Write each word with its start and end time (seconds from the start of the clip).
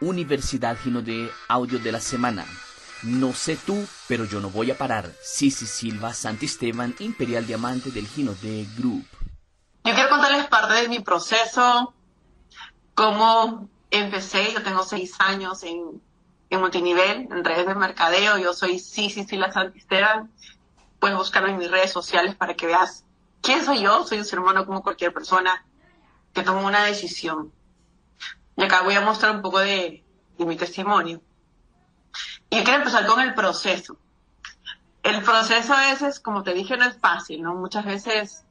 Universidad 0.00 0.78
Gino 0.78 1.02
de 1.02 1.30
Audio 1.48 1.78
de 1.78 1.92
la 1.92 2.00
Semana. 2.00 2.46
No 3.02 3.32
sé 3.32 3.56
tú, 3.56 3.86
pero 4.08 4.24
yo 4.24 4.40
no 4.40 4.50
voy 4.50 4.70
a 4.70 4.78
parar. 4.78 5.10
Sisi 5.22 5.66
Silva 5.66 6.12
Santisteban, 6.14 6.94
Imperial 6.98 7.46
Diamante 7.46 7.90
del 7.90 8.06
Gino 8.06 8.34
de 8.42 8.66
Group. 8.76 9.06
Yo 9.84 9.94
quiero 9.94 10.10
contarles 10.10 10.46
parte 10.48 10.74
de 10.74 10.88
mi 10.88 11.00
proceso, 11.00 11.94
cómo 12.94 13.68
empecé. 13.90 14.52
Yo 14.52 14.62
tengo 14.62 14.82
seis 14.82 15.14
años 15.18 15.62
en, 15.62 16.02
en 16.50 16.60
multinivel, 16.60 17.28
en 17.30 17.44
redes 17.44 17.66
de 17.66 17.74
mercadeo. 17.74 18.38
Yo 18.38 18.52
soy 18.52 18.78
Sisi 18.78 19.24
Silva 19.24 19.52
Santisteban. 19.52 20.30
Puedes 20.98 21.16
buscarme 21.16 21.50
en 21.50 21.58
mis 21.58 21.70
redes 21.70 21.92
sociales 21.92 22.34
para 22.34 22.54
que 22.54 22.66
veas 22.66 23.04
quién 23.40 23.64
soy 23.64 23.82
yo. 23.82 24.06
Soy 24.06 24.18
un 24.18 24.24
ser 24.24 24.38
humano 24.38 24.66
como 24.66 24.82
cualquier 24.82 25.12
persona 25.12 25.64
que 26.34 26.42
tomó 26.42 26.66
una 26.66 26.84
decisión. 26.84 27.52
Y 28.60 28.62
acá 28.62 28.82
voy 28.82 28.92
a 28.92 29.00
mostrar 29.00 29.34
un 29.34 29.40
poco 29.40 29.60
de, 29.60 30.04
de 30.36 30.44
mi 30.44 30.54
testimonio. 30.54 31.22
Y 32.50 32.62
quiero 32.62 32.80
empezar 32.80 33.06
con 33.06 33.18
el 33.18 33.32
proceso. 33.32 33.96
El 35.02 35.22
proceso 35.22 35.72
a 35.72 35.90
veces, 35.90 36.20
como 36.20 36.42
te 36.42 36.52
dije, 36.52 36.76
no 36.76 36.84
es 36.84 36.98
fácil, 36.98 37.40
¿no? 37.40 37.54
Muchas 37.54 37.86
veces 37.86 38.44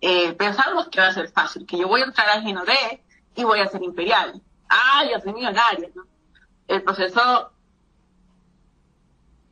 eh, 0.00 0.34
pensamos 0.34 0.88
que 0.88 1.00
va 1.00 1.08
a 1.08 1.12
ser 1.12 1.32
fácil, 1.32 1.66
que 1.66 1.76
yo 1.76 1.88
voy 1.88 2.00
a 2.00 2.04
entrar 2.04 2.28
a 2.28 2.42
Ginodé 2.42 3.02
y 3.34 3.42
voy 3.42 3.58
a 3.58 3.66
ser 3.66 3.82
imperial. 3.82 4.40
Ah, 4.68 5.02
yo 5.10 5.18
soy 5.18 5.32
millonaria, 5.32 5.88
¿no? 5.96 6.04
El 6.68 6.84
proceso, 6.84 7.50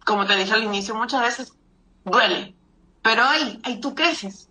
como 0.06 0.26
te 0.26 0.36
dije 0.36 0.54
al 0.54 0.62
inicio, 0.62 0.94
muchas 0.94 1.22
veces 1.22 1.54
duele. 2.04 2.54
Pero 3.02 3.24
ahí, 3.24 3.60
ahí 3.64 3.80
tú 3.80 3.96
creces. 3.96 4.48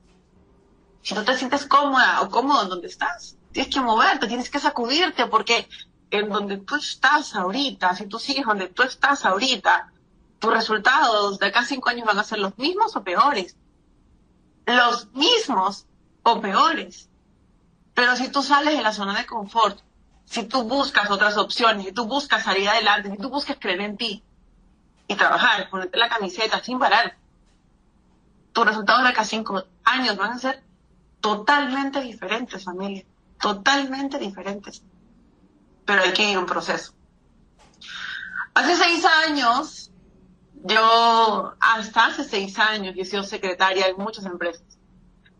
Si 1.03 1.15
no 1.15 1.23
te 1.23 1.37
sientes 1.37 1.65
cómoda 1.65 2.19
o 2.19 2.29
cómodo 2.29 2.63
en 2.63 2.69
donde 2.69 2.87
estás, 2.87 3.36
tienes 3.57 3.73
que 3.73 3.81
moverte, 3.81 4.27
tienes 4.27 4.51
que 4.51 4.59
sacudirte, 4.59 5.25
porque 5.25 5.67
en 6.11 6.29
donde 6.29 6.57
tú 6.57 6.75
estás 6.75 7.35
ahorita, 7.35 7.95
si 7.95 8.05
tú 8.05 8.19
sigues 8.19 8.45
donde 8.45 8.67
tú 8.67 8.83
estás 8.83 9.25
ahorita, 9.25 9.91
tus 10.37 10.53
resultados 10.53 11.39
de 11.39 11.47
acá 11.47 11.65
cinco 11.65 11.89
años 11.89 12.05
van 12.05 12.19
a 12.19 12.23
ser 12.23 12.37
los 12.37 12.55
mismos 12.59 12.95
o 12.95 13.03
peores. 13.03 13.55
Los 14.67 15.11
mismos 15.13 15.87
o 16.21 16.39
peores. 16.39 17.09
Pero 17.95 18.15
si 18.15 18.29
tú 18.29 18.43
sales 18.43 18.77
de 18.77 18.83
la 18.83 18.93
zona 18.93 19.17
de 19.17 19.25
confort, 19.25 19.79
si 20.25 20.43
tú 20.43 20.61
buscas 20.61 21.09
otras 21.09 21.35
opciones, 21.35 21.83
si 21.83 21.91
tú 21.93 22.05
buscas 22.05 22.43
salir 22.43 22.69
adelante, 22.69 23.09
si 23.09 23.17
tú 23.17 23.31
buscas 23.31 23.57
creer 23.59 23.81
en 23.81 23.97
ti 23.97 24.23
y 25.07 25.15
trabajar, 25.15 25.67
ponerte 25.71 25.97
la 25.97 26.09
camiseta 26.09 26.61
sin 26.63 26.77
parar, 26.77 27.17
tus 28.53 28.67
resultados 28.67 29.01
de 29.01 29.09
acá 29.09 29.23
cinco 29.23 29.63
años 29.83 30.15
van 30.15 30.33
a 30.33 30.37
ser 30.37 30.63
totalmente 31.21 32.01
diferentes, 32.01 32.63
familia. 32.63 33.03
Totalmente 33.39 34.17
diferentes 34.19 34.83
pero 35.87 36.03
hay 36.03 36.11
que 36.11 36.29
ir 36.29 36.37
un 36.37 36.45
proceso. 36.45 36.93
Hace 38.53 38.75
seis 38.75 39.05
años, 39.05 39.89
yo, 40.53 41.53
hasta 41.59 42.07
hace 42.07 42.25
seis 42.25 42.59
años, 42.59 42.93
yo 42.93 43.01
he 43.01 43.05
sido 43.05 43.23
secretaria 43.23 43.87
en 43.87 43.95
muchas 43.97 44.25
empresas. 44.25 44.63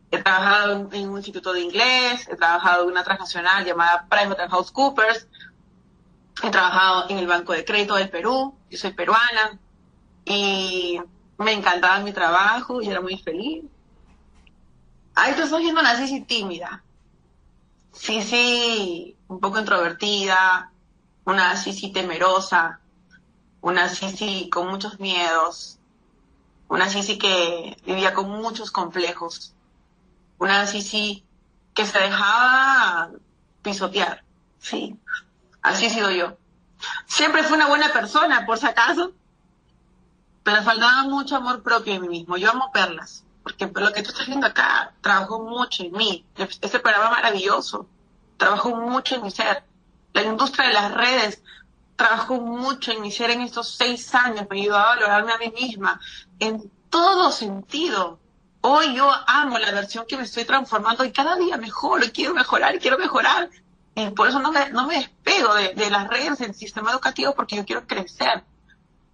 He 0.10 0.24
trabajado 0.24 0.88
en 0.94 1.10
un 1.10 1.18
instituto 1.18 1.52
de 1.52 1.62
inglés, 1.62 2.28
he 2.30 2.38
trabajado 2.38 2.84
en 2.84 2.92
una 2.92 3.04
transnacional 3.04 3.66
llamada 3.66 4.08
PricewaterhouseCoopers, 4.10 5.28
he 6.44 6.50
trabajado 6.50 7.10
en 7.10 7.18
el 7.18 7.28
Banco 7.28 7.52
de 7.52 7.66
Crédito 7.66 7.96
del 7.96 8.10
Perú, 8.10 8.58
yo 8.70 8.78
soy 8.78 8.94
peruana, 8.94 9.60
y 10.24 11.02
me 11.38 11.52
encantaba 11.52 12.00
mi 12.00 12.14
trabajo 12.14 12.82
y 12.82 12.88
era 12.88 13.02
muy 13.02 13.18
feliz. 13.18 13.66
Ahí 15.14 15.32
estoy 15.32 15.62
siendo 15.62 15.82
una 15.82 15.98
Sisi 15.98 16.22
tímida. 16.22 16.84
Sí, 18.00 19.16
un 19.28 19.40
poco 19.40 19.60
introvertida, 19.60 20.72
una 21.26 21.56
Sisi 21.58 21.92
temerosa, 21.92 22.80
una 23.62 23.90
Sisi 23.90 24.50
con 24.50 24.68
muchos 24.68 25.00
miedos, 25.00 25.80
una 26.70 26.90
Sisi 26.90 27.18
que 27.18 27.78
vivía 27.86 28.14
con 28.14 28.30
muchos 28.30 28.72
complejos, 28.72 29.54
una 30.38 30.66
Sisi 30.68 31.26
que 31.74 31.86
se 31.86 32.00
dejaba 32.00 33.12
pisotear, 33.62 34.24
sí, 34.60 34.98
así 35.62 35.88
he 35.88 35.90
sido 35.90 36.12
yo. 36.12 36.38
Siempre 37.08 37.44
fui 37.44 37.58
una 37.58 37.68
buena 37.68 37.92
persona, 37.92 38.46
por 38.46 38.58
si 38.58 38.68
acaso, 38.68 39.12
pero 40.44 40.64
faltaba 40.64 41.04
mucho 41.04 41.36
amor 41.36 41.62
propio 41.62 41.94
en 41.96 42.02
mí 42.04 42.10
mismo. 42.10 42.38
Yo 42.38 42.52
amo 42.52 42.72
perlas, 42.72 43.26
porque 43.48 43.82
lo 43.82 43.94
que 43.94 44.04
tú 44.04 44.10
estás 44.10 44.28
viendo 44.28 44.46
acá 44.46 44.94
trabajó 45.02 45.40
mucho 45.40 45.84
en 45.84 45.94
mí. 45.94 46.26
Ese 46.36 46.80
programa 46.80 47.12
maravilloso 47.12 47.88
trabajó 48.36 48.76
mucho 48.76 49.16
en 49.16 49.24
mi 49.24 49.32
ser. 49.32 49.64
La 50.14 50.24
industria 50.24 50.68
de 50.68 50.74
las 50.74 50.94
redes 50.94 51.42
trabajó 51.96 52.36
mucho 52.42 52.92
en 52.92 53.02
mi 53.02 53.12
ser 53.12 53.30
en 53.30 53.42
estos 53.42 53.76
seis 53.76 54.14
años, 54.14 54.48
me 54.50 54.60
ayudó 54.60 54.78
a 54.78 54.96
valorarme 54.96 55.34
a 55.34 55.38
mí 55.38 55.54
misma 55.58 56.00
en 56.40 56.70
todo 56.90 57.32
sentido. 57.32 58.20
Hoy 58.62 58.96
yo 58.96 59.10
amo 59.28 59.58
la 59.60 59.72
versión 59.72 60.06
que 60.08 60.18
me 60.18 60.24
estoy 60.24 60.44
transformando 60.44 61.06
y 61.06 61.12
cada 61.12 61.38
día 61.38 61.58
mejoro 61.58 62.04
y 62.04 62.12
quiero 62.12 62.34
mejorar 62.34 62.76
y 62.76 62.80
quiero 62.80 62.98
mejorar. 62.98 63.50
Y 63.96 64.10
por 64.10 64.28
eso 64.28 64.40
no 64.40 64.52
me, 64.52 64.70
no 64.72 64.88
me 64.88 64.96
despego 64.96 65.54
de, 65.54 65.74
de 65.74 65.90
las 65.90 66.08
redes 66.10 66.40
del 66.40 66.54
sistema 66.54 66.92
educativo 66.92 67.34
porque 67.34 67.56
yo 67.56 67.66
quiero 67.66 67.88
crecer. 67.88 68.44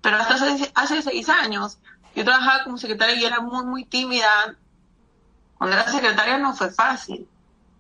Pero 0.02 0.18
hasta 0.18 0.34
hace, 0.34 0.72
hace 0.74 1.02
seis 1.04 1.30
años 1.30 1.78
yo 2.16 2.24
trabajaba 2.24 2.64
como 2.64 2.78
secretaria 2.78 3.16
y 3.16 3.26
era 3.26 3.40
muy, 3.40 3.66
muy 3.66 3.86
tímida. 3.86 4.56
Cuando 5.58 5.76
era 5.76 5.90
secretaria 5.90 6.38
no 6.38 6.54
fue 6.54 6.72
fácil 6.72 7.28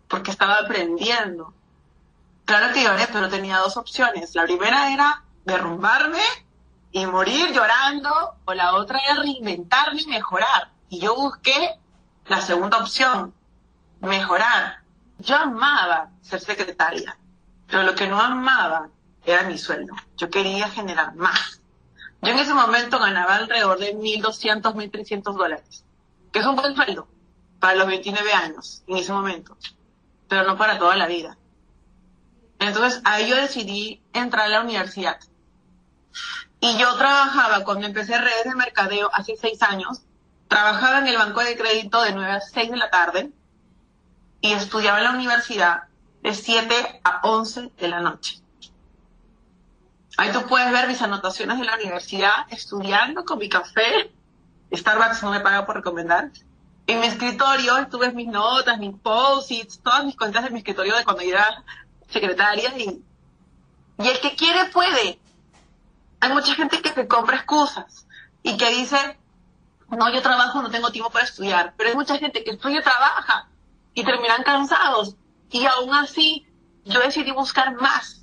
porque 0.07 0.31
estaba 0.31 0.59
aprendiendo. 0.59 1.53
Claro 2.45 2.73
que 2.73 2.83
lloré, 2.83 3.07
pero 3.11 3.29
tenía 3.29 3.57
dos 3.57 3.77
opciones. 3.77 4.35
La 4.35 4.43
primera 4.43 4.91
era 4.93 5.23
derrumbarme 5.45 6.21
y 6.91 7.05
morir 7.05 7.51
llorando, 7.51 8.35
o 8.45 8.53
la 8.53 8.75
otra 8.75 8.99
era 8.99 9.21
reinventarme 9.21 10.01
y 10.01 10.07
mejorar. 10.07 10.69
Y 10.89 10.99
yo 10.99 11.15
busqué 11.15 11.79
la 12.27 12.41
segunda 12.41 12.77
opción, 12.77 13.33
mejorar. 14.01 14.83
Yo 15.17 15.35
amaba 15.37 16.09
ser 16.21 16.39
secretaria, 16.41 17.17
pero 17.67 17.83
lo 17.83 17.95
que 17.95 18.07
no 18.07 18.21
amaba 18.21 18.89
era 19.25 19.43
mi 19.43 19.57
sueldo. 19.57 19.95
Yo 20.17 20.29
quería 20.29 20.69
generar 20.69 21.15
más. 21.15 21.61
Yo 22.23 22.31
en 22.31 22.39
ese 22.39 22.53
momento 22.53 22.99
ganaba 22.99 23.35
alrededor 23.35 23.79
de 23.79 23.95
1.200, 23.95 24.61
1.300 24.61 25.35
dólares, 25.35 25.85
que 26.31 26.39
es 26.39 26.45
un 26.45 26.55
buen 26.55 26.75
sueldo 26.75 27.07
para 27.59 27.75
los 27.75 27.87
29 27.87 28.33
años 28.33 28.83
en 28.87 28.97
ese 28.97 29.11
momento 29.11 29.57
pero 30.33 30.47
no 30.47 30.57
para 30.57 30.79
toda 30.79 30.95
la 30.95 31.05
vida. 31.05 31.37
Entonces 32.57 33.01
ahí 33.05 33.29
yo 33.29 33.35
decidí 33.35 34.01
entrar 34.13 34.45
a 34.45 34.49
la 34.49 34.61
universidad. 34.61 35.19
Y 36.59 36.75
yo 36.79 36.95
trabajaba, 36.95 37.63
cuando 37.63 37.85
empecé 37.85 38.17
redes 38.17 38.45
de 38.45 38.55
mercadeo 38.55 39.11
hace 39.13 39.35
seis 39.35 39.61
años, 39.61 40.01
trabajaba 40.47 40.99
en 40.99 41.07
el 41.07 41.17
banco 41.17 41.41
de 41.41 41.55
crédito 41.55 42.01
de 42.01 42.13
9 42.13 42.31
a 42.31 42.41
6 42.41 42.71
de 42.71 42.77
la 42.77 42.89
tarde 42.89 43.31
y 44.41 44.53
estudiaba 44.53 44.97
en 44.97 45.03
la 45.03 45.11
universidad 45.11 45.83
de 46.23 46.33
7 46.33 47.01
a 47.03 47.21
11 47.23 47.71
de 47.77 47.87
la 47.87 47.99
noche. 47.99 48.41
Ahí 50.17 50.31
tú 50.31 50.43
puedes 50.43 50.71
ver 50.71 50.87
mis 50.87 51.01
anotaciones 51.01 51.59
de 51.59 51.65
la 51.65 51.75
universidad 51.75 52.45
estudiando 52.49 53.25
con 53.25 53.39
mi 53.39 53.49
café. 53.49 54.11
Starbucks 54.71 55.23
no 55.23 55.31
me 55.31 55.39
paga 55.39 55.65
por 55.65 55.75
recomendar 55.75 56.31
en 56.87 56.99
mi 56.99 57.07
escritorio, 57.07 57.87
tú 57.89 57.97
ves 57.97 58.13
mis 58.13 58.27
notas, 58.27 58.77
mis 58.77 58.95
post-its, 58.99 59.79
todas 59.79 60.05
mis 60.05 60.15
cosas 60.15 60.43
de 60.43 60.49
mi 60.49 60.59
escritorio 60.59 60.95
de 60.95 61.03
cuando 61.03 61.21
era 61.21 61.63
secretaria 62.09 62.77
y, 62.77 63.01
y 63.99 64.07
el 64.07 64.19
que 64.19 64.35
quiere 64.35 64.65
puede. 64.65 65.19
Hay 66.19 66.33
mucha 66.33 66.53
gente 66.55 66.81
que 66.81 66.89
se 66.89 67.07
compra 67.07 67.37
excusas 67.37 68.05
y 68.43 68.57
que 68.57 68.69
dice, 68.69 69.17
no, 69.89 70.09
yo 70.13 70.21
trabajo, 70.21 70.61
no 70.61 70.69
tengo 70.69 70.91
tiempo 70.91 71.09
para 71.09 71.25
estudiar, 71.25 71.73
pero 71.77 71.89
hay 71.89 71.95
mucha 71.95 72.17
gente 72.17 72.43
que 72.43 72.51
estudia 72.51 72.81
trabaja 72.81 73.47
y 73.93 74.03
terminan 74.03 74.43
cansados 74.43 75.15
y 75.51 75.65
aún 75.65 75.93
así 75.93 76.45
yo 76.85 76.99
decidí 76.99 77.31
buscar 77.31 77.75
más. 77.75 78.22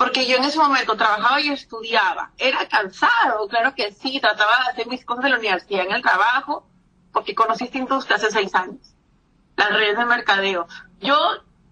Porque 0.00 0.26
yo 0.26 0.38
en 0.38 0.44
ese 0.44 0.56
momento 0.56 0.96
trabajaba 0.96 1.42
y 1.42 1.50
estudiaba. 1.50 2.30
Era 2.38 2.66
cansado, 2.66 3.46
claro 3.48 3.74
que 3.74 3.92
sí, 3.92 4.18
trataba 4.18 4.56
de 4.64 4.70
hacer 4.70 4.86
mis 4.86 5.04
cosas 5.04 5.24
de 5.24 5.28
la 5.28 5.36
universidad 5.36 5.84
en 5.84 5.92
el 5.92 6.00
trabajo, 6.00 6.66
porque 7.12 7.34
conocí 7.34 7.64
esta 7.64 7.76
industria 7.76 8.16
hace 8.16 8.30
seis 8.30 8.54
años, 8.54 8.94
las 9.56 9.68
redes 9.74 9.98
de 9.98 10.06
mercadeo. 10.06 10.66
Yo, 11.00 11.18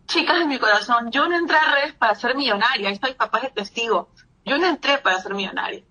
chicas 0.04 0.40
de 0.40 0.44
mi 0.44 0.58
corazón, 0.58 1.10
yo 1.10 1.26
no 1.26 1.38
entré 1.38 1.56
a 1.56 1.72
redes 1.72 1.94
para 1.94 2.14
ser 2.16 2.36
millonaria, 2.36 2.88
ahí 2.88 2.94
está 2.96 3.08
mi 3.08 3.14
papá 3.14 3.38
es 3.38 3.54
testigo. 3.54 4.10
Yo 4.44 4.58
no 4.58 4.66
entré 4.66 4.98
para 4.98 5.22
ser 5.22 5.32
millonaria. 5.32 5.82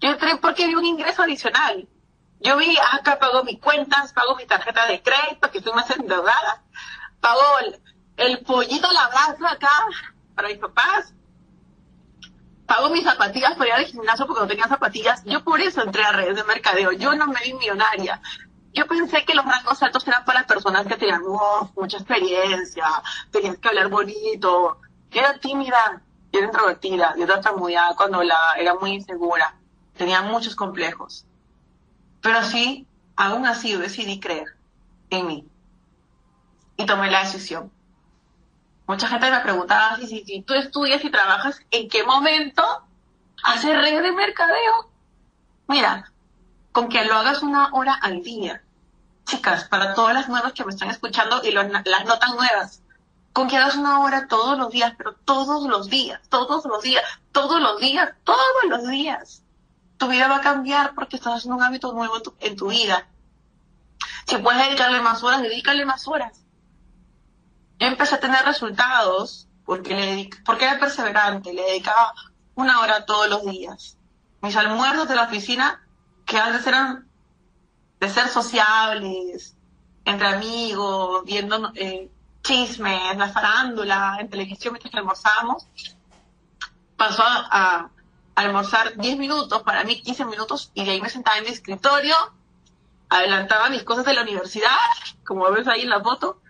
Yo 0.00 0.12
entré 0.12 0.36
porque 0.38 0.66
vi 0.66 0.76
un 0.76 0.86
ingreso 0.86 1.24
adicional. 1.24 1.86
Yo 2.40 2.56
vi, 2.56 2.74
acá 2.90 3.18
pago 3.18 3.44
mis 3.44 3.60
cuentas, 3.60 4.14
pago 4.14 4.34
mi 4.34 4.46
tarjeta 4.46 4.86
de 4.86 5.02
crédito, 5.02 5.50
que 5.50 5.58
estoy 5.58 5.74
más 5.74 5.90
endeudada, 5.90 6.62
pago 7.20 7.42
el, 8.16 8.38
pollito 8.44 8.86
a 8.88 8.94
la 8.94 9.08
brasa 9.08 9.50
acá 9.50 9.84
para 10.34 10.48
mis 10.48 10.56
papás, 10.56 11.12
pago 12.80 12.94
mis 12.94 13.04
zapatillas 13.04 13.56
para 13.56 13.68
ir 13.68 13.74
al 13.74 13.84
gimnasio 13.84 14.26
porque 14.26 14.42
no 14.42 14.48
tenía 14.48 14.68
zapatillas. 14.68 15.22
Yo 15.24 15.44
por 15.44 15.60
eso 15.60 15.82
entré 15.82 16.02
a 16.02 16.12
redes 16.12 16.36
de 16.36 16.44
mercadeo. 16.44 16.92
Yo 16.92 17.14
no 17.14 17.26
me 17.26 17.40
vi 17.44 17.54
millonaria 17.54 18.20
yo 18.72 18.86
pensé 18.86 19.24
que 19.24 19.34
los 19.34 19.44
rangos 19.44 19.82
altos 19.82 20.06
eran 20.06 20.24
para 20.24 20.46
personas 20.46 20.86
que 20.86 20.96
tenían 20.96 21.22
mucha 21.74 21.96
experiencia, 21.96 22.84
tenías 23.30 23.58
que 23.58 23.68
hablar 23.68 23.88
bonito. 23.88 24.78
Yo 25.10 25.20
era 25.20 25.38
tímida, 25.38 26.02
yo 26.32 26.38
era 26.38 26.46
introvertida, 26.46 27.14
yo 27.18 27.26
tartamudeaba 27.26 27.96
cuando 27.96 28.18
hablaba, 28.18 28.54
era 28.58 28.74
muy 28.74 28.92
insegura, 28.92 29.56
tenía 29.96 30.22
muchos 30.22 30.54
complejos. 30.54 31.26
Pero 32.20 32.42
sí, 32.44 32.86
aún 33.16 33.46
así 33.46 33.74
decidí 33.76 34.20
creer 34.20 34.56
en 35.10 35.26
mí. 35.26 35.48
Y 36.76 36.86
tomé 36.86 37.10
la 37.10 37.24
decisión. 37.24 37.72
Mucha 38.90 39.06
gente 39.06 39.30
me 39.30 39.38
preguntaba 39.38 39.98
si, 39.98 40.24
si, 40.24 40.42
tú 40.42 40.52
estudias 40.54 41.04
y 41.04 41.10
trabajas, 41.10 41.60
¿en 41.70 41.88
qué 41.88 42.02
momento 42.02 42.64
haces 43.40 43.76
redes 43.76 44.02
de 44.02 44.10
mercadeo? 44.10 44.90
Mira, 45.68 46.10
con 46.72 46.88
que 46.88 47.04
lo 47.04 47.14
hagas 47.14 47.44
una 47.44 47.72
hora 47.72 47.94
al 47.94 48.24
día. 48.24 48.64
Chicas, 49.26 49.68
para 49.68 49.94
todas 49.94 50.12
las 50.12 50.28
nuevas 50.28 50.54
que 50.54 50.64
me 50.64 50.72
están 50.72 50.90
escuchando 50.90 51.40
y 51.44 51.52
las 51.52 51.70
no 51.70 52.18
tan 52.18 52.34
nuevas, 52.34 52.82
con 53.32 53.46
que 53.46 53.58
hagas 53.58 53.76
una 53.76 54.00
hora 54.00 54.26
todos 54.26 54.58
los 54.58 54.70
días, 54.72 54.92
pero 54.98 55.14
todos 55.24 55.68
los 55.68 55.88
días, 55.88 56.20
todos 56.28 56.64
los 56.64 56.82
días, 56.82 57.04
todos 57.30 57.60
los 57.60 57.78
días, 57.78 58.10
todos 58.24 58.64
los 58.68 58.88
días. 58.88 59.44
Tu 59.98 60.08
vida 60.08 60.26
va 60.26 60.38
a 60.38 60.40
cambiar 60.40 60.96
porque 60.96 61.14
estás 61.14 61.36
haciendo 61.36 61.58
un 61.58 61.62
hábito 61.62 61.92
nuevo 61.92 62.16
en 62.40 62.56
tu, 62.56 62.70
vida. 62.70 63.06
Si 64.26 64.36
puedes 64.38 64.66
dedicarle 64.66 65.00
más 65.00 65.22
horas, 65.22 65.42
dedícale 65.42 65.84
más 65.84 66.08
horas. 66.08 66.39
Yo 67.80 67.86
empecé 67.86 68.16
a 68.16 68.20
tener 68.20 68.44
resultados 68.44 69.48
porque, 69.64 69.94
le 69.94 70.30
porque 70.44 70.66
era 70.66 70.78
perseverante, 70.78 71.52
le 71.54 71.62
dedicaba 71.62 72.12
una 72.54 72.80
hora 72.80 73.06
todos 73.06 73.28
los 73.28 73.44
días. 73.46 73.96
Mis 74.42 74.54
almuerzos 74.54 75.08
de 75.08 75.16
la 75.16 75.24
oficina, 75.24 75.82
que 76.26 76.38
antes 76.38 76.66
eran 76.66 77.08
de 77.98 78.08
ser 78.08 78.28
sociables, 78.28 79.56
entre 80.04 80.28
amigos, 80.28 81.24
viendo 81.24 81.72
eh, 81.74 82.10
chismes, 82.42 83.16
la 83.16 83.28
farándula, 83.28 84.18
en 84.20 84.28
televisión 84.28 84.74
mientras 84.74 84.94
almorzábamos, 84.94 85.66
pasó 86.96 87.22
a, 87.24 87.90
almorzar 88.34 88.96
10 88.96 89.18
minutos, 89.18 89.62
para 89.62 89.84
mí 89.84 90.00
15 90.00 90.24
minutos, 90.24 90.70
y 90.74 90.84
de 90.84 90.92
ahí 90.92 91.00
me 91.00 91.10
sentaba 91.10 91.38
en 91.38 91.44
mi 91.44 91.50
escritorio, 91.50 92.14
adelantaba 93.10 93.68
mis 93.68 93.82
cosas 93.82 94.06
de 94.06 94.14
la 94.14 94.22
universidad, 94.22 94.76
como 95.26 95.50
ves 95.50 95.68
ahí 95.68 95.82
en 95.82 95.90
la 95.90 96.00
foto, 96.00 96.40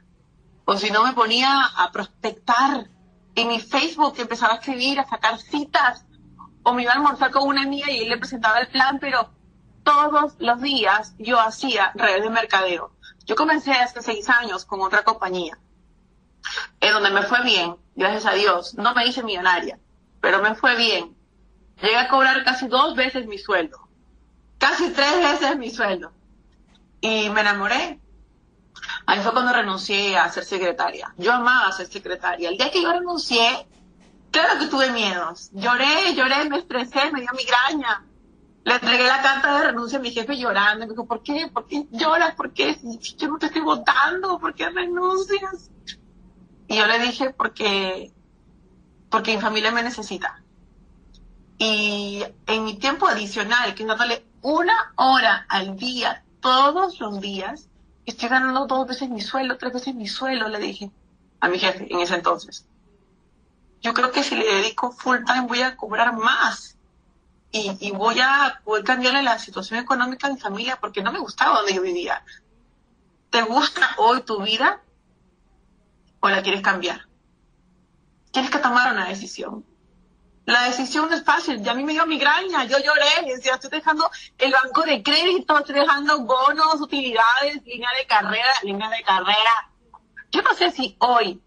o 0.73 0.77
si 0.77 0.89
no 0.93 1.03
me 1.03 1.15
ponía 1.15 1.65
a 1.65 1.91
prospectar 1.91 2.89
en 3.35 3.49
mi 3.49 3.59
Facebook, 3.59 4.15
empezaba 4.19 4.53
a 4.53 4.57
escribir, 4.59 5.01
a 5.01 5.09
sacar 5.09 5.37
citas, 5.41 6.05
o 6.63 6.73
me 6.73 6.85
iba 6.85 6.93
a 6.93 6.95
almorzar 6.95 7.33
con 7.33 7.49
una 7.49 7.63
amiga 7.63 7.91
y 7.91 7.99
él 7.99 8.09
le 8.09 8.19
presentaba 8.19 8.61
el 8.61 8.69
plan, 8.69 9.01
pero 9.01 9.33
todos 9.83 10.35
los 10.39 10.61
días 10.61 11.17
yo 11.19 11.41
hacía 11.41 11.91
redes 11.97 12.23
de 12.23 12.31
mercadeo. 12.31 12.93
Yo 13.25 13.35
comencé 13.35 13.73
hace 13.73 14.01
seis 14.01 14.29
años 14.29 14.65
con 14.65 14.81
otra 14.81 15.03
compañía 15.03 15.59
en 16.81 16.93
donde 16.93 17.11
me 17.11 17.23
fue 17.23 17.43
bien, 17.43 17.75
gracias 17.97 18.27
a 18.27 18.35
Dios. 18.35 18.75
No 18.75 18.95
me 18.95 19.05
hice 19.07 19.25
millonaria, 19.25 19.77
pero 20.21 20.41
me 20.41 20.55
fue 20.55 20.77
bien. 20.77 21.17
Llegué 21.83 21.97
a 21.97 22.09
cobrar 22.09 22.45
casi 22.45 22.69
dos 22.69 22.95
veces 22.95 23.27
mi 23.27 23.39
sueldo, 23.39 23.89
casi 24.59 24.91
tres 24.91 25.17
veces 25.17 25.59
mi 25.59 25.71
sueldo. 25.71 26.13
Y 27.01 27.29
me 27.31 27.41
enamoré. 27.41 27.99
Ahí 29.11 29.19
fue 29.23 29.33
cuando 29.33 29.53
renuncié 29.53 30.17
a 30.17 30.29
ser 30.29 30.45
secretaria. 30.45 31.13
Yo 31.17 31.33
amaba 31.33 31.73
ser 31.73 31.89
secretaria. 31.89 32.49
El 32.49 32.57
día 32.57 32.71
que 32.71 32.81
yo 32.81 32.93
renuncié, 32.93 33.67
claro 34.31 34.57
que 34.61 34.69
tuve 34.69 34.89
miedos. 34.93 35.51
Lloré, 35.53 36.15
lloré, 36.15 36.49
me 36.49 36.59
estresé, 36.59 37.11
me 37.11 37.21
dio 37.21 37.31
migraña. 37.37 38.05
Le 38.63 38.75
entregué 38.75 39.09
la 39.09 39.21
carta 39.21 39.59
de 39.59 39.67
renuncia 39.67 39.99
a 39.99 40.01
mi 40.01 40.13
jefe 40.13 40.39
llorando. 40.39 40.87
Me 40.87 40.93
dijo, 40.93 41.07
¿por 41.07 41.25
qué? 41.25 41.51
¿Por 41.53 41.67
qué 41.67 41.89
lloras? 41.91 42.37
¿Por 42.37 42.53
qué? 42.53 42.79
Yo 43.17 43.27
no 43.27 43.39
te 43.39 43.47
estoy 43.47 43.63
votando. 43.63 44.39
¿Por 44.39 44.55
qué 44.55 44.71
renuncias? 44.71 45.73
Y 46.69 46.77
yo 46.77 46.87
le 46.87 47.01
dije 47.01 47.31
porque, 47.31 48.13
porque 49.11 49.35
mi 49.35 49.43
familia 49.43 49.73
me 49.73 49.83
necesita. 49.83 50.41
Y 51.59 52.23
en 52.47 52.63
mi 52.63 52.75
tiempo 52.79 53.09
adicional, 53.09 53.75
que 53.75 53.83
es 53.83 53.89
dándole 53.89 54.25
una 54.43 54.93
hora 54.95 55.47
al 55.49 55.77
día, 55.77 56.23
todos 56.41 57.01
los 57.01 57.21
días, 57.21 57.71
estoy 58.07 58.29
ganando 58.29 58.67
dos 58.67 58.87
veces 58.87 59.09
mi 59.09 59.21
sueldo, 59.21 59.57
tres 59.59 59.73
veces 59.73 59.95
mi 59.95 60.09
sueldo, 60.09 60.49
le 60.49 60.59
dije 60.59 60.91
a 61.41 61.49
mi 61.49 61.59
jefe 61.59 61.87
en 61.93 62.01
ese 62.01 62.15
entonces. 62.15 62.67
Yo 63.83 63.95
creo 63.95 64.11
que 64.13 64.23
si 64.23 64.37
le 64.37 64.45
dedico 64.45 64.93
full 64.93 65.25
time 65.25 65.47
voy 65.47 65.63
a 65.63 65.77
cobrar 65.77 66.15
más. 66.15 66.77
Y, 67.53 67.77
y 67.81 67.91
voy 67.91 68.21
a 68.21 68.61
poder 68.65 68.85
cambiarle 68.85 69.23
la 69.23 69.39
situación 69.39 69.81
económica 69.81 70.29
de 70.29 70.35
mi 70.35 70.41
familia 70.41 70.79
porque 70.81 71.03
no 71.03 71.11
me 71.11 71.19
gustaba 71.19 71.57
donde 71.57 71.75
yo 71.75 71.83
vivía. 71.83 72.23
¿Te 73.31 73.43
gusta 73.43 73.95
hoy 73.99 74.23
tu 74.23 74.43
vida? 74.43 74.81
o 76.21 76.29
la 76.29 76.43
quieres 76.43 76.61
cambiar. 76.61 77.07
Tienes 78.31 78.51
que 78.51 78.59
tomar 78.59 78.93
una 78.93 79.09
decisión. 79.09 79.65
La 80.47 80.63
decisión 80.65 81.09
no 81.09 81.15
es 81.15 81.25
fácil. 81.25 81.63
Ya 81.63 81.73
a 81.73 81.75
mí 81.75 81.85
me 81.85 81.93
dio 81.93 82.07
migraña, 82.07 82.65
yo 82.65 82.79
lloré, 82.79 83.33
decía, 83.35 83.55
estoy 83.55 83.71
dejando 83.71 84.11
el 84.39 84.53
banco 84.53 84.83
de 84.83 85.03
crédito, 85.03 85.59
estoy 85.59 85.77
dejando 85.77 86.21
bonos, 86.21 86.81
utilidades, 86.81 87.63
línea 87.65 87.91
de 87.99 88.07
carrera, 88.07 88.53
línea 88.63 88.89
de 88.91 89.03
carrera. 89.03 89.71
Yo 90.31 90.43
no 90.43 90.55
sé 90.55 90.71
si 90.71 90.97
hoy 90.99 91.41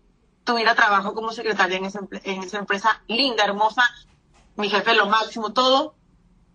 tuviera 0.43 0.75
trabajo 0.75 1.13
como 1.13 1.31
secretaria 1.31 1.77
en 1.77 1.85
esa, 1.85 1.99
en 2.23 2.43
esa 2.43 2.59
empresa 2.59 3.01
linda, 3.07 3.45
hermosa, 3.45 3.83
mi 4.55 4.69
jefe 4.69 4.93
lo 4.93 5.07
máximo, 5.07 5.53
todo, 5.53 5.95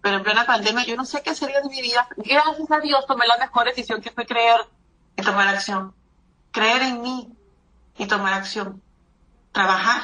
pero 0.02 0.16
en 0.16 0.22
plena 0.22 0.46
pandemia 0.46 0.84
yo 0.84 0.96
no 0.96 1.04
sé 1.04 1.22
qué 1.22 1.34
sería 1.34 1.60
de 1.60 1.68
mi 1.68 1.82
vida. 1.82 2.08
Gracias 2.16 2.70
a 2.70 2.80
Dios 2.80 3.06
tomé 3.06 3.26
la 3.26 3.38
mejor 3.38 3.64
decisión 3.64 4.00
que 4.00 4.10
fue 4.10 4.26
creer 4.26 4.60
y 5.16 5.22
tomar 5.22 5.48
acción. 5.48 5.94
Creer 6.52 6.82
en 6.82 7.02
mí, 7.02 7.28
y 7.98 8.06
tomar 8.06 8.32
acción. 8.32 8.80
Trabajar. 9.52 10.02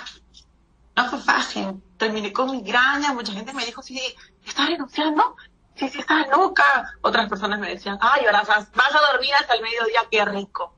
No 0.97 1.09
fue 1.09 1.19
fácil. 1.19 1.83
Terminé 1.99 2.33
con 2.33 2.51
migraña. 2.51 3.13
Mucha 3.13 3.33
gente 3.33 3.53
me 3.53 3.65
dijo, 3.65 3.83
sí, 3.83 4.01
¿estás 4.45 4.69
renunciando? 4.69 5.37
Sí, 5.75 5.89
sí, 5.89 6.01
estás 6.01 6.29
loca. 6.29 6.95
Otras 7.03 7.29
personas 7.29 7.59
me 7.59 7.69
decían, 7.69 7.99
ay, 8.01 8.27
ahora 8.27 8.43
vas, 8.43 8.69
a 8.69 9.13
dormir 9.13 9.35
hasta 9.35 9.55
el 9.55 9.63
mediodía, 9.63 10.03
qué 10.11 10.25
rico. 10.25 10.75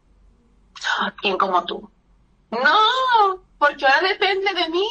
¿Quién 1.21 1.37
como 1.37 1.65
tú? 1.65 1.91
No, 2.51 3.43
porque 3.59 3.87
ahora 3.87 4.09
depende 4.09 4.55
de 4.55 4.69
mí. 4.71 4.89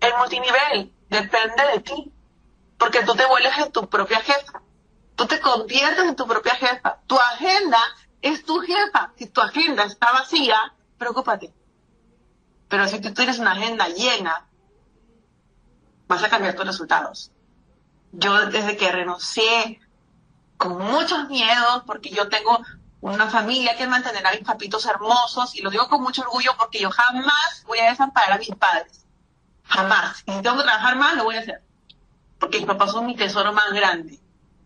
El 0.00 0.14
multinivel 0.18 0.92
depende 1.08 1.62
de 1.72 1.80
ti. 1.80 2.12
Porque 2.78 3.02
tú 3.04 3.14
te 3.14 3.26
vuelves 3.26 3.56
en 3.58 3.72
tu 3.72 3.88
propia 3.88 4.20
jefa. 4.20 4.62
Tú 5.16 5.26
te 5.26 5.40
conviertes 5.40 6.04
en 6.04 6.16
tu 6.16 6.26
propia 6.26 6.54
jefa. 6.54 7.00
Tu 7.06 7.18
agenda 7.18 7.78
es 8.20 8.44
tu 8.44 8.60
jefa. 8.60 9.12
Si 9.16 9.26
tu 9.26 9.40
agenda 9.40 9.84
está 9.84 10.12
vacía, 10.12 10.74
preocúpate. 10.98 11.52
Pero 12.68 12.88
si 12.88 13.00
tú 13.00 13.12
tienes 13.12 13.38
una 13.38 13.52
agenda 13.52 13.88
llena, 13.88 14.46
vas 16.08 16.22
a 16.22 16.28
cambiar 16.28 16.54
tus 16.54 16.66
resultados. 16.66 17.32
Yo 18.12 18.46
desde 18.46 18.76
que 18.76 18.90
renuncié 18.90 19.80
con 20.56 20.78
muchos 20.78 21.28
miedos, 21.28 21.82
porque 21.86 22.10
yo 22.10 22.28
tengo 22.28 22.60
una 23.00 23.28
familia 23.28 23.76
que 23.76 23.86
mantener 23.86 24.26
a 24.26 24.32
mis 24.32 24.40
papitos 24.40 24.86
hermosos, 24.86 25.54
y 25.54 25.62
lo 25.62 25.70
digo 25.70 25.88
con 25.88 26.02
mucho 26.02 26.22
orgullo 26.22 26.52
porque 26.58 26.80
yo 26.80 26.90
jamás 26.90 27.64
voy 27.66 27.78
a 27.78 27.90
desamparar 27.90 28.32
a 28.32 28.38
mis 28.38 28.54
padres. 28.54 29.04
Jamás. 29.64 30.22
Y 30.26 30.32
si 30.32 30.42
tengo 30.42 30.56
que 30.56 30.62
trabajar 30.62 30.96
más, 30.96 31.16
lo 31.16 31.24
voy 31.24 31.36
a 31.36 31.40
hacer. 31.40 31.62
Porque 32.38 32.58
mis 32.58 32.66
papás 32.66 32.92
son 32.92 33.06
mi 33.06 33.16
tesoro 33.16 33.52
más 33.52 33.72
grande. 33.72 34.20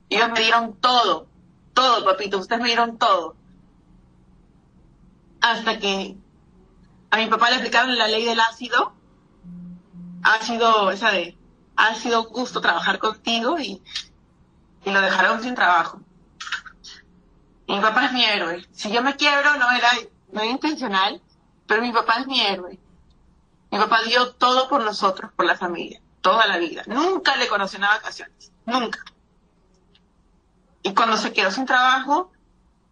Ellos 0.08 0.28
me 0.30 0.40
dieron 0.40 0.74
todo. 0.76 1.26
Todo, 1.74 2.04
papito. 2.04 2.38
Ustedes 2.38 2.60
me 2.60 2.68
dieron 2.68 2.98
todo 2.98 3.36
hasta 5.40 5.78
que 5.78 6.16
a 7.10 7.16
mi 7.16 7.26
papá 7.26 7.50
le 7.50 7.56
aplicaron 7.56 7.96
la 7.96 8.08
ley 8.08 8.24
del 8.24 8.40
ácido. 8.40 8.94
Ha 10.22 10.42
sido 10.44 10.90
esa 10.90 11.10
de, 11.10 11.36
ha 11.76 11.94
sido 11.94 12.24
gusto 12.24 12.60
trabajar 12.60 12.98
contigo 12.98 13.58
y, 13.58 13.82
y 14.84 14.90
lo 14.90 15.00
dejaron 15.00 15.42
sin 15.42 15.54
trabajo. 15.54 16.00
Mi 17.66 17.80
papá 17.80 18.06
es 18.06 18.12
mi 18.12 18.24
héroe. 18.24 18.66
Si 18.72 18.90
yo 18.90 19.02
me 19.02 19.16
quiebro, 19.16 19.56
no 19.56 19.70
era, 19.70 19.90
no 20.32 20.40
era 20.40 20.50
intencional, 20.50 21.22
pero 21.66 21.82
mi 21.82 21.92
papá 21.92 22.20
es 22.20 22.26
mi 22.26 22.40
héroe. 22.40 22.78
Mi 23.70 23.78
papá 23.78 24.02
dio 24.02 24.32
todo 24.32 24.68
por 24.68 24.82
nosotros, 24.82 25.30
por 25.34 25.46
la 25.46 25.56
familia, 25.56 26.00
toda 26.20 26.46
la 26.46 26.58
vida. 26.58 26.82
Nunca 26.86 27.36
le 27.36 27.46
conocí 27.46 27.76
en 27.76 27.82
vacaciones, 27.82 28.52
nunca. 28.66 29.00
Y 30.82 30.92
cuando 30.94 31.16
se 31.16 31.32
quedó 31.32 31.50
sin 31.50 31.66
trabajo, 31.66 32.32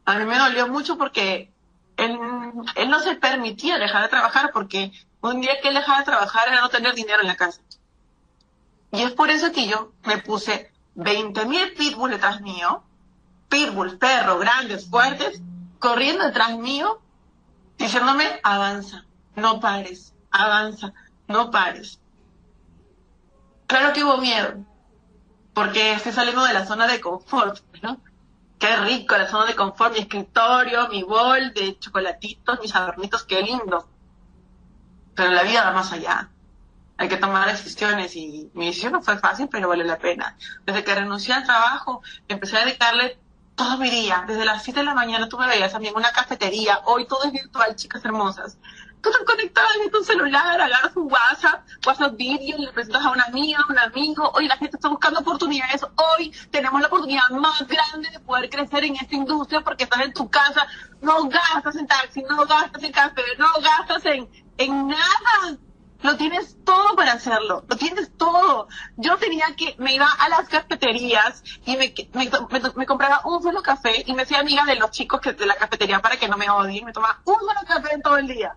a 0.04 0.14
mí 0.14 0.24
me 0.24 0.38
dolió 0.38 0.68
mucho 0.68 0.96
porque 0.96 1.52
él, 1.98 2.88
no 2.88 3.00
se 3.00 3.16
permitía 3.16 3.78
dejar 3.78 4.02
de 4.02 4.08
trabajar 4.08 4.50
porque 4.52 4.92
un 5.20 5.40
día 5.40 5.60
que 5.60 5.68
él 5.68 5.74
dejaba 5.74 5.98
de 5.98 6.04
trabajar 6.04 6.48
era 6.48 6.60
no 6.60 6.68
tener 6.68 6.94
dinero 6.94 7.20
en 7.20 7.26
la 7.26 7.36
casa. 7.36 7.60
Y 8.92 9.02
es 9.02 9.12
por 9.12 9.30
eso 9.30 9.52
que 9.52 9.66
yo 9.66 9.92
me 10.04 10.18
puse 10.18 10.72
20 10.94 11.44
mil 11.46 11.74
pitbulls 11.74 12.12
detrás 12.12 12.40
mío, 12.40 12.84
pitbulls, 13.48 13.96
perros 13.96 14.40
grandes, 14.40 14.88
fuertes, 14.88 15.42
corriendo 15.78 16.24
detrás 16.24 16.56
mío, 16.56 17.00
diciéndome, 17.76 18.40
avanza, 18.42 19.04
no 19.34 19.60
pares, 19.60 20.14
avanza, 20.30 20.94
no 21.26 21.50
pares. 21.50 22.00
Claro 23.66 23.92
que 23.92 24.04
hubo 24.04 24.18
miedo, 24.18 24.54
porque 25.52 25.92
estoy 25.92 26.12
saliendo 26.12 26.44
de 26.44 26.54
la 26.54 26.64
zona 26.64 26.86
de 26.86 27.00
confort, 27.00 27.58
¿no? 27.82 28.00
Qué 28.58 28.76
rico 28.76 29.16
la 29.16 29.28
zona 29.28 29.46
de 29.46 29.54
confort, 29.54 29.92
mi 29.92 30.00
escritorio, 30.00 30.88
mi 30.88 31.02
bol 31.02 31.52
de 31.54 31.78
chocolatitos, 31.78 32.60
mis 32.60 32.74
adornitos, 32.74 33.24
qué 33.24 33.40
lindo. 33.42 33.88
Pero 35.14 35.30
la 35.30 35.42
vida 35.44 35.64
va 35.64 35.72
más 35.72 35.92
allá. 35.92 36.30
hay 36.96 37.08
que 37.08 37.16
tomar 37.16 37.48
decisiones 37.48 38.16
y 38.16 38.50
mi 38.54 38.66
decisión 38.66 38.92
no 38.92 39.02
fue 39.02 39.18
fácil, 39.18 39.48
pero 39.48 39.68
vale 39.68 39.84
la 39.84 39.98
pena. 39.98 40.36
Desde 40.66 40.82
que 40.82 40.94
renuncié 40.94 41.34
al 41.34 41.44
trabajo, 41.44 42.02
empecé 42.26 42.56
a 42.56 42.64
dedicarle 42.64 43.18
todo 43.54 43.78
mi 43.78 43.90
día. 43.90 44.24
Desde 44.26 44.44
las 44.44 44.64
7 44.64 44.80
de 44.80 44.86
la 44.86 44.94
mañana 44.94 45.28
tú 45.28 45.38
me 45.38 45.46
veías 45.46 45.72
también 45.72 45.92
en 45.94 45.98
una 45.98 46.12
cafetería. 46.12 46.80
Hoy 46.86 47.06
todo 47.06 47.24
es 47.24 47.32
virtual, 47.32 47.76
chicas 47.76 48.04
hermosas. 48.04 48.58
Tú 49.00 49.10
te 49.10 49.24
conectabas 49.24 49.76
en 49.84 49.90
tu 49.90 50.02
celular, 50.02 50.60
agarras 50.60 50.96
un 50.96 51.10
WhatsApp, 51.10 51.66
WhatsApp 51.86 52.16
video, 52.16 52.58
le 52.58 52.72
presentas 52.72 53.04
a 53.04 53.10
una 53.10 53.24
amiga, 53.24 53.60
a 53.60 53.72
un 53.72 53.78
amigo. 53.78 54.30
Hoy 54.34 54.48
la 54.48 54.56
gente 54.56 54.76
está 54.76 54.88
buscando 54.88 55.20
oportunidades. 55.20 55.84
Hoy 55.96 56.32
tenemos 56.50 56.80
la 56.80 56.88
oportunidad 56.88 57.28
más 57.30 57.66
grande 57.66 58.10
de 58.10 58.20
poder 58.20 58.50
crecer 58.50 58.84
en 58.84 58.96
esta 58.96 59.14
industria 59.14 59.60
porque 59.60 59.84
estás 59.84 60.00
en 60.00 60.12
tu 60.12 60.28
casa. 60.28 60.66
No 61.00 61.28
gastas 61.28 61.76
en 61.76 61.86
taxi, 61.86 62.22
no 62.22 62.44
gastas 62.44 62.82
en 62.82 62.92
café, 62.92 63.22
no 63.38 63.46
gastas 63.62 64.04
en, 64.06 64.28
en 64.58 64.88
nada 64.88 65.58
lo 66.02 66.16
tienes 66.16 66.56
todo 66.64 66.94
para 66.94 67.12
hacerlo, 67.12 67.64
lo 67.68 67.76
tienes 67.76 68.16
todo. 68.16 68.68
Yo 68.96 69.16
tenía 69.18 69.56
que, 69.56 69.74
me 69.78 69.94
iba 69.94 70.06
a 70.06 70.28
las 70.28 70.48
cafeterías 70.48 71.42
y 71.64 71.76
me, 71.76 71.92
me, 72.76 72.86
compraba 72.86 73.22
un 73.24 73.42
solo 73.42 73.62
café 73.62 74.04
y 74.06 74.14
me 74.14 74.22
hacía 74.22 74.38
amiga 74.40 74.64
de 74.64 74.76
los 74.76 74.90
chicos 74.92 75.20
que, 75.20 75.32
de 75.32 75.46
la 75.46 75.56
cafetería 75.56 76.00
para 76.00 76.16
que 76.16 76.28
no 76.28 76.36
me 76.36 76.48
odien. 76.50 76.84
Me 76.84 76.92
tomaba 76.92 77.20
un 77.24 77.34
solo 77.34 77.60
café 77.66 77.98
todo 78.02 78.16
el 78.16 78.28
día. 78.28 78.56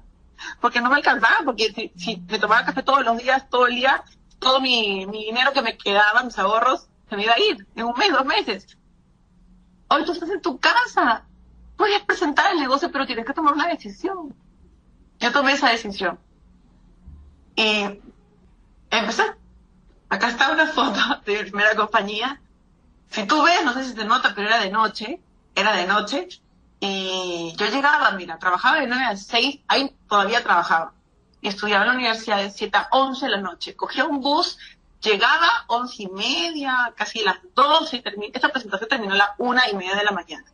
Porque 0.60 0.82
no 0.82 0.90
me 0.90 0.98
alcanzaba, 0.98 1.42
porque 1.46 1.92
si, 1.96 2.24
me 2.28 2.40
tomaba 2.40 2.66
café 2.66 2.84
todos 2.84 3.04
los 3.04 3.18
días, 3.18 3.50
todo 3.50 3.68
el 3.68 3.76
día, 3.76 4.04
todo 4.40 4.60
mi, 4.60 5.06
mi 5.06 5.26
dinero 5.26 5.54
que 5.54 5.62
me 5.62 5.78
quedaba, 5.78 6.24
mis 6.24 6.38
ahorros, 6.38 6.88
se 7.10 7.16
me 7.18 7.24
iba 7.24 7.34
a 7.34 7.40
ir 7.40 7.68
en 7.76 7.86
un 7.86 7.98
mes, 7.98 8.12
dos 8.12 8.26
meses. 8.26 8.78
Hoy 9.90 10.06
tú 10.06 10.14
estás 10.14 10.30
en 10.30 10.42
tu 10.42 10.58
casa. 10.58 11.26
Puedes 11.76 12.02
presentar 12.04 12.54
el 12.54 12.60
negocio, 12.60 12.90
pero 12.92 13.06
tienes 13.06 13.26
que 13.26 13.34
tomar 13.34 13.54
una 13.54 13.68
decisión. 13.68 14.34
Yo 15.20 15.32
tomé 15.34 15.52
esa 15.52 15.70
decisión. 15.70 16.18
Y 17.56 18.00
empecé. 18.90 19.24
Acá 20.08 20.30
está 20.30 20.52
una 20.52 20.68
foto 20.68 21.00
de 21.26 21.44
mi 21.44 21.50
primera 21.50 21.76
compañía. 21.76 22.42
Si 23.10 23.26
tú 23.26 23.44
ves, 23.44 23.66
no 23.66 23.74
sé 23.74 23.84
si 23.84 23.94
te 23.94 24.06
nota, 24.06 24.34
pero 24.34 24.48
era 24.48 24.60
de 24.60 24.70
noche. 24.70 25.22
Era 25.56 25.76
de 25.76 25.86
noche. 25.86 26.30
Y 26.82 27.56
yo 27.56 27.68
llegaba, 27.68 28.12
mira, 28.12 28.38
trabajaba 28.38 28.82
de 28.82 28.88
9 28.88 29.06
a 29.06 29.16
6, 29.16 29.62
ahí 29.70 29.96
todavía 30.10 30.44
trabajaba. 30.44 30.94
Estudiaba 31.42 31.84
en 31.84 31.92
la 31.92 31.96
universidad 31.96 32.38
de 32.40 32.52
7 32.52 32.78
a 32.78 32.88
11 32.92 33.26
de 33.26 33.32
la 33.32 33.38
noche. 33.38 33.76
Cogía 33.76 34.04
un 34.04 34.20
bus, 34.20 34.58
llegaba 35.02 35.48
11 35.68 36.04
y 36.04 36.08
media, 36.10 36.94
casi 36.98 37.24
las 37.24 37.38
12. 37.56 37.98
Y 37.98 38.32
esta 38.34 38.50
presentación 38.50 38.90
terminó 38.90 39.14
a 39.14 39.18
las 39.18 39.30
1 39.38 39.62
y 39.72 39.76
media 39.78 39.96
de 39.96 40.04
la 40.04 40.12
mañana. 40.12 40.52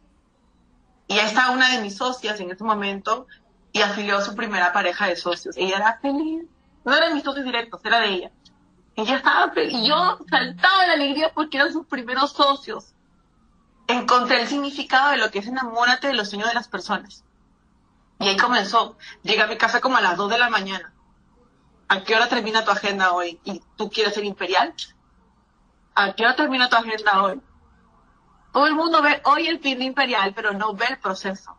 Y 1.07 1.17
ahí 1.17 1.25
estaba 1.25 1.51
una 1.51 1.69
de 1.69 1.81
mis 1.81 1.98
socias 1.98 2.39
en 2.39 2.51
ese 2.51 2.63
momento 2.63 3.25
y 3.72 3.81
afilió 3.81 4.17
a 4.17 4.22
su 4.22 4.36
primera 4.36 4.72
pareja 4.72 5.07
de 5.07 5.15
socios. 5.15 5.57
Ella 5.57 5.77
era 5.77 6.00
feliz 6.00 6.46
no 6.88 6.96
eran 6.96 7.15
mis 7.15 7.24
socios 7.24 7.43
directos, 7.43 7.81
era 7.84 8.00
de 8.00 8.13
ella. 8.13 8.31
Ella 8.96 9.17
estaba, 9.17 9.51
y 9.62 9.86
yo 9.86 10.19
saltaba 10.29 10.86
de 10.86 10.93
alegría 10.93 11.31
porque 11.34 11.57
eran 11.57 11.74
sus 11.74 11.86
primeros 11.86 12.31
socios. 12.31 12.93
Encontré 13.88 14.41
el 14.41 14.48
significado 14.48 15.12
de 15.12 15.17
lo 15.17 15.32
que 15.32 15.39
es 15.39 15.48
enamórate 15.48 16.08
de 16.08 16.13
los 16.13 16.29
sueños 16.29 16.50
de 16.50 16.56
las 16.56 16.67
personas. 16.67 17.24
Y 18.20 18.27
ahí 18.27 18.38
comenzó. 18.38 18.98
Llegué 19.24 19.41
a 19.41 19.48
mi 19.48 19.58
casa 19.58 19.79
como 19.79 19.98
a 19.98 20.01
las 20.01 20.17
2 20.17 20.29
de 20.29 20.38
la 20.38 20.50
mañana. 20.50 20.94
¿A 21.88 22.03
qué 22.03 22.15
hora 22.15 22.27
termina 22.27 22.65
tu 22.65 22.72
agenda 22.72 23.13
hoy? 23.13 23.39
¿Y 23.46 23.62
tú 23.77 23.89
quieres 23.89 24.13
ser 24.13 24.25
imperial? 24.25 24.74
¿A 25.96 26.13
qué 26.13 26.24
hora 26.24 26.36
termina 26.36 26.70
tu 26.70 26.75
agenda 26.75 27.24
hoy? 27.24 27.41
Todo 28.51 28.67
el 28.67 28.75
mundo 28.75 29.01
ve 29.01 29.22
hoy 29.25 29.48
el 29.48 29.60
fin 29.60 29.79
de 29.79 29.86
imperial, 29.86 30.34
pero 30.34 30.51
no 30.51 30.74
ve 30.74 30.86
el 30.89 31.00
proceso. 31.00 31.58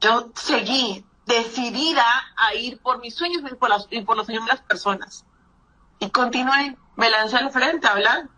Yo 0.00 0.30
seguí 0.34 1.04
decidida 1.26 2.04
a 2.36 2.54
ir 2.54 2.80
por 2.80 3.00
mis 3.00 3.14
sueños 3.14 3.42
y 3.50 3.54
por, 3.54 3.68
los, 3.68 3.88
por 4.06 4.16
los 4.16 4.26
sueños 4.26 4.44
de 4.46 4.52
las 4.52 4.62
personas. 4.62 5.26
Y 5.98 6.08
continué, 6.10 6.76
me 6.96 7.10
lancé 7.10 7.36
al 7.36 7.50
frente 7.50 7.86
a 7.86 7.92
hablar. 7.92 8.28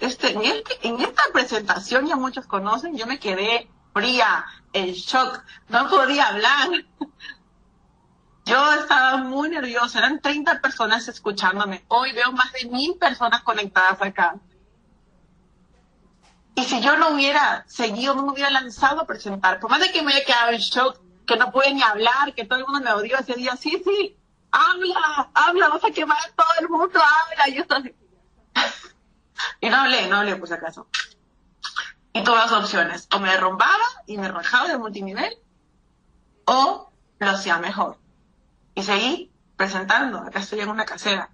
Este, 0.00 0.32
en, 0.32 0.42
este, 0.42 0.86
en 0.86 1.00
esta 1.00 1.22
presentación 1.32 2.06
ya 2.06 2.16
muchos 2.16 2.46
conocen, 2.46 2.96
yo 2.96 3.06
me 3.06 3.18
quedé 3.18 3.70
fría, 3.94 4.44
en 4.72 4.92
shock, 4.92 5.42
no 5.68 5.88
podía 5.88 6.28
hablar. 6.28 6.68
Yo 8.44 8.72
estaba 8.74 9.18
muy 9.18 9.50
nerviosa, 9.50 9.98
eran 9.98 10.20
30 10.20 10.62
personas 10.62 11.06
escuchándome. 11.06 11.84
Hoy 11.88 12.12
veo 12.12 12.32
más 12.32 12.50
de 12.54 12.66
mil 12.70 12.96
personas 12.96 13.42
conectadas 13.42 14.00
acá. 14.00 14.36
Y 16.54 16.64
si 16.64 16.80
yo 16.80 16.96
no 16.96 17.10
hubiera 17.10 17.64
seguido, 17.68 18.14
no 18.14 18.22
me 18.22 18.32
hubiera 18.32 18.50
lanzado 18.50 19.02
a 19.02 19.06
presentar, 19.06 19.60
por 19.60 19.70
más 19.70 19.80
de 19.80 19.92
que 19.92 20.02
me 20.02 20.14
haya 20.14 20.24
quedado 20.24 20.52
en 20.52 20.58
shock, 20.60 20.98
que 21.26 21.36
no 21.36 21.52
pude 21.52 21.74
ni 21.74 21.82
hablar, 21.82 22.34
que 22.34 22.46
todo 22.46 22.58
el 22.58 22.64
mundo 22.64 22.80
me 22.80 22.92
odió 22.92 23.18
ese 23.18 23.34
día. 23.34 23.54
Sí, 23.56 23.82
sí, 23.84 24.16
habla, 24.50 25.30
habla, 25.34 25.68
vas 25.68 25.84
a 25.84 25.90
quemar 25.90 26.18
todo 26.34 26.48
el 26.58 26.68
mundo, 26.70 26.98
habla. 26.98 27.48
Y 27.48 27.54
yo 27.54 27.62
estaba 27.62 27.80
así. 27.80 27.94
Y 29.60 29.68
no 29.68 29.76
hablé, 29.76 30.08
no 30.08 30.16
hablé 30.16 30.36
por 30.36 30.48
si 30.48 30.54
acaso. 30.54 30.88
Y 32.12 32.22
todas 32.22 32.50
las 32.50 32.62
opciones. 32.62 33.08
O 33.14 33.20
me 33.20 33.30
derrumbaba 33.30 33.84
y 34.06 34.18
me 34.18 34.28
rajaba 34.28 34.68
de 34.68 34.78
multinivel, 34.78 35.36
o 36.46 36.90
lo 37.18 37.30
hacía 37.30 37.58
mejor. 37.58 37.98
Y 38.74 38.82
seguí 38.82 39.30
presentando. 39.56 40.18
Acá 40.18 40.40
estoy 40.40 40.60
en 40.60 40.70
una 40.70 40.84
casera 40.84 41.30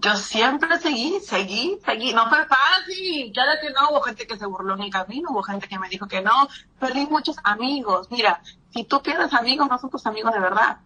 yo 0.00 0.14
siempre 0.14 0.78
seguí, 0.78 1.18
seguí, 1.20 1.80
seguí. 1.84 2.14
No 2.14 2.28
fue 2.28 2.46
fácil, 2.46 3.32
claro 3.32 3.60
que 3.60 3.70
no. 3.70 3.90
Hubo 3.90 4.00
gente 4.02 4.28
que 4.28 4.36
se 4.36 4.46
burló 4.46 4.74
en 4.74 4.82
el 4.82 4.90
camino, 4.90 5.30
hubo 5.30 5.42
gente 5.42 5.66
que 5.66 5.78
me 5.78 5.88
dijo 5.88 6.06
que 6.06 6.22
no. 6.22 6.48
Perdí 6.78 7.06
muchos 7.06 7.36
amigos. 7.42 8.08
Mira, 8.10 8.40
si 8.70 8.84
tú 8.84 9.02
pierdes 9.02 9.34
amigos, 9.34 9.68
no 9.68 9.76
son 9.76 9.90
tus 9.90 10.06
amigos 10.06 10.32
de 10.32 10.38
verdad. 10.38 10.78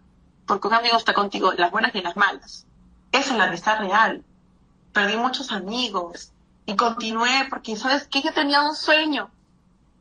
Porque 0.47 0.67
un 0.67 0.73
amigo 0.73 0.97
está 0.97 1.13
contigo 1.13 1.53
las 1.53 1.69
buenas 1.69 1.93
y 1.93 2.01
las 2.01 2.17
malas. 2.17 2.65
Esa 3.13 3.31
es 3.31 3.37
la 3.37 3.45
amistad 3.45 3.79
real. 3.79 4.25
Perdí 4.91 5.15
muchos 5.15 5.53
amigos. 5.53 6.33
Y 6.65 6.75
continué 6.75 7.47
porque, 7.49 7.77
¿sabes 7.77 8.07
qué? 8.07 8.21
Yo 8.21 8.33
tenía 8.33 8.61
un 8.61 8.75
sueño. 8.75 9.31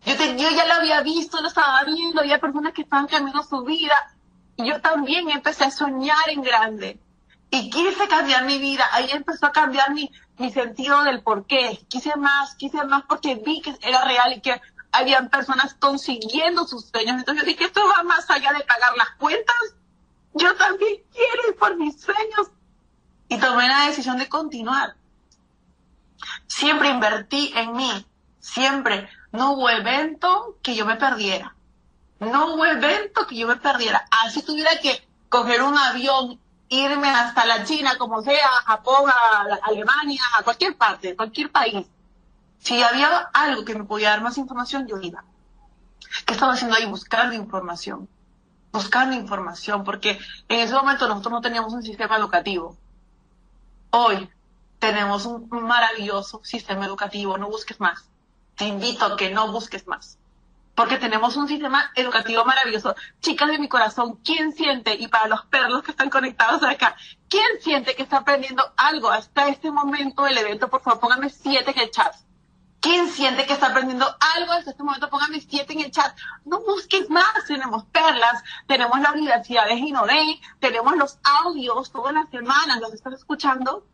Yo, 0.04 0.14
yo 0.14 0.50
ya 0.50 0.66
lo 0.66 0.74
había 0.74 1.00
visto, 1.02 1.40
lo 1.40 1.46
estaba 1.46 1.84
viendo. 1.84 2.20
Había 2.20 2.40
personas 2.40 2.72
que 2.72 2.82
estaban 2.82 3.06
cambiando 3.06 3.44
su 3.44 3.62
vida. 3.62 3.94
Y 4.56 4.66
yo 4.66 4.80
también 4.80 5.30
empecé 5.30 5.64
a 5.64 5.70
soñar 5.70 6.28
en 6.28 6.42
grande 6.42 6.98
y 7.52 7.68
quise 7.68 8.08
cambiar 8.08 8.44
mi 8.46 8.58
vida. 8.58 8.84
Ahí 8.92 9.10
empezó 9.10 9.44
a 9.44 9.52
cambiar 9.52 9.92
mi, 9.92 10.10
mi 10.38 10.50
sentido 10.50 11.04
del 11.04 11.22
por 11.22 11.46
qué. 11.46 11.78
Quise 11.88 12.16
más, 12.16 12.54
quise 12.54 12.82
más 12.84 13.04
porque 13.06 13.34
vi 13.34 13.60
que 13.60 13.76
era 13.82 14.04
real 14.04 14.32
y 14.32 14.40
que 14.40 14.58
habían 14.90 15.28
personas 15.28 15.74
consiguiendo 15.74 16.66
sus 16.66 16.86
sueños. 16.86 17.16
Entonces 17.18 17.44
yo 17.44 17.50
dije, 17.50 17.64
esto 17.64 17.82
va 17.86 18.04
más 18.04 18.28
allá 18.30 18.52
de 18.54 18.64
pagar 18.64 18.96
las 18.96 19.10
cuentas. 19.18 19.56
Yo 20.32 20.56
también 20.56 21.02
quiero 21.12 21.48
ir 21.50 21.56
por 21.56 21.76
mis 21.76 22.00
sueños. 22.00 22.50
Y 23.28 23.38
tomé 23.38 23.68
la 23.68 23.86
decisión 23.86 24.18
de 24.18 24.28
continuar. 24.28 24.94
Siempre 26.46 26.90
invertí 26.90 27.52
en 27.54 27.74
mí. 27.74 28.06
Siempre. 28.40 29.08
No 29.32 29.52
hubo 29.52 29.70
evento 29.70 30.58
que 30.62 30.74
yo 30.74 30.84
me 30.84 30.96
perdiera. 30.96 31.54
No 32.20 32.54
hubo 32.54 32.66
evento 32.66 33.26
que 33.26 33.36
yo 33.36 33.48
me 33.48 33.56
perdiera. 33.56 34.06
Así 34.10 34.42
tuviera 34.42 34.70
que 34.80 35.06
coger 35.28 35.62
un 35.62 35.76
avión 35.76 36.38
irme 36.68 37.08
hasta 37.08 37.44
la 37.44 37.64
China, 37.64 37.96
como 37.98 38.22
sea, 38.22 38.48
Japón, 38.64 39.10
a 39.10 39.58
Alemania, 39.62 40.22
a 40.38 40.42
cualquier 40.42 40.76
parte, 40.76 41.14
cualquier 41.14 41.50
país. 41.50 41.86
Si 42.58 42.82
había 42.82 43.28
algo 43.32 43.64
que 43.64 43.74
me 43.74 43.84
podía 43.84 44.10
dar 44.10 44.22
más 44.22 44.38
información, 44.38 44.86
yo 44.86 44.98
iba. 45.00 45.24
¿Qué 46.24 46.32
estaba 46.32 46.54
haciendo 46.54 46.76
ahí? 46.76 46.86
Buscando 46.86 47.34
información. 47.34 48.08
Buscando 48.72 49.14
información, 49.14 49.84
porque 49.84 50.18
en 50.48 50.60
ese 50.60 50.74
momento 50.74 51.06
nosotros 51.08 51.32
no 51.32 51.40
teníamos 51.42 51.74
un 51.74 51.82
sistema 51.82 52.16
educativo. 52.16 52.76
Hoy 53.94 54.28
tenemos 54.78 55.26
un 55.26 55.48
maravilloso 55.50 56.40
sistema 56.44 56.86
educativo, 56.86 57.38
no 57.38 57.48
busques 57.48 57.78
más. 57.78 58.08
Te 58.56 58.64
invito 58.64 59.04
a 59.04 59.16
que 59.16 59.30
no 59.30 59.52
busques 59.52 59.86
más 59.86 60.18
porque 60.74 60.96
tenemos 60.96 61.36
un 61.36 61.48
sistema 61.48 61.90
educativo 61.94 62.44
maravilloso. 62.44 62.94
Chicas 63.20 63.48
de 63.48 63.58
mi 63.58 63.68
corazón, 63.68 64.18
¿quién 64.24 64.52
siente, 64.52 64.94
y 64.94 65.08
para 65.08 65.28
los 65.28 65.44
perros 65.46 65.82
que 65.82 65.90
están 65.90 66.10
conectados 66.10 66.62
acá, 66.62 66.96
quién 67.28 67.60
siente 67.60 67.94
que 67.94 68.02
está 68.02 68.18
aprendiendo 68.18 68.64
algo 68.76 69.10
hasta 69.10 69.48
este 69.48 69.70
momento 69.70 70.24
del 70.24 70.38
evento? 70.38 70.68
Por 70.68 70.82
favor, 70.82 71.00
póngame 71.00 71.30
siete 71.30 71.72
en 71.72 71.80
el 71.80 71.90
chat. 71.90 72.14
¿Quién 72.82 73.08
siente 73.08 73.46
que 73.46 73.52
está 73.52 73.68
aprendiendo 73.68 74.04
algo 74.36 74.52
hasta 74.52 74.72
este 74.72 74.82
momento? 74.82 75.08
Póngame 75.08 75.40
siete 75.40 75.72
en 75.72 75.82
el 75.82 75.92
chat. 75.92 76.16
No 76.44 76.60
busques 76.62 77.08
más. 77.08 77.44
Tenemos 77.46 77.84
perlas, 77.84 78.42
tenemos 78.66 78.98
la 78.98 79.12
Universidad 79.12 79.66
de 79.68 79.76
Ginodé, 79.76 80.40
tenemos 80.58 80.96
los 80.96 81.20
audios 81.22 81.92
todas 81.92 82.12
las 82.12 82.28
semanas, 82.30 82.80
los 82.80 82.92
estás 82.92 83.14
escuchando. 83.14 83.86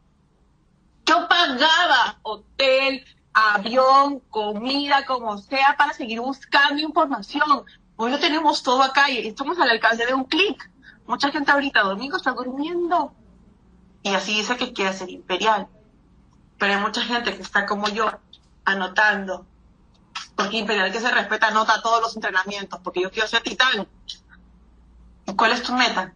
Yo 1.04 1.28
pagaba 1.28 2.18
hotel, 2.23 3.04
avión, 3.35 4.21
comida, 4.30 5.04
como 5.04 5.37
sea, 5.37 5.76
para 5.76 5.92
seguir 5.92 6.21
buscando 6.21 6.80
información. 6.80 7.64
Hoy 7.97 8.11
lo 8.11 8.18
tenemos 8.18 8.62
todo 8.62 8.83
acá 8.83 9.11
y 9.11 9.28
estamos 9.28 9.59
al 9.59 9.68
alcance 9.68 10.07
de 10.07 10.14
un 10.14 10.25
clic. 10.25 10.71
Mucha 11.07 11.30
gente 11.30 11.50
ahorita 11.50 11.83
domingo 11.83 12.16
está 12.16 12.33
durmiendo 12.33 13.12
y 14.02 14.14
así 14.14 14.35
dice 14.35 14.57
que 14.57 14.73
quiere 14.73 14.95
ser 14.95 15.11
imperial. 15.11 15.68
Pero 16.59 16.73
hay 16.75 16.80
mucha 16.80 17.02
gente 17.02 17.37
que 17.37 17.42
está 17.42 17.66
como 17.66 17.88
yo, 17.88 18.11
anotando. 18.72 19.46
Porque 20.37 20.58
imperial 20.58 20.92
que 20.92 21.00
se 21.00 21.10
respeta 21.10 21.48
anota 21.48 21.82
todos 21.82 22.00
los 22.00 22.14
entrenamientos, 22.14 22.80
porque 22.82 23.02
yo 23.02 23.10
quiero 23.10 23.28
ser 23.28 23.42
titán. 23.42 23.88
¿Y 25.26 25.34
cuál 25.34 25.52
es 25.52 25.62
tu 25.62 25.72
meta? 25.72 26.14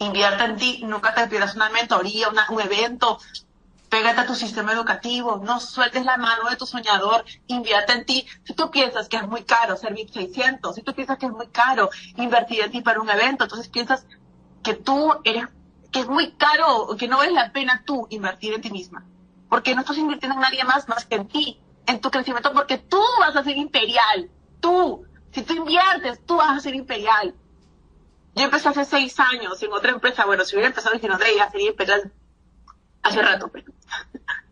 invierte 0.00 0.44
en 0.44 0.56
ti, 0.56 0.82
nunca 0.84 1.14
te 1.14 1.28
pierdas 1.28 1.54
una 1.54 1.68
mentoría, 1.68 2.28
un 2.48 2.60
evento, 2.60 3.18
pégate 3.88 4.20
a 4.20 4.26
tu 4.26 4.34
sistema 4.34 4.72
educativo, 4.72 5.40
no 5.44 5.60
sueltes 5.60 6.04
la 6.04 6.16
mano 6.16 6.48
de 6.48 6.56
tu 6.56 6.66
soñador, 6.66 7.24
invierte 7.48 7.92
en 7.92 8.06
ti. 8.06 8.26
Si 8.44 8.54
tú 8.54 8.70
piensas 8.70 9.08
que 9.08 9.18
es 9.18 9.28
muy 9.28 9.42
caro 9.44 9.76
servir 9.76 10.10
600, 10.10 10.74
si 10.74 10.82
tú 10.82 10.94
piensas 10.94 11.18
que 11.18 11.26
es 11.26 11.32
muy 11.32 11.48
caro 11.48 11.90
invertir 12.16 12.60
en 12.60 12.70
ti 12.70 12.80
para 12.80 13.00
un 13.00 13.10
evento, 13.10 13.44
entonces 13.44 13.68
piensas 13.68 14.06
que 14.62 14.74
tú 14.74 15.12
eres, 15.24 15.44
que 15.92 16.00
es 16.00 16.08
muy 16.08 16.32
caro, 16.32 16.96
que 16.98 17.08
no 17.08 17.18
vale 17.18 17.32
la 17.32 17.52
pena 17.52 17.82
tú 17.84 18.06
invertir 18.10 18.54
en 18.54 18.62
ti 18.62 18.70
misma. 18.70 19.04
Porque 19.50 19.74
no 19.74 19.82
estás 19.82 19.98
invirtiendo 19.98 20.36
en 20.36 20.40
nadie 20.40 20.64
más 20.64 20.88
más 20.88 21.04
que 21.04 21.16
en 21.16 21.28
ti, 21.28 21.60
en 21.86 22.00
tu 22.00 22.10
crecimiento, 22.10 22.52
porque 22.54 22.78
tú 22.78 23.02
vas 23.18 23.36
a 23.36 23.44
ser 23.44 23.58
imperial. 23.58 24.30
Tú, 24.60 25.04
si 25.32 25.42
tú 25.42 25.52
inviertes, 25.52 26.24
tú 26.24 26.36
vas 26.36 26.56
a 26.56 26.60
ser 26.60 26.74
imperial. 26.74 27.34
Yo 28.34 28.44
empecé 28.44 28.68
hace 28.68 28.84
seis 28.84 29.18
años 29.18 29.62
en 29.62 29.72
otra 29.72 29.90
empresa, 29.90 30.24
bueno, 30.24 30.44
si 30.44 30.54
hubiera 30.54 30.68
empezado 30.68 30.94
en 30.94 31.00
Ginodre 31.00 31.34
ya 31.36 31.50
sería 31.50 31.70
imperial 31.70 32.12
hace 33.02 33.20
rato, 33.22 33.48
pero 33.48 33.72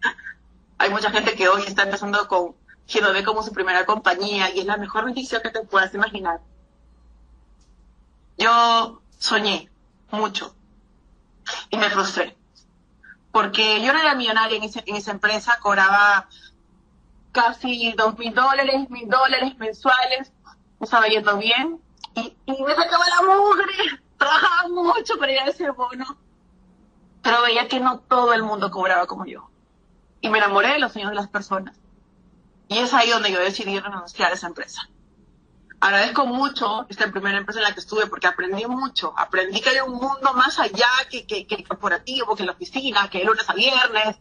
hay 0.78 0.90
mucha 0.90 1.10
gente 1.10 1.34
que 1.34 1.48
hoy 1.48 1.62
está 1.62 1.84
empezando 1.84 2.26
con 2.26 2.56
Ginodre 2.86 3.22
como 3.22 3.42
su 3.42 3.52
primera 3.52 3.86
compañía 3.86 4.50
y 4.54 4.60
es 4.60 4.66
la 4.66 4.78
mejor 4.78 5.06
noticia 5.06 5.40
que 5.40 5.50
te 5.50 5.60
puedas 5.60 5.94
imaginar. 5.94 6.40
Yo 8.36 9.00
soñé 9.18 9.70
mucho 10.10 10.54
y 11.70 11.76
me 11.76 11.90
frustré 11.90 12.37
porque 13.38 13.80
yo 13.80 13.92
no 13.92 14.00
era 14.00 14.16
millonaria 14.16 14.56
en, 14.56 14.64
en 14.64 14.96
esa 14.96 15.12
empresa, 15.12 15.60
cobraba 15.62 16.28
casi 17.30 17.92
dos 17.92 18.18
mil 18.18 18.34
dólares, 18.34 18.90
mil 18.90 19.08
dólares 19.08 19.56
mensuales, 19.58 20.32
me 20.80 20.84
estaba 20.84 21.06
yendo 21.06 21.38
bien 21.38 21.80
y, 22.16 22.36
me 22.46 22.74
sacaba 22.74 23.04
la 23.08 23.22
mugre, 23.22 23.72
trabajaba 24.18 24.68
mucho 24.70 25.16
para 25.20 25.30
ir 25.30 25.38
a 25.38 25.44
ese 25.44 25.70
bono, 25.70 26.18
pero 27.22 27.42
veía 27.42 27.68
que 27.68 27.78
no 27.78 28.00
todo 28.00 28.32
el 28.32 28.42
mundo 28.42 28.72
cobraba 28.72 29.06
como 29.06 29.24
yo. 29.24 29.48
Y 30.20 30.30
me 30.30 30.38
enamoré 30.38 30.72
de 30.72 30.80
los 30.80 30.90
sueños 30.90 31.12
de 31.12 31.16
las 31.16 31.28
personas. 31.28 31.76
Y 32.66 32.78
es 32.78 32.92
ahí 32.92 33.10
donde 33.10 33.30
yo 33.30 33.38
decidí 33.38 33.78
renunciar 33.78 34.32
a 34.32 34.34
esa 34.34 34.48
empresa. 34.48 34.88
Agradezco 35.80 36.26
mucho 36.26 36.86
esta 36.88 37.10
primera 37.10 37.38
empresa 37.38 37.60
en 37.60 37.64
la 37.64 37.72
que 37.72 37.80
estuve 37.80 38.06
porque 38.06 38.26
aprendí 38.26 38.66
mucho. 38.66 39.14
Aprendí 39.16 39.60
que 39.60 39.70
hay 39.70 39.80
un 39.80 39.92
mundo 39.94 40.32
más 40.34 40.58
allá 40.58 40.88
que, 41.08 41.24
que, 41.24 41.46
que 41.46 41.54
el 41.54 41.68
corporativo, 41.68 42.34
que 42.34 42.44
la 42.44 42.52
oficina, 42.52 43.08
que 43.08 43.20
el 43.20 43.26
lunes 43.26 43.48
a 43.48 43.54
viernes. 43.54 44.16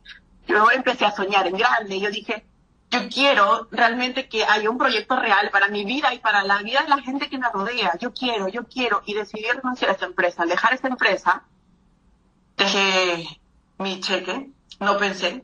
Yo 0.48 0.70
empecé 0.72 1.06
a 1.06 1.16
soñar 1.16 1.48
en 1.48 1.58
grande. 1.58 2.00
Yo 2.00 2.12
dije, 2.12 2.46
yo 2.92 3.10
quiero 3.10 3.68
realmente 3.72 4.30
que 4.30 4.46
haya 4.46 4.70
un 4.70 4.78
proyecto 4.78 5.20
real 5.20 5.50
para 5.52 5.68
mi 5.68 5.84
vida 5.84 6.14
y 6.14 6.20
para 6.20 6.44
la 6.44 6.62
vida 6.62 6.84
de 6.84 6.90
la 6.90 7.02
gente 7.02 7.28
que 7.28 7.40
me 7.40 7.50
rodea. 7.50 7.98
Yo 8.00 8.14
quiero, 8.14 8.48
yo 8.48 8.66
quiero. 8.66 9.02
Y 9.06 9.16
decidí 9.16 9.50
renunciar 9.52 9.90
a 9.90 9.94
esta 9.94 10.06
empresa. 10.06 10.46
Dejar 10.46 10.74
esta 10.74 10.88
empresa, 10.88 11.44
dejé 12.56 13.42
mi 13.80 14.00
cheque. 14.00 14.52
No 14.80 14.98
pensé. 14.98 15.44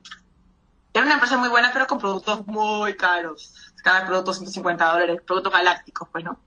Era 0.94 1.06
una 1.06 1.16
empresa 1.16 1.38
muy 1.38 1.50
buena, 1.50 1.72
pero 1.74 1.88
con 1.88 1.98
productos 1.98 2.46
muy 2.46 2.96
caros. 2.96 3.63
Cada 3.84 4.08
producto 4.08 4.34
150 4.34 4.92
dólares, 4.92 5.22
productos 5.24 5.54
galácticos, 5.54 6.10
pues 6.12 6.24
no. 6.24 6.40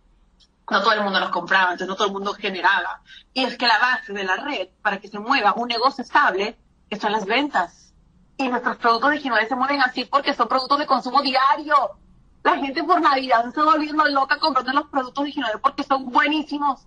No 0.68 0.82
todo 0.82 0.94
el 0.94 1.02
mundo 1.02 1.20
los 1.20 1.30
compraba, 1.30 1.66
entonces 1.66 1.86
no 1.86 1.94
todo 1.94 2.08
el 2.08 2.12
mundo 2.12 2.34
generaba. 2.34 3.00
Y 3.32 3.44
es 3.44 3.56
que 3.56 3.68
la 3.68 3.78
base 3.78 4.12
de 4.12 4.24
la 4.24 4.36
red, 4.36 4.70
para 4.82 4.98
que 4.98 5.06
se 5.06 5.20
mueva 5.20 5.54
un 5.54 5.68
negocio 5.68 6.02
estable, 6.02 6.58
son 6.98 7.12
las 7.12 7.24
ventas 7.24 7.92
y 8.38 8.48
nuestros 8.48 8.76
productos 8.76 9.10
de 9.10 9.48
se 9.48 9.56
mueven 9.56 9.80
así 9.80 10.04
porque 10.04 10.34
son 10.34 10.48
productos 10.48 10.78
de 10.78 10.86
consumo 10.86 11.22
diario. 11.22 11.98
La 12.42 12.56
gente 12.56 12.84
por 12.84 13.00
Navidad 13.00 13.42
se 13.42 13.48
está 13.48 13.64
volviendo 13.64 14.04
loca 14.06 14.38
comprando 14.38 14.72
los 14.72 14.88
productos 14.88 15.24
de 15.24 15.58
porque 15.60 15.82
son 15.82 16.10
buenísimos. 16.10 16.86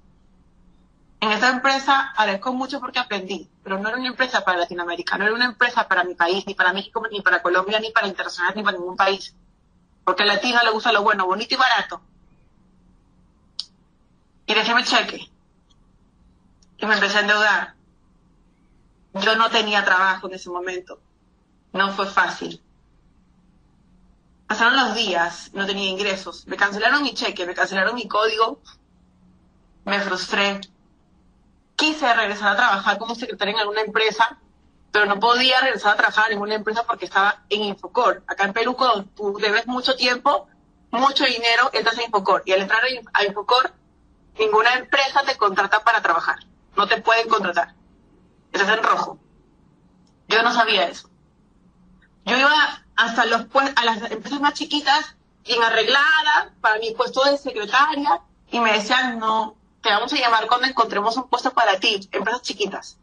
En 1.22 1.32
esta 1.32 1.50
empresa 1.50 2.13
agradezco 2.15 2.53
mucho 2.53 2.79
porque 2.79 3.00
aprendí, 3.00 3.50
pero 3.62 3.77
no 3.77 3.89
era 3.89 3.98
una 3.98 4.08
empresa 4.08 4.46
para 4.46 4.60
Latinoamérica, 4.60 5.18
no 5.18 5.25
era 5.25 5.34
una 5.34 5.46
empresa 5.46 5.86
para 5.86 6.06
mi 6.06 6.15
país, 6.15 6.46
ni 6.48 6.53
para 6.53 6.72
México, 6.72 7.03
ni 7.12 7.22
para 7.22 7.41
Colombia, 7.41 7.79
ni 7.79 7.91
para 7.91 8.08
internacional, 8.08 8.53
ni 8.55 8.64
para 8.64 8.77
ningún 8.77 8.96
país. 8.96 9.35
Porque 10.09 10.24
al 10.24 10.29
latino 10.29 10.59
le 10.63 10.72
gusta 10.72 10.91
lo 10.91 11.03
bueno, 11.03 11.27
bonito 11.27 11.53
y 11.53 11.57
barato. 11.57 12.01
Y 14.48 14.55
dejé 14.55 14.74
mi 14.74 14.83
cheque. 14.83 15.29
Y 16.79 16.85
me 16.87 16.95
empecé 16.95 17.19
a 17.19 17.22
endeudar. 17.22 17.75
Yo 19.13 19.35
no 19.35 19.51
tenía 19.51 19.85
trabajo 19.85 20.25
en 20.27 20.33
ese 20.33 20.50
momento 20.50 21.00
no 21.74 21.91
fue 21.91 22.07
fácil. 22.07 22.61
Pasaron 24.48 24.75
los 24.75 24.95
días, 24.95 25.51
no 25.53 25.65
tenía 25.65 25.89
ingresos. 25.89 26.48
Me 26.48 26.57
cancelaron 26.57 27.03
mi 27.03 27.13
cheque, 27.13 27.45
me 27.45 27.53
cancelaron 27.53 27.93
mi 27.95 28.07
código. 28.07 28.61
Me 29.85 30.00
frustré. 30.00 30.59
Quise 31.75 32.13
regresar 32.13 32.53
a 32.53 32.57
trabajar 32.57 32.98
como 32.98 33.15
secretaria 33.15 33.53
en 33.53 33.59
alguna 33.59 33.81
empresa, 33.81 34.39
pero 34.92 35.06
no 35.06 35.20
podía 35.20 35.62
regresar 35.62 35.94
a 35.94 35.98
trabajar 35.98 36.25
en 36.25 36.38
ninguna 36.38 36.56
empresa 36.56 36.84
porque 36.84 37.06
estaba 37.06 37.44
en 37.50 37.64
Infocor. 37.64 38.24
Acá 38.28 38.46
en 38.46 38.54
Perú, 38.54 38.75
cuando 38.75 39.06
tú 39.06 39.38
debes 39.40 39.68
mucho 39.68 39.96
tiempo, 39.96 40.48
mucho 40.92 41.25
dinero, 41.25 41.70
entras 41.74 41.98
en 41.98 42.06
Infocor. 42.06 42.44
Y 42.46 42.54
al 42.54 42.62
entrar 42.62 42.82
a 43.14 43.24
Infocor, 43.24 43.74
ninguna 44.38 44.74
empresa 44.75 45.22
te 45.25 45.38
contrata 45.38 45.82
para 45.82 46.02
trabajar. 46.02 46.40
No 46.75 46.88
te 46.88 47.02
pueden 47.02 47.28
contratar. 47.28 47.75
Estás 48.52 48.70
en 48.78 48.84
rojo. 48.84 49.20
Yo 50.28 50.42
no 50.44 50.54
sabía 50.54 50.88
eso. 50.88 51.10
Yo 52.25 52.38
iba 52.38 52.84
hasta 52.96 53.25
los 53.25 53.46
a 53.75 53.86
las 53.86 54.12
empresas 54.12 54.40
más 54.40 54.54
chiquitas, 54.54 55.16
bien 55.44 55.64
arregladas, 55.64 56.52
para 56.62 56.80
mi 56.80 56.92
puesto 56.92 57.24
de 57.24 57.38
secretaria, 57.38 58.22
y 58.52 58.60
me 58.60 58.74
decían, 58.74 59.20
no, 59.20 59.56
te 59.82 59.90
vamos 59.90 60.12
a 60.14 60.18
llamar 60.18 60.48
cuando 60.48 60.68
encontremos 60.68 61.16
un 61.18 61.30
puesto 61.30 61.54
para 61.54 61.80
ti, 61.80 62.08
empresas 62.12 62.42
chiquitas, 62.42 62.98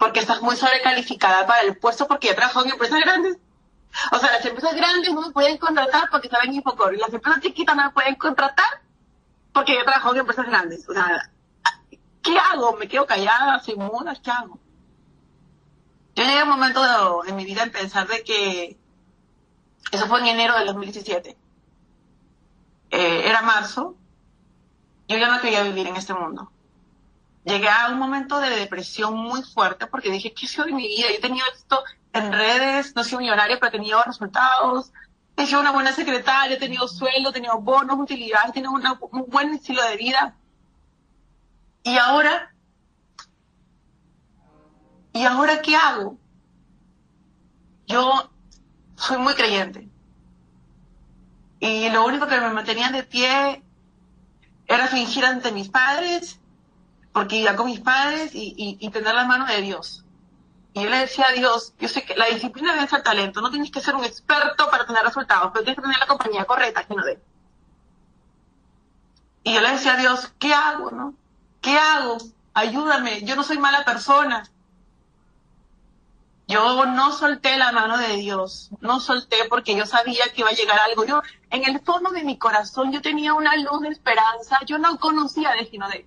porque 0.00 0.20
estás 0.20 0.40
muy 0.40 0.56
sobrecalificada 0.56 1.46
para 1.46 1.60
el 1.60 1.76
puesto 1.76 2.08
porque 2.08 2.28
ya 2.28 2.34
trabajo 2.34 2.64
en 2.64 2.70
empresas 2.70 3.00
grandes. 3.00 3.36
O 4.12 4.18
sea, 4.18 4.32
las 4.32 4.44
empresas 4.46 4.74
grandes 4.74 5.12
no 5.12 5.20
me 5.20 5.30
pueden 5.30 5.58
contratar 5.58 6.08
porque 6.10 6.30
saben 6.30 6.54
Infocor, 6.54 6.94
y 6.94 6.96
las 6.96 7.12
empresas 7.12 7.42
chiquitas 7.42 7.76
no 7.76 7.84
me 7.84 7.90
pueden 7.90 8.14
contratar 8.14 8.80
porque 9.52 9.74
yo 9.74 9.84
trabajo 9.84 10.12
en 10.12 10.20
empresas 10.20 10.46
grandes. 10.46 10.88
O 10.88 10.94
sea, 10.94 11.30
¿qué 12.22 12.38
hago? 12.38 12.78
¿Me 12.78 12.88
quedo 12.88 13.04
callada, 13.04 13.60
soy 13.60 13.76
muda? 13.76 14.14
¿Qué 14.22 14.30
hago? 14.30 14.58
Yo 16.14 16.24
llegué 16.24 16.38
a 16.38 16.44
un 16.44 16.50
momento 16.50 17.22
en 17.26 17.36
mi 17.36 17.44
vida 17.44 17.62
en 17.62 17.70
pensar 17.70 18.08
de 18.08 18.24
que 18.24 18.78
eso 19.92 20.06
fue 20.06 20.20
en 20.20 20.28
enero 20.28 20.56
del 20.56 20.66
2017. 20.68 21.36
Eh, 22.90 23.22
era 23.28 23.42
marzo. 23.42 23.96
Yo 25.08 25.18
ya 25.18 25.28
no 25.28 25.42
quería 25.42 25.62
vivir 25.62 25.88
en 25.88 25.96
este 25.96 26.14
mundo. 26.14 26.50
Llegué 27.44 27.68
a 27.68 27.88
un 27.88 27.98
momento 27.98 28.38
de 28.38 28.50
depresión 28.50 29.16
muy 29.16 29.42
fuerte 29.42 29.86
porque 29.86 30.10
dije, 30.10 30.32
¿qué 30.32 30.46
ha 30.46 30.48
sido 30.48 30.64
de 30.64 30.72
mi 30.72 30.86
vida? 30.86 31.08
Yo 31.08 31.16
he 31.16 31.20
tenido 31.20 31.46
esto 31.54 31.82
en 32.12 32.32
redes, 32.32 32.94
no 32.94 33.02
he 33.02 33.04
sido 33.04 33.20
millonaria, 33.20 33.58
pero 33.58 33.68
he 33.68 33.78
tenido 33.78 34.02
resultados. 34.02 34.92
He 35.36 35.46
sido 35.46 35.60
una 35.60 35.72
buena 35.72 35.92
secretaria, 35.92 36.56
he 36.56 36.60
tenido 36.60 36.86
sueldo, 36.86 37.30
he 37.30 37.32
tenido 37.32 37.58
bonos, 37.60 37.98
utilidades, 37.98 38.50
he 38.50 38.52
tenido 38.52 38.72
un 38.72 39.24
buen 39.28 39.54
estilo 39.54 39.82
de 39.82 39.96
vida. 39.96 40.36
Y 41.82 41.96
ahora 41.96 42.50
¿Y 45.12 45.24
ahora 45.24 45.60
qué 45.60 45.76
hago? 45.76 46.18
Yo 47.86 48.30
soy 48.96 49.18
muy 49.18 49.34
creyente. 49.34 49.88
Y 51.58 51.90
lo 51.90 52.06
único 52.06 52.26
que 52.26 52.40
me 52.40 52.50
mantenía 52.50 52.90
de 52.90 53.02
pie 53.02 53.62
era 54.66 54.86
fingir 54.86 55.24
ante 55.24 55.52
mis 55.52 55.68
padres, 55.68 56.39
porque 57.12 57.36
iba 57.36 57.56
con 57.56 57.66
mis 57.66 57.80
padres 57.80 58.30
y, 58.34 58.88
tener 58.90 59.14
la 59.14 59.24
mano 59.24 59.46
de 59.46 59.60
Dios. 59.62 60.04
Y 60.72 60.82
yo 60.82 60.90
le 60.90 60.98
decía 60.98 61.26
a 61.28 61.32
Dios, 61.32 61.74
yo 61.80 61.88
sé 61.88 62.04
que 62.04 62.14
la 62.14 62.26
disciplina 62.26 62.74
debe 62.74 62.86
ser 62.86 63.02
talento, 63.02 63.40
no 63.40 63.50
tienes 63.50 63.70
que 63.70 63.80
ser 63.80 63.96
un 63.96 64.04
experto 64.04 64.70
para 64.70 64.86
tener 64.86 65.02
resultados, 65.02 65.50
pero 65.52 65.64
tienes 65.64 65.76
que 65.76 65.82
tener 65.82 65.98
la 65.98 66.06
compañía 66.06 66.44
correcta 66.44 66.84
que 66.84 66.94
no. 66.94 67.02
Y 69.42 69.54
yo 69.54 69.60
le 69.60 69.70
decía 69.70 69.94
a 69.94 69.96
Dios, 69.96 70.32
¿qué 70.38 70.54
hago, 70.54 70.90
no? 70.90 71.14
¿Qué 71.60 71.76
hago? 71.76 72.18
Ayúdame, 72.54 73.22
yo 73.22 73.34
no 73.36 73.42
soy 73.42 73.58
mala 73.58 73.84
persona. 73.84 74.48
Yo 76.46 76.84
no 76.84 77.12
solté 77.12 77.56
la 77.56 77.70
mano 77.70 77.96
de 77.96 78.16
Dios, 78.16 78.70
no 78.80 78.98
solté 78.98 79.36
porque 79.48 79.76
yo 79.76 79.86
sabía 79.86 80.24
que 80.34 80.40
iba 80.40 80.50
a 80.50 80.54
llegar 80.54 80.80
algo. 80.80 81.04
Yo, 81.04 81.22
en 81.48 81.64
el 81.64 81.80
fondo 81.80 82.10
de 82.10 82.24
mi 82.24 82.38
corazón, 82.38 82.90
yo 82.90 83.00
tenía 83.00 83.34
una 83.34 83.56
luz 83.56 83.82
de 83.82 83.90
esperanza. 83.90 84.58
Yo 84.66 84.78
no 84.78 84.98
conocía 84.98 85.52
de 85.52 85.70
de 85.70 86.06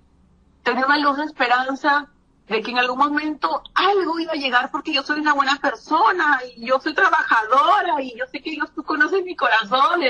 Tenía 0.63 0.85
una 0.85 0.97
luz 0.97 1.17
de 1.17 1.25
esperanza 1.25 2.07
de 2.47 2.61
que 2.61 2.71
en 2.71 2.79
algún 2.79 2.97
momento 2.97 3.63
algo 3.73 4.19
iba 4.19 4.33
a 4.33 4.35
llegar 4.35 4.71
porque 4.71 4.93
yo 4.93 5.03
soy 5.03 5.19
una 5.19 5.33
buena 5.33 5.57
persona 5.57 6.41
y 6.55 6.65
yo 6.65 6.79
soy 6.79 6.93
trabajadora 6.93 8.01
y 8.01 8.17
yo 8.17 8.25
sé 8.27 8.41
que 8.41 8.51
Dios 8.51 8.71
tú 8.73 8.83
conoces 8.83 9.23
mi 9.23 9.35
corazón. 9.35 10.01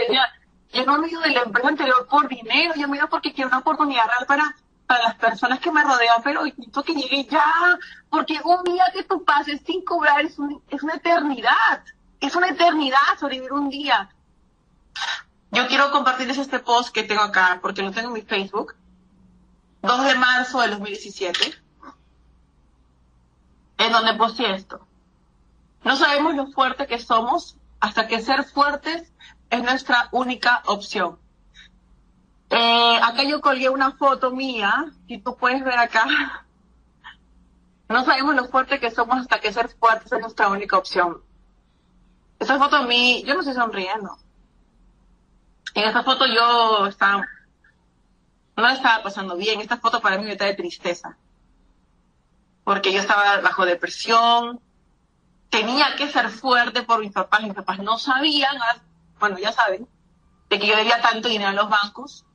yo 0.72 0.86
no 0.86 0.98
me 0.98 1.10
ido 1.10 1.22
de 1.22 1.30
la 1.30 1.42
empresa 1.42 1.68
anterior 1.68 2.08
por 2.08 2.28
dinero, 2.28 2.74
yo 2.76 2.88
me 2.88 2.98
ido 2.98 3.08
porque 3.10 3.34
quiero 3.34 3.50
una 3.50 3.60
oportunidad 3.60 4.08
real 4.08 4.26
para 4.28 4.56
para 4.88 5.04
las 5.06 5.16
personas 5.16 5.60
que 5.60 5.72
me 5.72 5.84
rodean, 5.84 6.22
pero 6.24 6.44
necesito 6.44 6.84
que 6.84 6.94
llegue 6.94 7.26
ya, 7.26 7.80
porque 8.10 8.40
un 8.44 8.64
día 8.64 8.86
que 8.94 9.04
tú 9.04 9.24
pases 9.24 9.62
sin 9.66 9.84
cobrar 9.84 10.26
es, 10.26 10.38
es 10.70 10.84
una 10.84 10.96
eternidad, 10.96 11.84
es 12.20 12.36
una 12.36 12.50
eternidad 12.50 13.00
sobrevivir 13.20 13.54
un 13.54 13.70
día. 13.70 14.10
Yo 15.52 15.68
quiero 15.68 15.92
compartirles 15.92 16.38
este 16.38 16.60
post 16.60 16.94
que 16.94 17.04
tengo 17.04 17.22
acá, 17.22 17.60
porque 17.62 17.82
lo 17.82 17.92
tengo 17.92 18.10
en 18.10 18.14
mi 18.14 18.22
Facebook, 18.22 18.76
2 19.84 20.06
de 20.06 20.16
marzo 20.16 20.62
del 20.62 20.72
2017. 20.72 21.62
en 23.78 23.92
donde 23.92 24.14
posteé 24.14 24.56
esto. 24.56 24.88
No 25.84 25.98
sabemos 25.98 26.36
lo 26.36 26.48
fuerte 26.48 26.88
que 26.88 27.00
somos 27.00 27.58
hasta 27.82 28.08
que 28.08 28.22
ser 28.22 28.46
fuertes 28.46 29.12
es 29.50 29.62
nuestra 29.62 30.08
única 30.12 30.64
opción. 30.68 31.20
Eh, 32.50 33.00
acá 33.02 33.24
yo 33.24 33.42
colgué 33.42 33.68
una 33.68 33.92
foto 33.92 34.32
mía, 34.32 34.86
y 35.08 35.18
tú 35.18 35.36
puedes 35.36 35.64
ver 35.64 35.78
acá. 35.78 36.06
No 37.90 38.06
sabemos 38.06 38.36
lo 38.36 38.46
fuerte 38.46 38.80
que 38.80 38.90
somos 38.90 39.18
hasta 39.18 39.40
que 39.40 39.52
ser 39.52 39.68
fuertes 39.70 40.12
es 40.14 40.20
nuestra 40.22 40.48
única 40.48 40.78
opción. 40.78 41.22
Esa 42.40 42.58
foto 42.58 42.78
a 42.78 42.84
mí, 42.84 43.24
yo 43.26 43.34
no 43.34 43.42
estoy 43.42 43.56
sonriendo. 43.56 44.18
En 45.74 45.84
esta 45.84 46.04
foto 46.04 46.26
yo 46.26 46.88
estaba, 46.88 47.26
no 48.56 48.70
estaba 48.70 49.04
pasando 49.04 49.36
bien. 49.36 49.62
Esta 49.62 49.78
foto 49.78 50.02
para 50.02 50.18
mí 50.18 50.26
me 50.26 50.36
trae 50.36 50.56
tristeza. 50.56 51.18
Porque 52.64 52.94
yo 52.94 53.00
estaba 53.00 53.42
bajo 53.42 53.66
depresión. 53.66 54.60
Tenía 55.50 55.96
que 55.96 56.10
ser 56.10 56.30
fuerte 56.30 56.84
por 56.84 57.00
mis 57.00 57.12
papás. 57.12 57.42
Mis 57.42 57.54
papás 57.54 57.80
no 57.80 57.98
sabían, 57.98 58.56
bueno, 59.20 59.38
ya 59.38 59.52
saben, 59.52 59.88
de 60.50 60.60
que 60.60 60.68
yo 60.68 60.76
debía 60.76 61.02
tanto 61.02 61.30
dinero 61.30 61.50
a 61.50 61.54
los 61.54 61.70
bancos. 61.70 62.26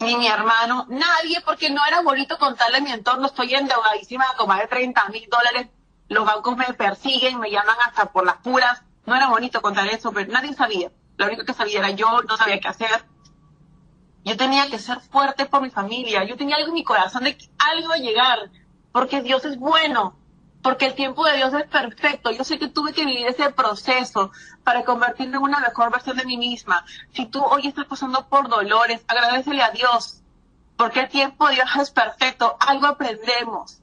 Ni 0.00 0.16
mi 0.16 0.26
hermano, 0.26 0.86
nadie, 0.88 1.40
porque 1.42 1.70
no 1.70 1.84
era 1.86 2.02
bonito 2.02 2.38
contarle 2.38 2.78
a 2.78 2.80
mi 2.80 2.90
entorno. 2.90 3.26
Estoy 3.26 3.54
endeudadísima 3.54 4.26
con 4.36 4.48
más 4.48 4.60
de 4.60 4.66
30 4.66 5.08
mil 5.08 5.28
dólares. 5.30 5.68
Los 6.08 6.26
bancos 6.26 6.56
me 6.56 6.72
persiguen, 6.74 7.38
me 7.38 7.50
llaman 7.50 7.76
hasta 7.86 8.06
por 8.06 8.26
las 8.26 8.36
puras. 8.38 8.82
No 9.06 9.14
era 9.14 9.28
bonito 9.28 9.62
contar 9.62 9.86
eso, 9.86 10.12
pero 10.12 10.30
nadie 10.32 10.54
sabía. 10.54 10.90
Lo 11.16 11.26
único 11.26 11.44
que 11.44 11.54
sabía 11.54 11.78
era 11.78 11.90
yo, 11.90 12.22
no 12.22 12.36
sabía 12.36 12.60
qué 12.60 12.68
hacer. 12.68 13.04
Yo 14.24 14.36
tenía 14.36 14.68
que 14.68 14.78
ser 14.78 15.00
fuerte 15.00 15.46
por 15.46 15.60
mi 15.60 15.70
familia. 15.70 16.24
Yo 16.24 16.36
tenía 16.36 16.56
algo 16.56 16.68
en 16.68 16.74
mi 16.74 16.84
corazón 16.84 17.24
de 17.24 17.36
que 17.36 17.48
algo 17.58 17.92
a 17.92 17.98
llegar, 17.98 18.50
porque 18.90 19.22
Dios 19.22 19.44
es 19.44 19.58
bueno, 19.58 20.16
porque 20.62 20.86
el 20.86 20.94
tiempo 20.94 21.26
de 21.26 21.36
Dios 21.36 21.52
es 21.52 21.64
perfecto. 21.64 22.30
Yo 22.30 22.42
sé 22.42 22.58
que 22.58 22.68
tuve 22.68 22.94
que 22.94 23.04
vivir 23.04 23.26
ese 23.26 23.50
proceso 23.50 24.32
para 24.64 24.84
convertirme 24.84 25.36
en 25.36 25.42
una 25.42 25.60
mejor 25.60 25.92
versión 25.92 26.16
de 26.16 26.24
mí 26.24 26.38
misma. 26.38 26.84
Si 27.12 27.26
tú 27.26 27.44
hoy 27.44 27.66
estás 27.66 27.84
pasando 27.84 28.26
por 28.28 28.48
dolores, 28.48 29.04
agradecele 29.06 29.62
a 29.62 29.70
Dios, 29.70 30.22
porque 30.76 31.00
el 31.00 31.08
tiempo 31.08 31.46
de 31.48 31.56
Dios 31.56 31.68
es 31.80 31.90
perfecto. 31.90 32.56
Algo 32.60 32.86
aprendemos. 32.86 33.78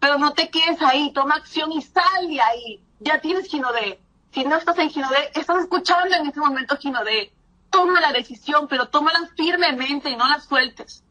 Pero 0.00 0.18
no 0.18 0.32
te 0.32 0.50
quedes 0.50 0.82
ahí, 0.82 1.12
toma 1.12 1.36
acción 1.36 1.70
y 1.70 1.80
sal 1.80 2.26
de 2.28 2.40
ahí. 2.40 2.80
Ya 2.98 3.20
tienes 3.20 3.50
de 3.50 4.00
si 4.36 4.44
no 4.44 4.56
estás 4.56 4.76
en 4.78 4.90
Ginodé, 4.90 5.30
estás 5.34 5.62
escuchando 5.62 6.14
en 6.14 6.26
este 6.26 6.40
momento 6.40 6.76
Ginodé. 6.76 7.32
Toma 7.76 8.00
la 8.00 8.12
decisión, 8.12 8.68
pero 8.68 8.88
tómala 8.88 9.28
firmemente 9.36 10.08
y 10.08 10.16
no 10.16 10.26
la 10.26 10.40
sueltes. 10.40 11.04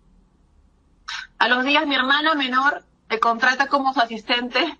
A 1.38 1.48
los 1.48 1.64
días 1.64 1.86
mi 1.86 1.94
hermana 1.94 2.34
menor 2.34 2.84
me 3.08 3.20
contrata 3.20 3.68
como 3.68 3.94
su 3.94 4.02
asistente 4.02 4.80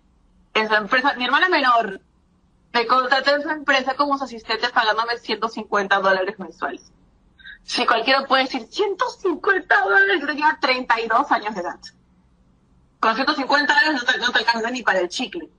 en 0.56 0.68
su 0.68 0.74
empresa. 0.74 1.14
Mi 1.16 1.26
hermana 1.26 1.48
menor 1.48 2.02
me 2.74 2.88
contrata 2.88 3.36
en 3.36 3.44
su 3.44 3.50
empresa 3.50 3.94
como 3.96 4.18
su 4.18 4.24
asistente 4.24 4.70
pagándome 4.70 5.18
150 5.20 6.00
dólares 6.00 6.40
mensuales. 6.40 6.92
Si 7.64 7.86
cualquiera 7.86 8.26
puede 8.26 8.46
decir 8.46 8.66
150 8.68 9.82
dólares, 9.82 10.22
yo 10.22 10.28
tenía 10.28 10.58
32 10.60 11.32
años 11.32 11.54
de 11.54 11.62
edad. 11.62 11.80
Con 13.00 13.14
150 13.14 13.74
dólares 13.74 14.02
no 14.02 14.12
te, 14.12 14.20
no 14.20 14.32
te 14.32 14.40
alcanza 14.40 14.72
ni 14.72 14.82
para 14.82 15.02
el 15.02 15.10
chicle 15.10 15.50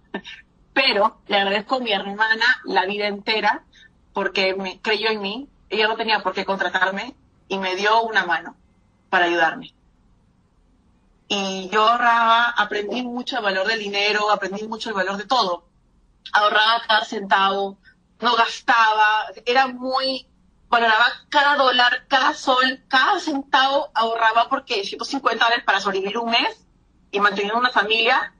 pero 0.76 1.16
le 1.26 1.38
agradezco 1.38 1.76
a 1.76 1.80
mi 1.80 1.90
hermana 1.90 2.44
la 2.64 2.84
vida 2.84 3.06
entera 3.06 3.64
porque 4.12 4.54
me 4.54 4.78
creyó 4.82 5.08
en 5.08 5.22
mí, 5.22 5.48
ella 5.68 5.88
no 5.88 5.96
tenía 5.96 6.22
por 6.22 6.34
qué 6.34 6.44
contratarme 6.44 7.14
y 7.48 7.58
me 7.58 7.76
dio 7.76 8.02
una 8.02 8.24
mano 8.24 8.56
para 9.10 9.26
ayudarme. 9.26 9.74
Y 11.28 11.68
yo 11.70 11.88
ahorraba, 11.88 12.50
aprendí 12.50 13.02
mucho 13.02 13.38
el 13.38 13.44
valor 13.44 13.66
del 13.66 13.80
dinero, 13.80 14.30
aprendí 14.30 14.66
mucho 14.68 14.90
el 14.90 14.94
valor 14.94 15.16
de 15.16 15.24
todo. 15.24 15.64
Ahorraba 16.32 16.82
cada 16.86 17.04
centavo, 17.04 17.78
no 18.20 18.36
gastaba, 18.36 19.26
era 19.44 19.66
muy, 19.66 20.26
valoraba 20.68 21.06
cada 21.28 21.56
dólar, 21.56 22.06
cada 22.08 22.34
sol, 22.34 22.84
cada 22.88 23.18
centavo 23.18 23.90
ahorraba 23.94 24.48
porque 24.48 24.84
150 24.84 25.44
dólares 25.44 25.64
para 25.64 25.80
sobrevivir 25.80 26.18
un 26.18 26.30
mes 26.30 26.64
y 27.10 27.20
mantener 27.20 27.54
una 27.54 27.70
familia 27.70 28.32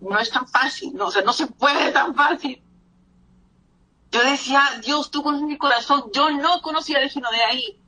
no 0.00 0.18
es 0.18 0.30
tan 0.30 0.46
fácil, 0.48 0.94
no, 0.94 1.06
o 1.06 1.22
no 1.22 1.32
se 1.32 1.46
puede 1.46 1.90
tan 1.92 2.14
fácil. 2.14 2.62
Yo 4.12 4.22
decía, 4.22 4.62
Dios, 4.82 5.10
tú 5.10 5.22
conoces 5.22 5.46
mi 5.46 5.58
corazón, 5.58 6.04
yo 6.14 6.30
no 6.30 6.60
conocía 6.62 7.00
el 7.00 7.10
Gino 7.10 7.30
de 7.30 7.42
ahí, 7.42 7.80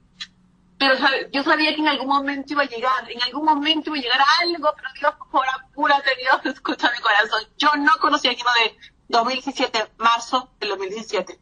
pero 0.78 0.96
yo 1.32 1.42
sabía 1.44 1.74
que 1.74 1.80
en 1.80 1.88
algún 1.88 2.08
momento 2.08 2.54
iba 2.54 2.62
a 2.62 2.66
llegar, 2.66 3.10
en 3.10 3.22
algún 3.22 3.44
momento 3.44 3.90
iba 3.90 3.98
a 3.98 4.02
llegar 4.02 4.26
algo, 4.42 4.72
pero 4.74 4.88
Dios, 4.98 5.14
por 5.30 5.46
apúrate, 5.48 6.10
Dios, 6.16 6.40
escucha 6.54 6.90
mi 6.90 6.98
corazón. 7.00 7.42
Yo 7.58 7.70
no 7.76 7.92
conocía 8.00 8.32
el 8.32 8.37
de 8.37 8.76
2017, 9.08 9.92
marzo 9.98 10.50
del 10.58 10.70
2017. 10.70 11.38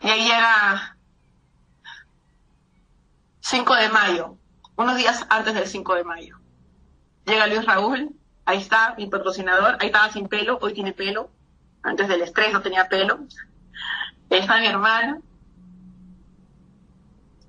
Y 0.00 0.08
ahí 0.08 0.24
llega 0.24 0.96
5 3.40 3.74
de 3.74 3.88
mayo, 3.90 4.36
unos 4.76 4.96
días 4.96 5.26
antes 5.28 5.54
del 5.54 5.66
5 5.68 5.94
de 5.94 6.04
mayo. 6.04 6.38
Llega 7.26 7.46
Luis 7.46 7.66
Raúl, 7.66 8.18
Ahí 8.48 8.60
está 8.60 8.94
mi 8.96 9.06
patrocinador, 9.06 9.76
ahí 9.78 9.88
estaba 9.88 10.10
sin 10.10 10.26
pelo, 10.26 10.58
hoy 10.62 10.72
tiene 10.72 10.94
pelo. 10.94 11.30
Antes 11.82 12.08
del 12.08 12.22
estrés 12.22 12.52
no 12.52 12.60
tenía 12.60 12.88
pelo. 12.88 13.20
Está 14.30 14.60
mi 14.60 14.66
hermana. 14.66 15.20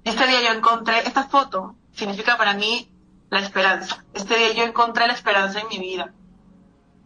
Este 0.04 0.28
día 0.28 0.42
yo 0.42 0.58
encontré, 0.58 1.00
esta 1.00 1.28
foto 1.28 1.76
significa 1.92 2.38
para 2.38 2.54
mí 2.54 2.92
la 3.30 3.39
esperanza. 3.39 4.04
Este 4.13 4.38
día 4.38 4.54
yo 4.54 4.63
encontré 4.63 5.08
la 5.08 5.13
esperanza 5.13 5.60
en 5.60 5.68
mi 5.68 5.80
vida. 5.80 6.13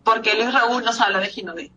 Porque 0.03 0.35
Luis 0.35 0.53
Raúl 0.53 0.83
nos 0.83 1.01
habla 1.01 1.19
de 1.19 1.27
Ginodé. 1.27 1.71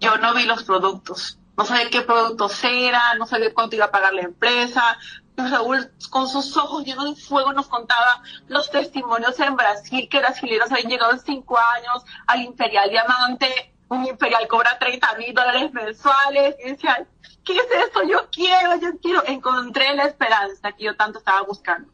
Yo 0.00 0.16
no 0.18 0.34
vi 0.34 0.44
los 0.44 0.64
productos. 0.64 1.38
No 1.56 1.64
sabía 1.64 1.90
qué 1.90 2.02
productos 2.02 2.62
eran, 2.62 3.18
no 3.18 3.26
sabía 3.26 3.52
cuánto 3.52 3.74
iba 3.74 3.86
a 3.86 3.90
pagar 3.90 4.14
la 4.14 4.22
empresa, 4.22 4.96
Raúl 5.46 5.92
con 6.10 6.28
sus 6.28 6.56
ojos 6.56 6.84
llenos 6.84 7.14
de 7.14 7.22
fuego 7.22 7.52
nos 7.52 7.68
contaba 7.68 8.22
los 8.48 8.70
testimonios 8.70 9.38
en 9.38 9.54
Brasil, 9.54 10.08
que 10.10 10.18
brasileños 10.18 10.72
habían 10.72 10.90
llegado 10.90 11.12
en 11.12 11.20
cinco 11.20 11.56
años 11.58 12.04
al 12.26 12.42
Imperial 12.42 12.90
Diamante, 12.90 13.74
un 13.88 14.04
Imperial 14.04 14.48
cobra 14.48 14.78
30 14.78 15.14
mil 15.14 15.32
dólares 15.32 15.72
mensuales, 15.72 16.56
y 16.64 16.70
decía, 16.70 17.06
¿qué 17.44 17.56
es 17.56 17.66
esto? 17.86 18.02
Yo 18.02 18.28
quiero, 18.30 18.76
yo 18.80 18.98
quiero. 19.00 19.24
Encontré 19.26 19.94
la 19.94 20.04
esperanza 20.04 20.72
que 20.72 20.84
yo 20.84 20.96
tanto 20.96 21.18
estaba 21.18 21.42
buscando. 21.42 21.90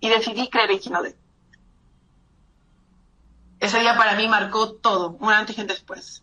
Y 0.00 0.08
decidí 0.08 0.48
creer 0.48 0.70
en 0.70 0.80
Ginode. 0.80 1.16
Ese 3.58 3.80
día 3.80 3.96
para 3.96 4.14
mí 4.14 4.28
marcó 4.28 4.74
todo, 4.74 5.16
un 5.18 5.32
antes 5.32 5.58
y 5.58 5.60
un 5.62 5.66
después. 5.66 6.22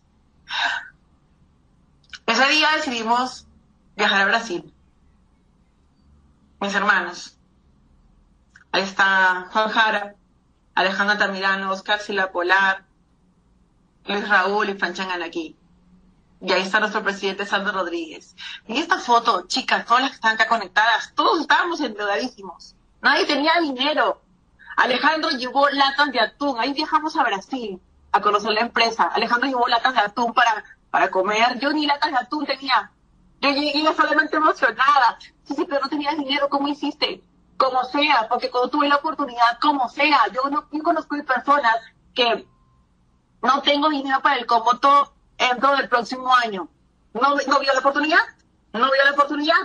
Ese 2.26 2.48
día 2.48 2.68
decidimos 2.76 3.46
viajar 3.96 4.22
a 4.22 4.26
Brasil 4.26 4.72
mis 6.62 6.74
hermanos. 6.76 7.36
Ahí 8.70 8.82
está 8.82 9.48
Juan 9.52 9.68
Jara, 9.68 10.14
Alejandra 10.76 11.18
Tamirano, 11.18 11.72
Oscar 11.72 11.98
Sila 11.98 12.30
Polar, 12.30 12.84
Luis 14.06 14.28
Raúl 14.28 14.70
y 14.70 14.74
Fanchan 14.74 15.22
aquí. 15.22 15.56
Y 16.40 16.52
ahí 16.52 16.62
está 16.62 16.78
nuestro 16.78 17.02
presidente 17.02 17.46
Sandro 17.46 17.72
Rodríguez. 17.72 18.36
En 18.68 18.76
esta 18.76 18.98
foto, 18.98 19.46
chicas, 19.48 19.84
todas 19.84 20.02
las 20.02 20.10
que 20.10 20.14
están 20.14 20.34
acá 20.34 20.46
conectadas, 20.46 21.12
todos 21.16 21.40
estábamos 21.40 21.80
endeudadísimos. 21.80 22.76
Nadie 23.00 23.26
tenía 23.26 23.52
dinero. 23.60 24.22
Alejandro 24.76 25.30
llevó 25.30 25.68
latas 25.68 26.12
de 26.12 26.20
atún. 26.20 26.60
Ahí 26.60 26.72
viajamos 26.72 27.16
a 27.16 27.24
Brasil 27.24 27.80
a 28.12 28.20
conocer 28.20 28.52
la 28.52 28.60
empresa. 28.60 29.10
Alejandro 29.12 29.48
llevó 29.48 29.66
latas 29.66 29.94
de 29.94 30.00
atún 30.00 30.32
para, 30.32 30.64
para 30.90 31.10
comer. 31.10 31.58
Yo 31.58 31.72
ni 31.72 31.86
latas 31.86 32.12
de 32.12 32.18
atún 32.18 32.46
tenía. 32.46 32.92
Yo 33.42 33.50
llegué 33.50 33.92
solamente 33.94 34.36
emocionada. 34.36 35.18
Sí, 35.42 35.54
sí, 35.56 35.66
pero 35.68 35.80
no 35.80 35.88
tenías 35.88 36.16
dinero, 36.16 36.48
¿cómo 36.48 36.68
hiciste? 36.68 37.24
Como 37.56 37.82
sea, 37.84 38.28
porque 38.28 38.50
cuando 38.50 38.70
tuve 38.70 38.88
la 38.88 38.96
oportunidad, 38.96 39.58
como 39.60 39.88
sea. 39.88 40.20
Yo 40.32 40.48
no 40.48 40.68
yo 40.70 40.82
conozco 40.84 41.16
personas 41.24 41.76
que 42.14 42.46
no 43.42 43.62
tengo 43.62 43.88
dinero 43.88 44.20
para 44.22 44.36
el 44.36 44.46
comoto 44.46 45.12
dentro 45.36 45.74
del 45.76 45.88
próximo 45.88 46.32
año. 46.36 46.68
No, 47.14 47.34
no 47.34 47.58
vio 47.58 47.72
la 47.72 47.80
oportunidad, 47.80 48.20
no 48.72 48.90
vio 48.90 49.04
la 49.04 49.10
oportunidad, 49.10 49.56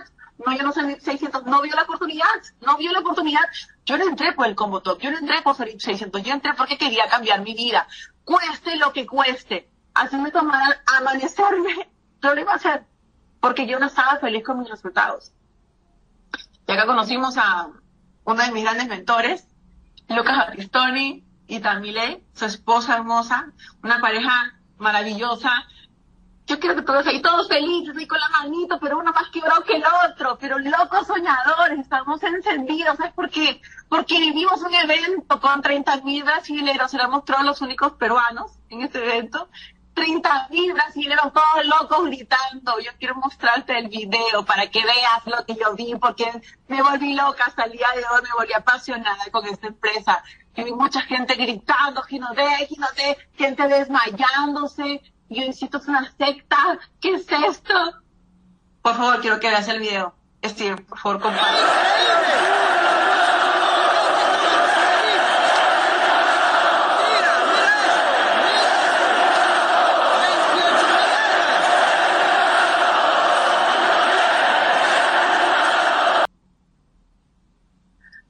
no, 0.44 0.58
yo 0.58 0.64
no 0.64 0.72
sé 0.72 1.00
600, 1.00 1.46
no 1.46 1.62
vio 1.62 1.76
la 1.76 1.84
oportunidad, 1.84 2.26
no 2.62 2.78
vio 2.78 2.92
la 2.92 3.00
oportunidad. 3.00 3.42
Yo 3.86 3.98
no 3.98 4.06
entré 4.06 4.34
por 4.34 4.48
el 4.48 4.56
combo 4.56 4.82
yo 4.82 5.12
no 5.12 5.20
entré 5.20 5.42
por 5.44 5.56
600, 5.56 6.24
yo 6.24 6.34
entré 6.34 6.56
porque 6.56 6.80
quería 6.80 7.08
cambiar 7.08 7.42
mi 7.42 7.54
vida. 7.54 7.88
Cueste 8.24 8.76
lo 8.78 8.92
que 8.92 9.06
cueste. 9.06 9.70
Hacerme 9.94 10.32
tomar, 10.32 10.82
amanecerme, 10.98 11.90
yo 12.24 12.34
lo 12.34 12.42
iba 12.42 12.54
a 12.54 12.56
hacer 12.56 12.97
porque 13.40 13.68
yo 13.68 13.80
no 13.80 13.88
estaba 13.88 14.20
feliz 14.20 14.44
con 14.44 14.60
mis 14.60 14.70
resultados. 14.70 15.32
Y 16.68 16.72
acá 16.72 16.86
conocimos 16.86 17.38
a 17.38 17.70
uno 18.26 18.44
de 18.44 18.52
mis 18.52 18.64
grandes 18.64 18.88
mentores, 18.88 19.48
Lucas 20.10 20.38
Battistoni 20.38 21.24
y 21.48 21.60
Tamile, 21.60 22.24
su 22.34 22.46
esposa 22.46 22.96
hermosa, 22.96 23.52
una 23.84 24.00
pareja 24.00 24.60
maravillosa. 24.78 25.50
yo 26.46 26.60
quiero 26.60 26.76
que 26.76 26.82
todos 26.82 27.06
ahí 27.08 27.22
todos 27.22 27.48
felices 27.48 27.96
y 28.00 28.08
con 28.08 28.20
la 28.20 28.30
manito, 28.30 28.80
pero 28.80 29.00
uno 29.00 29.12
más 29.12 29.30
quebrado 29.30 29.64
que 29.64 29.78
el 29.78 29.84
otro, 30.06 30.38
pero 30.40 30.60
locos 30.60 31.08
soñadores, 31.08 31.80
estamos 31.80 32.22
encendidos, 32.24 32.98
¿sabes 32.98 33.14
por 33.14 33.30
qué? 33.30 33.62
Porque 33.90 34.20
vivimos 34.20 34.62
un 34.62 34.74
evento 34.74 35.40
con 35.42 35.62
30 35.62 36.02
mil 36.02 36.24
brasileños, 36.24 36.94
éramos 36.94 37.26
todos 37.26 37.44
los 37.44 37.62
únicos 37.62 37.94
peruanos 37.94 38.52
en 38.70 38.82
este 38.82 39.00
evento, 39.04 39.50
30 39.98 40.48
mil 40.52 40.74
brasileños 40.74 41.34
todos 41.34 41.66
locos 41.66 42.06
gritando, 42.06 42.80
yo 42.80 42.92
quiero 43.00 43.16
mostrarte 43.16 43.80
el 43.80 43.88
video 43.88 44.46
para 44.46 44.68
que 44.68 44.84
veas 44.84 45.26
lo 45.26 45.44
que 45.44 45.56
yo 45.56 45.74
vi, 45.74 45.96
porque 45.96 46.32
me 46.68 46.84
volví 46.84 47.16
loca 47.16 47.46
hasta 47.48 47.64
el 47.64 47.72
día 47.72 47.88
de 47.96 48.02
hoy, 48.02 48.22
me 48.22 48.30
volví 48.38 48.54
apasionada 48.54 49.26
con 49.32 49.48
esta 49.48 49.66
empresa, 49.66 50.24
que 50.54 50.64
vi 50.64 50.72
mucha 50.72 51.02
gente 51.02 51.34
gritando, 51.34 52.04
Ginodé, 52.04 52.68
Ginodé, 52.68 53.18
gente 53.36 53.68
desmayándose, 53.68 55.02
yo 55.30 55.44
insisto, 55.44 55.80
es 55.80 55.88
una 55.88 56.14
secta. 56.16 56.78
¿Qué 57.02 57.16
es 57.16 57.26
esto? 57.32 57.74
Por 58.84 58.96
favor, 58.96 59.20
quiero 59.20 59.40
que 59.40 59.50
veas 59.50 59.68
el 59.68 59.80
video. 59.80 60.14
Steve, 60.46 60.78
por 60.84 61.00
favor, 61.00 61.22
comparte. 61.22 61.58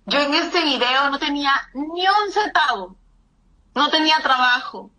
Yo 0.07 0.19
en 0.19 0.33
este 0.33 0.63
video 0.63 1.09
no 1.09 1.19
tenía 1.19 1.51
ni 1.73 2.07
un 2.07 2.31
centavo. 2.31 2.95
No 3.75 3.89
tenía 3.89 4.21
trabajo. 4.21 4.89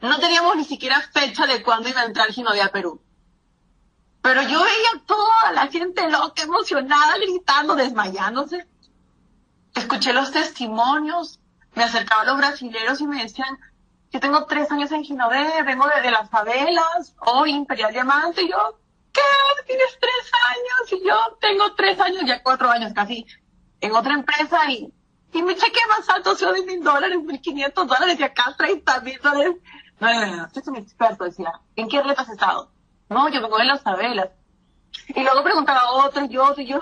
No 0.00 0.18
teníamos 0.18 0.56
ni 0.56 0.64
siquiera 0.64 1.02
fecha 1.12 1.46
de 1.46 1.62
cuándo 1.62 1.90
iba 1.90 2.00
a 2.00 2.06
entrar 2.06 2.32
Ginodé 2.32 2.62
a 2.62 2.72
Perú. 2.72 3.02
Pero 4.22 4.40
yo 4.42 4.64
veía 4.64 5.02
toda 5.04 5.52
la 5.52 5.66
gente 5.68 6.10
loca, 6.10 6.42
emocionada, 6.42 7.18
gritando, 7.18 7.76
desmayándose. 7.76 8.66
Escuché 9.74 10.14
los 10.14 10.32
testimonios, 10.32 11.38
me 11.74 11.84
acercaban 11.84 12.26
los 12.26 12.38
brasileros 12.38 13.02
y 13.02 13.06
me 13.06 13.22
decían, 13.22 13.58
yo 14.10 14.20
tengo 14.20 14.46
tres 14.46 14.72
años 14.72 14.90
en 14.90 15.04
Ginodé, 15.04 15.62
vengo 15.64 15.86
de, 16.02 16.10
las 16.10 16.30
favelas, 16.30 17.14
hoy 17.18 17.50
Imperial 17.50 17.92
Diamante, 17.92 18.42
y 18.42 18.50
yo, 18.50 18.80
¿qué? 19.12 19.20
¿Tienes 19.66 19.98
tres 20.00 20.30
años? 20.48 20.92
Y 20.92 21.06
yo 21.06 21.36
tengo 21.42 21.74
tres 21.74 22.00
años, 22.00 22.22
ya 22.24 22.42
cuatro 22.42 22.70
años 22.70 22.94
casi, 22.94 23.26
en 23.80 23.94
otra 23.94 24.14
empresa 24.14 24.70
y, 24.70 24.92
y 25.32 25.42
mi 25.42 25.54
cheque 25.54 25.80
más 25.88 26.08
alto 26.08 26.30
ha 26.30 26.36
sido 26.36 26.52
de 26.52 26.64
mil 26.64 26.82
dólares, 26.82 27.18
mil 27.22 27.40
quinientos 27.40 27.86
dólares 27.86 28.18
y 28.18 28.22
acá 28.22 28.54
treinta 28.56 29.00
mil 29.00 29.18
dólares. 29.20 29.56
No, 30.00 30.12
no, 30.12 30.36
no, 30.36 30.48
es 30.54 30.68
un 30.68 30.76
experto, 30.76 31.24
decía. 31.24 31.52
¿En 31.74 31.88
qué 31.88 32.02
red 32.02 32.14
has 32.16 32.28
estado? 32.28 32.70
No, 33.08 33.28
yo 33.28 33.40
vengo 33.40 33.58
de 33.58 33.64
las 33.64 33.82
favelas. 33.82 34.28
Y 35.08 35.22
luego 35.22 35.42
preguntaba 35.42 35.80
a 35.80 35.90
otro 35.92 36.24
y 36.24 36.36
otro 36.36 36.62
y 36.62 36.66
yo, 36.66 36.80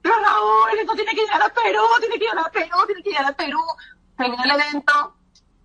pero 0.00 0.14
Raúl, 0.14 0.78
esto 0.78 0.94
tiene 0.94 1.10
que 1.12 1.22
llegar 1.22 1.42
a 1.42 1.48
Perú, 1.48 1.82
tiene 2.00 2.18
que 2.18 2.24
llegar 2.24 2.38
a 2.38 2.50
Perú, 2.50 2.76
tiene 2.86 3.02
que 3.02 3.10
llegar 3.10 3.26
a 3.26 3.36
Perú. 3.36 3.60
Terminé 4.16 4.42
el 4.44 4.50
evento 4.50 5.16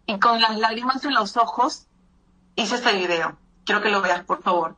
y 0.06 0.20
con 0.20 0.42
las 0.42 0.58
lágrimas 0.58 1.04
en 1.06 1.14
los 1.14 1.38
ojos 1.38 1.88
hice 2.56 2.76
este 2.76 2.94
video. 2.94 3.38
Quiero 3.66 3.82
que 3.82 3.90
lo 3.90 4.02
veas, 4.02 4.24
por 4.24 4.42
favor. 4.42 4.76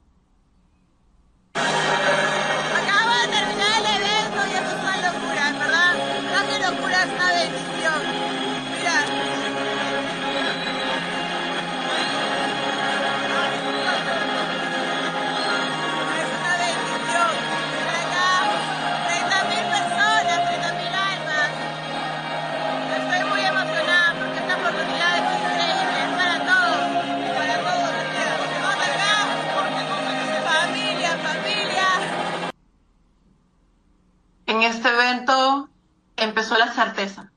La 36.51 36.71
certeza, 36.71 37.31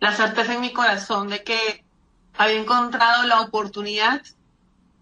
la 0.00 0.12
certeza 0.12 0.54
en 0.54 0.60
mi 0.60 0.72
corazón 0.72 1.28
de 1.28 1.44
que 1.44 1.84
había 2.36 2.60
encontrado 2.60 3.24
la 3.24 3.42
oportunidad 3.42 4.22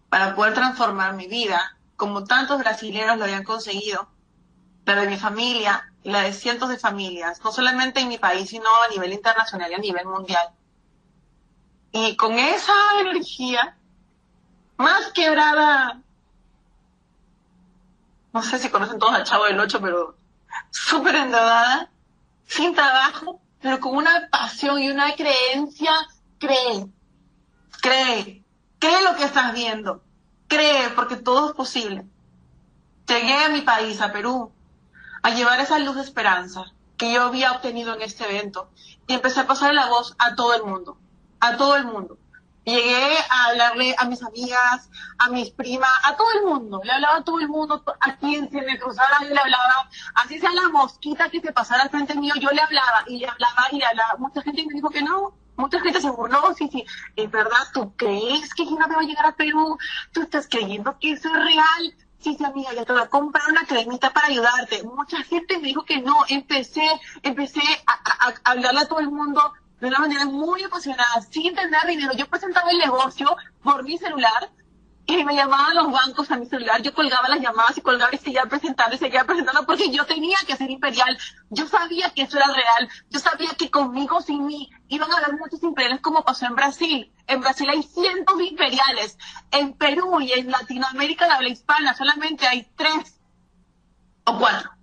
para 0.09 0.35
poder 0.35 0.55
transformar 0.55 1.15
mi 1.15 1.29
vida, 1.29 1.77
como 1.97 2.25
tantos 2.25 2.59
brasileños 2.59 3.17
lo 3.17 3.25
habían 3.25 3.45
conseguido, 3.45 4.09
la 4.87 4.97
de 4.97 5.09
mi 5.09 5.17
familia 5.17 5.93
y 6.03 6.11
la 6.11 6.23
de 6.23 6.33
cientos 6.33 6.69
de 6.69 6.79
familias, 6.79 7.41
no 7.45 7.53
solamente 7.53 8.01
en 8.01 8.09
mi 8.09 8.19
país, 8.19 8.51
sino 8.51 8.69
a 8.83 8.89
nivel 8.89 9.13
internacional 9.13 9.71
y 9.71 9.75
a 9.75 9.79
nivel 9.79 10.07
mundial. 10.07 10.49
Y 11.93 12.17
con 12.17 12.39
esa 12.39 12.73
energía, 13.01 13.77
más 14.77 15.13
quebrada, 15.13 16.01
no 18.33 18.43
sé 18.43 18.59
si 18.59 18.71
conocen 18.71 18.99
todos 18.99 19.15
al 19.15 19.25
Chavo 19.25 19.45
del 19.45 19.61
Ocho, 19.61 19.81
pero 19.81 20.17
súper 20.71 21.17
endeudada, 21.17 21.91
sin 22.49 22.75
trabajo, 22.75 23.41
pero 23.61 23.79
con 23.79 23.97
una 23.97 24.29
pasión 24.31 24.83
y 24.83 24.91
una 24.91 25.15
creencia, 25.15 25.93
cree, 26.39 26.87
cree, 27.81 28.43
cree 28.79 29.03
lo 29.05 29.15
que 29.17 29.25
estás 29.25 29.53
viendo, 29.53 30.03
cree, 30.49 30.89
porque 30.97 31.17
todo 31.17 31.51
es 31.51 31.55
posible. 31.55 32.05
Llegué 33.07 33.35
a 33.35 33.51
mi 33.51 33.61
país, 33.61 34.01
a 34.01 34.13
Perú, 34.13 34.51
a 35.23 35.31
llevar 35.31 35.61
esa 35.61 35.79
luz 35.79 35.97
de 35.97 36.03
esperanza 36.03 36.65
que 36.97 37.13
yo 37.13 37.23
había 37.23 37.53
obtenido 37.53 37.95
en 37.95 38.03
este 38.03 38.25
evento 38.25 38.71
y 39.07 39.15
empecé 39.15 39.41
a 39.41 39.47
pasar 39.47 39.75
la 39.75 39.87
voz 39.87 40.15
a 40.19 40.35
todo 40.35 40.55
el 40.55 40.65
mundo, 40.65 40.99
a 41.41 41.57
todo 41.57 41.77
el 41.77 41.85
mundo. 41.85 42.19
Llegué 42.65 43.17
a 43.31 43.47
hablarle 43.47 43.95
a 43.97 44.05
mis 44.05 44.23
amigas, 44.23 44.91
a 45.19 45.29
mis 45.31 45.51
primas, 45.51 45.91
a 46.05 46.17
todo 46.17 46.29
el 46.39 46.45
mundo. 46.45 46.81
Le 46.85 46.93
hablaba 46.93 47.17
a 47.19 47.25
todo 47.25 47.41
el 47.41 47.49
mundo, 47.49 47.83
a 48.01 48.17
quien 48.17 48.51
se 48.51 48.61
me 48.61 48.79
cruzara, 48.79 49.19
yo 49.23 49.35
le 49.35 49.41
hablaba. 49.41 49.89
Así 50.15 50.39
sea 50.39 50.53
la 50.53 50.69
mosquita 50.69 51.31
que 51.31 51.41
se 51.41 51.53
pasara 51.53 51.85
al 51.85 51.91
frente 51.91 52.15
mío, 52.15 52.35
yo 52.41 52.51
le 52.51 52.61
hablaba 52.61 53.05
y 53.07 53.19
le 53.19 53.27
hablaba 53.27 53.69
y 53.73 53.79
le 53.79 53.87
hablaba. 53.87 54.17
Mucha 54.19 54.43
gente 54.43 54.67
me 54.67 54.75
dijo 54.75 54.91
que 54.91 55.03
no. 55.03 55.35
Mucha 55.57 55.81
gente 55.81 56.01
se 56.01 56.11
burló, 56.11 56.55
sí, 56.55 56.69
sí. 56.71 56.85
Es 57.17 57.31
verdad, 57.31 57.67
¿tú 57.75 57.93
crees 57.97 58.55
que 58.55 58.65
Gina 58.65 58.87
me 58.87 58.95
va 58.95 59.01
a 59.01 59.05
llegar 59.05 59.27
a 59.27 59.35
Perú? 59.35 59.77
¿Tú 60.13 60.23
estás 60.23 60.47
creyendo 60.49 60.97
que 61.01 61.13
eso 61.13 61.29
es 61.29 61.45
real? 61.45 61.97
Sí, 62.21 62.35
sí, 62.37 62.45
amiga, 62.45 62.73
ya 62.75 62.85
te 62.85 62.93
voy 62.93 63.03
a 63.03 63.09
comprar 63.09 63.49
una 63.49 63.65
cremita 63.65 64.13
para 64.13 64.29
ayudarte. 64.29 64.83
Mucha 64.83 65.23
gente 65.25 65.59
me 65.59 65.69
dijo 65.69 65.85
que 65.85 66.01
no. 66.01 66.17
Empecé, 66.29 66.87
empecé 67.23 67.63
a 67.87 68.35
hablarle 68.51 68.81
a 68.81 68.89
todo 68.89 69.01
el 69.01 69.11
mundo 69.11 69.53
de 69.81 69.89
una 69.89 69.99
manera 69.99 70.25
muy 70.27 70.63
apasionada, 70.63 71.21
sin 71.31 71.55
tener 71.55 71.87
dinero. 71.87 72.13
Yo 72.15 72.27
presentaba 72.27 72.71
el 72.71 72.79
negocio 72.79 73.37
por 73.63 73.85
mi 73.85 73.99
celular 73.99 74.51
y 75.07 75.25
me 75.25 75.35
llamaban 75.35 75.75
los 75.75 75.91
bancos 75.91 76.31
a 76.31 76.37
mi 76.37 76.45
celular. 76.45 76.83
Yo 76.83 76.93
colgaba 76.93 77.29
las 77.29 77.41
llamadas 77.41 77.79
y 77.79 77.81
colgaba 77.81 78.11
y 78.13 78.19
seguía 78.19 78.45
presentando 78.45 78.95
y 78.95 78.99
seguía 78.99 79.25
presentando 79.25 79.65
porque 79.65 79.91
yo 79.91 80.05
tenía 80.05 80.37
que 80.47 80.55
ser 80.55 80.71
imperial. 80.71 81.17
Yo 81.49 81.67
sabía 81.67 82.11
que 82.11 82.23
eso 82.23 82.37
era 82.37 82.49
real. 82.49 82.91
Yo 83.09 83.19
sabía 83.19 83.51
que 83.57 83.71
conmigo, 83.71 84.21
sin 84.21 84.45
mí, 84.45 84.71
iban 84.89 85.11
a 85.11 85.17
haber 85.17 85.39
muchos 85.39 85.63
imperiales 85.63 86.03
como 86.03 86.25
pasó 86.25 86.45
en 86.45 86.57
Brasil. 86.57 87.11
En 87.27 87.41
Brasil 87.41 87.71
hay 87.71 87.83
cientos 87.83 88.37
de 88.37 88.45
imperiales. 88.45 89.17
En 89.51 89.73
Perú 89.73 90.21
y 90.21 90.33
en 90.33 90.51
Latinoamérica, 90.51 91.27
la 91.27 91.37
habla 91.37 91.49
hispana, 91.49 91.95
solamente 91.95 92.47
hay 92.47 92.71
tres 92.77 93.19
o 94.25 94.39
cuatro. 94.39 94.78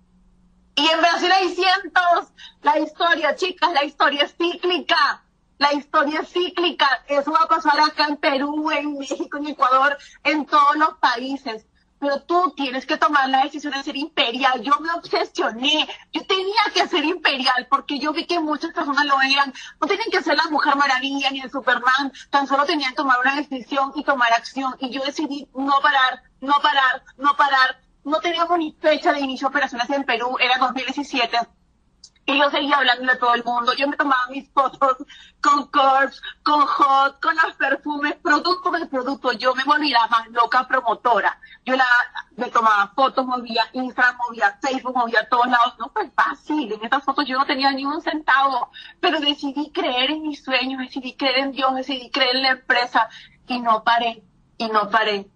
Y 0.76 0.86
en 0.86 1.00
Brasil 1.00 1.32
hay 1.32 1.54
cientos. 1.54 2.32
La 2.60 2.78
historia, 2.78 3.34
chicas, 3.34 3.72
la 3.72 3.84
historia 3.84 4.24
es 4.24 4.36
cíclica. 4.36 5.24
La 5.56 5.72
historia 5.72 6.20
es 6.20 6.28
cíclica. 6.28 6.86
Eso 7.08 7.32
va 7.32 7.40
a 7.44 7.48
pasar 7.48 7.80
acá 7.80 8.06
en 8.08 8.18
Perú, 8.18 8.70
en 8.70 8.98
México, 8.98 9.38
en 9.38 9.46
Ecuador, 9.48 9.96
en 10.22 10.44
todos 10.44 10.76
los 10.76 10.98
países. 10.98 11.66
Pero 11.98 12.20
tú 12.20 12.52
tienes 12.54 12.84
que 12.84 12.98
tomar 12.98 13.30
la 13.30 13.44
decisión 13.44 13.72
de 13.72 13.82
ser 13.82 13.96
imperial. 13.96 14.60
Yo 14.60 14.78
me 14.80 14.92
obsesioné. 14.92 15.88
Yo 16.12 16.26
tenía 16.26 16.62
que 16.74 16.86
ser 16.88 17.06
imperial 17.06 17.66
porque 17.70 17.98
yo 17.98 18.12
vi 18.12 18.26
que 18.26 18.38
muchas 18.38 18.72
personas 18.72 19.06
lo 19.06 19.18
eran. 19.22 19.54
No 19.80 19.88
tenían 19.88 20.10
que 20.10 20.22
ser 20.22 20.36
la 20.36 20.50
Mujer 20.50 20.76
Maravilla 20.76 21.30
ni 21.30 21.40
el 21.40 21.50
Superman. 21.50 22.12
Tan 22.28 22.46
solo 22.46 22.66
tenían 22.66 22.90
que 22.90 22.96
tomar 22.96 23.18
una 23.20 23.36
decisión 23.36 23.92
y 23.94 24.04
tomar 24.04 24.30
acción. 24.34 24.76
Y 24.78 24.90
yo 24.90 25.02
decidí 25.02 25.48
no 25.54 25.80
parar, 25.80 26.22
no 26.42 26.52
parar, 26.60 27.02
no 27.16 27.34
parar 27.34 27.80
no 28.06 28.20
teníamos 28.20 28.56
ni 28.58 28.72
fecha 28.72 29.12
de 29.12 29.20
inicio 29.20 29.48
de 29.48 29.50
operaciones 29.50 29.90
en 29.90 30.04
Perú, 30.04 30.36
era 30.40 30.58
2017. 30.58 31.38
Y 32.28 32.38
yo 32.38 32.50
seguía 32.50 32.76
hablando 32.76 33.12
de 33.12 33.18
todo 33.18 33.34
el 33.34 33.44
mundo. 33.44 33.72
Yo 33.74 33.86
me 33.88 33.96
tomaba 33.96 34.26
mis 34.30 34.48
fotos 34.50 34.96
con 35.40 35.66
Corps, 35.68 36.20
con 36.42 36.60
Hot, 36.66 37.20
con 37.20 37.34
los 37.36 37.54
perfumes, 37.54 38.14
producto 38.16 38.70
de 38.72 38.86
producto. 38.86 39.32
Yo 39.32 39.54
me 39.54 39.62
volví 39.64 39.90
la 39.90 40.06
más 40.08 40.28
loca 40.30 40.66
promotora. 40.66 41.38
Yo 41.64 41.76
la, 41.76 41.86
me 42.36 42.48
tomaba 42.50 42.92
fotos, 42.94 43.26
movía 43.26 43.64
Instagram, 43.72 44.18
movía 44.28 44.58
Facebook, 44.60 44.96
movía 44.96 45.28
todos 45.28 45.46
lados. 45.46 45.74
No 45.78 45.90
fue 45.90 46.10
fácil. 46.10 46.72
En 46.72 46.84
estas 46.84 47.04
fotos 47.04 47.26
yo 47.26 47.38
no 47.38 47.46
tenía 47.46 47.70
ni 47.72 47.84
un 47.84 48.00
centavo. 48.02 48.70
Pero 49.00 49.20
decidí 49.20 49.70
creer 49.70 50.12
en 50.12 50.22
mis 50.22 50.44
sueños, 50.44 50.80
decidí 50.80 51.16
creer 51.16 51.38
en 51.38 51.52
Dios, 51.52 51.74
decidí 51.74 52.10
creer 52.10 52.36
en 52.36 52.42
la 52.42 52.50
empresa. 52.50 53.08
Y 53.46 53.60
no 53.60 53.84
paré, 53.84 54.24
y 54.58 54.66
no 54.68 54.90
paré 54.90 55.30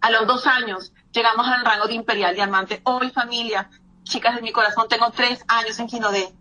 A 0.00 0.10
los 0.10 0.26
dos 0.26 0.46
años 0.46 0.92
llegamos 1.12 1.46
al 1.48 1.64
rango 1.64 1.88
de 1.88 1.94
Imperial 1.94 2.34
Diamante. 2.34 2.80
Hoy 2.84 3.10
familia, 3.10 3.68
chicas 4.04 4.36
de 4.36 4.42
mi 4.42 4.52
corazón, 4.52 4.88
tengo 4.88 5.10
tres 5.10 5.44
años 5.48 5.78
en 5.80 5.88
Ginodé. 5.88 6.32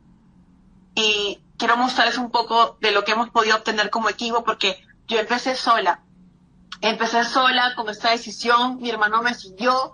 Y 0.94 1.42
quiero 1.58 1.76
mostrarles 1.76 2.18
un 2.18 2.30
poco 2.30 2.78
de 2.82 2.92
lo 2.92 3.04
que 3.04 3.14
hemos 3.14 3.30
podido 3.30 3.56
obtener 3.56 3.90
como 3.90 4.10
equipo 4.10 4.44
porque 4.44 4.86
yo 5.08 5.20
empecé 5.20 5.56
sola. 5.56 6.02
Empecé 6.82 7.24
sola 7.24 7.74
con 7.76 7.90
esta 7.90 8.12
decisión. 8.12 8.78
Mi 8.80 8.92
hermano 8.92 9.24
me 9.24 9.34
siguió 9.34 9.94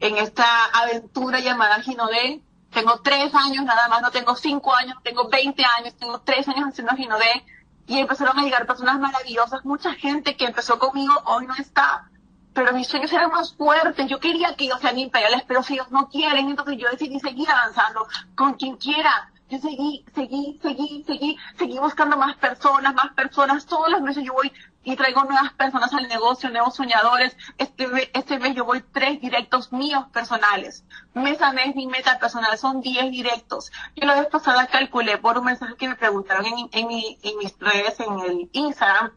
en 0.00 0.16
esta 0.16 0.64
aventura 0.72 1.38
llamada 1.38 1.80
Ginodé. 1.82 2.42
Tengo 2.72 3.00
tres 3.00 3.32
años 3.32 3.64
nada 3.64 3.86
más, 3.86 4.02
no 4.02 4.10
tengo 4.10 4.34
cinco 4.34 4.74
años, 4.74 4.96
tengo 5.04 5.28
20 5.28 5.62
años, 5.78 5.94
tengo 5.94 6.20
tres 6.22 6.48
años 6.48 6.68
haciendo 6.68 6.96
Ginodé. 6.96 7.44
Y 7.86 7.98
empezaron 7.98 8.36
a 8.40 8.42
llegar 8.42 8.66
personas 8.66 8.98
maravillosas. 8.98 9.64
Mucha 9.64 9.94
gente 9.94 10.36
que 10.36 10.46
empezó 10.46 10.80
conmigo 10.80 11.14
hoy 11.26 11.46
no 11.46 11.54
está 11.54 12.10
pero 12.54 12.72
mis 12.72 12.86
sueños 12.86 13.12
eran 13.12 13.30
más 13.30 13.52
fuertes. 13.54 14.08
Yo 14.08 14.20
quería 14.20 14.54
que 14.54 14.64
ellos 14.64 14.80
sean 14.80 14.98
imperiales, 14.98 15.42
pero 15.46 15.62
si 15.62 15.74
ellos 15.74 15.90
no 15.90 16.08
quieren, 16.08 16.48
entonces 16.48 16.78
yo 16.78 16.88
decidí 16.88 17.18
seguir 17.20 17.50
avanzando 17.50 18.06
con 18.34 18.54
quien 18.54 18.76
quiera. 18.76 19.30
Yo 19.50 19.58
seguí, 19.58 20.04
seguí, 20.14 20.58
seguí, 20.62 21.04
seguí, 21.06 21.36
seguí 21.58 21.78
buscando 21.78 22.16
más 22.16 22.36
personas, 22.36 22.94
más 22.94 23.12
personas. 23.12 23.66
Todos 23.66 23.90
los 23.90 24.00
meses 24.00 24.24
yo 24.24 24.32
voy 24.32 24.50
y 24.84 24.96
traigo 24.96 25.24
nuevas 25.24 25.52
personas 25.52 25.92
al 25.92 26.08
negocio, 26.08 26.48
nuevos 26.48 26.76
soñadores. 26.76 27.36
Este, 27.58 28.10
este 28.14 28.38
mes 28.38 28.54
yo 28.54 28.64
voy 28.64 28.82
tres 28.92 29.20
directos 29.20 29.72
míos 29.72 30.06
personales. 30.12 30.84
Mes 31.12 31.42
a 31.42 31.52
mes 31.52 31.74
mi 31.74 31.86
meta 31.86 32.18
personal 32.18 32.56
son 32.56 32.80
diez 32.80 33.10
directos. 33.10 33.70
Yo 33.96 34.06
la 34.06 34.14
vez 34.14 34.28
pasada 34.28 34.66
calculé 34.66 35.18
por 35.18 35.36
un 35.36 35.44
mensaje 35.44 35.76
que 35.76 35.88
me 35.88 35.96
preguntaron 35.96 36.46
en 36.46 36.86
mis 36.86 37.58
redes, 37.58 38.00
en 38.00 38.20
el 38.20 38.50
Instagram, 38.52 39.12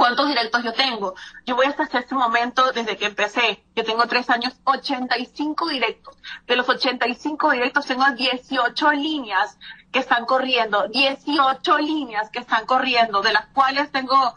¿Cuántos 0.00 0.28
directos 0.28 0.64
yo 0.64 0.72
tengo? 0.72 1.14
Yo 1.44 1.56
voy 1.56 1.66
hasta 1.66 1.98
este 1.98 2.14
momento, 2.14 2.72
desde 2.72 2.96
que 2.96 3.04
empecé, 3.04 3.62
yo 3.76 3.84
tengo 3.84 4.06
tres 4.06 4.30
años, 4.30 4.54
85 4.64 5.68
directos. 5.68 6.16
De 6.46 6.56
los 6.56 6.66
85 6.66 7.50
directos 7.50 7.84
tengo 7.84 8.06
18 8.10 8.92
líneas 8.92 9.58
que 9.92 9.98
están 9.98 10.24
corriendo, 10.24 10.88
18 10.88 11.78
líneas 11.80 12.30
que 12.30 12.38
están 12.38 12.64
corriendo, 12.64 13.20
de 13.20 13.34
las 13.34 13.48
cuales 13.48 13.92
tengo 13.92 14.34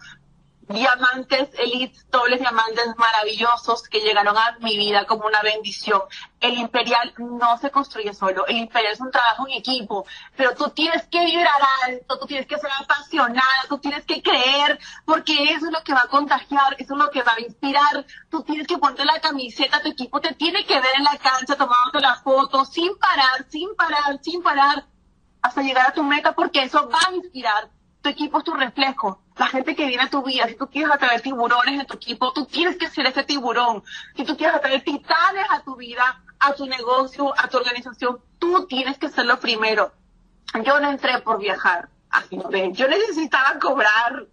diamantes 0.67 1.49
elites, 1.57 2.09
dobles 2.09 2.39
diamantes 2.39 2.95
maravillosos 2.97 3.83
que 3.83 3.99
llegaron 3.99 4.37
a 4.37 4.57
mi 4.59 4.77
vida 4.77 5.05
como 5.05 5.25
una 5.25 5.41
bendición. 5.41 6.01
El 6.39 6.57
imperial 6.57 7.13
no 7.17 7.57
se 7.57 7.69
construye 7.71 8.13
solo, 8.13 8.45
el 8.47 8.57
imperial 8.57 8.93
es 8.93 9.01
un 9.01 9.11
trabajo 9.11 9.47
en 9.47 9.55
equipo, 9.55 10.05
pero 10.35 10.55
tú 10.55 10.69
tienes 10.69 11.03
que 11.07 11.23
vibrar 11.25 11.61
alto, 11.85 12.19
tú 12.19 12.25
tienes 12.25 12.47
que 12.47 12.57
ser 12.57 12.69
apasionada, 12.79 13.65
tú 13.69 13.77
tienes 13.77 14.05
que 14.05 14.21
creer, 14.21 14.79
porque 15.05 15.33
eso 15.51 15.67
es 15.67 15.71
lo 15.71 15.83
que 15.83 15.93
va 15.93 16.01
a 16.01 16.07
contagiar, 16.07 16.75
eso 16.79 16.93
es 16.93 16.99
lo 16.99 17.09
que 17.09 17.23
va 17.23 17.33
a 17.33 17.41
inspirar, 17.41 18.05
tú 18.29 18.43
tienes 18.43 18.67
que 18.67 18.77
ponerte 18.77 19.05
la 19.05 19.19
camiseta, 19.19 19.81
tu 19.81 19.89
equipo 19.89 20.21
te 20.21 20.33
tiene 20.33 20.65
que 20.65 20.79
ver 20.79 20.95
en 20.97 21.03
la 21.03 21.17
cancha 21.17 21.55
tomándote 21.55 21.99
la 22.01 22.15
foto, 22.15 22.65
sin 22.65 22.97
parar, 22.97 23.45
sin 23.49 23.75
parar, 23.75 24.19
sin 24.21 24.41
parar, 24.41 24.85
hasta 25.41 25.61
llegar 25.61 25.87
a 25.87 25.93
tu 25.93 26.03
meta, 26.03 26.33
porque 26.33 26.63
eso 26.63 26.89
va 26.89 26.99
a 27.09 27.15
inspirar 27.15 27.69
tu 28.03 28.09
equipo 28.09 28.37
es 28.37 28.43
tu 28.43 28.53
reflejo. 28.53 29.22
La 29.37 29.47
gente 29.47 29.75
que 29.75 29.87
viene 29.87 30.03
a 30.03 30.09
tu 30.09 30.23
vida, 30.23 30.47
si 30.47 30.55
tú 30.55 30.69
quieres 30.69 30.91
atraer 30.91 31.21
tiburones 31.21 31.79
en 31.79 31.87
tu 31.87 31.95
equipo, 31.95 32.31
tú 32.33 32.45
tienes 32.45 32.77
que 32.77 32.89
ser 32.89 33.07
ese 33.07 33.23
tiburón. 33.23 33.83
Si 34.15 34.23
tú 34.23 34.37
quieres 34.37 34.55
atraer 34.55 34.83
titanes 34.83 35.45
a 35.49 35.63
tu 35.63 35.75
vida, 35.75 36.23
a 36.39 36.53
tu 36.53 36.65
negocio, 36.67 37.33
a 37.37 37.47
tu 37.47 37.57
organización, 37.57 38.19
tú 38.37 38.67
tienes 38.67 38.97
que 38.97 39.09
ser 39.09 39.25
lo 39.25 39.39
primero. 39.39 39.91
Yo 40.63 40.79
no 40.79 40.89
entré 40.89 41.19
por 41.21 41.39
viajar 41.39 41.89
así 42.09 42.39
Yo 42.73 42.87
necesitaba 42.87 43.57
cobrar. 43.59 44.27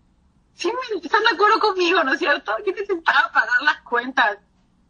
Sí, 0.52 0.70
están 1.02 1.22
de 1.22 1.30
acuerdo 1.30 1.58
conmigo, 1.58 2.04
¿no 2.04 2.12
es 2.12 2.18
cierto? 2.18 2.52
Yo 2.66 2.72
necesitaba 2.72 3.32
pagar 3.32 3.62
las 3.62 3.80
cuentas. 3.82 4.36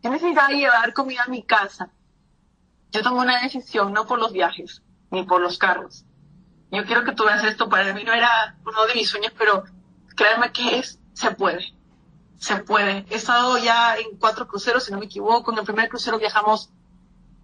Yo 0.03 0.11
necesitaba 0.11 0.49
llevar 0.49 0.93
comida 0.93 1.23
a 1.23 1.31
mi 1.31 1.45
casa. 1.45 1.91
Yo 2.91 3.03
tomé 3.03 3.21
una 3.21 3.43
decisión, 3.43 3.93
no 3.93 4.07
por 4.07 4.19
los 4.19 4.33
viajes, 4.33 4.83
ni 5.11 5.23
por 5.23 5.41
los 5.41 5.59
carros 5.59 6.05
yo 6.71 6.85
quiero 6.85 7.05
que 7.05 7.13
tú 7.13 7.25
veas 7.25 7.43
esto, 7.45 7.69
para 7.69 7.93
mí 7.93 8.05
no 8.05 8.13
era 8.13 8.57
uno 8.65 8.87
de 8.87 8.95
mis 8.95 9.09
sueños, 9.09 9.33
pero 9.37 9.65
créanme 10.17 10.53
que 10.53 10.79
es, 10.79 10.99
se 11.13 11.31
puede, 11.33 11.75
se 12.39 12.57
puede. 12.57 13.07
He 13.11 13.17
estado 13.17 13.59
ya 13.59 13.97
en 13.97 14.17
cuatro 14.19 14.47
cruceros, 14.47 14.85
si 14.85 14.93
no 14.93 14.99
me 14.99 15.07
equivoco, 15.07 15.53
en 15.53 15.59
el 15.59 15.65
primer 15.65 15.89
crucero 15.89 16.19
viajamos 16.19 16.71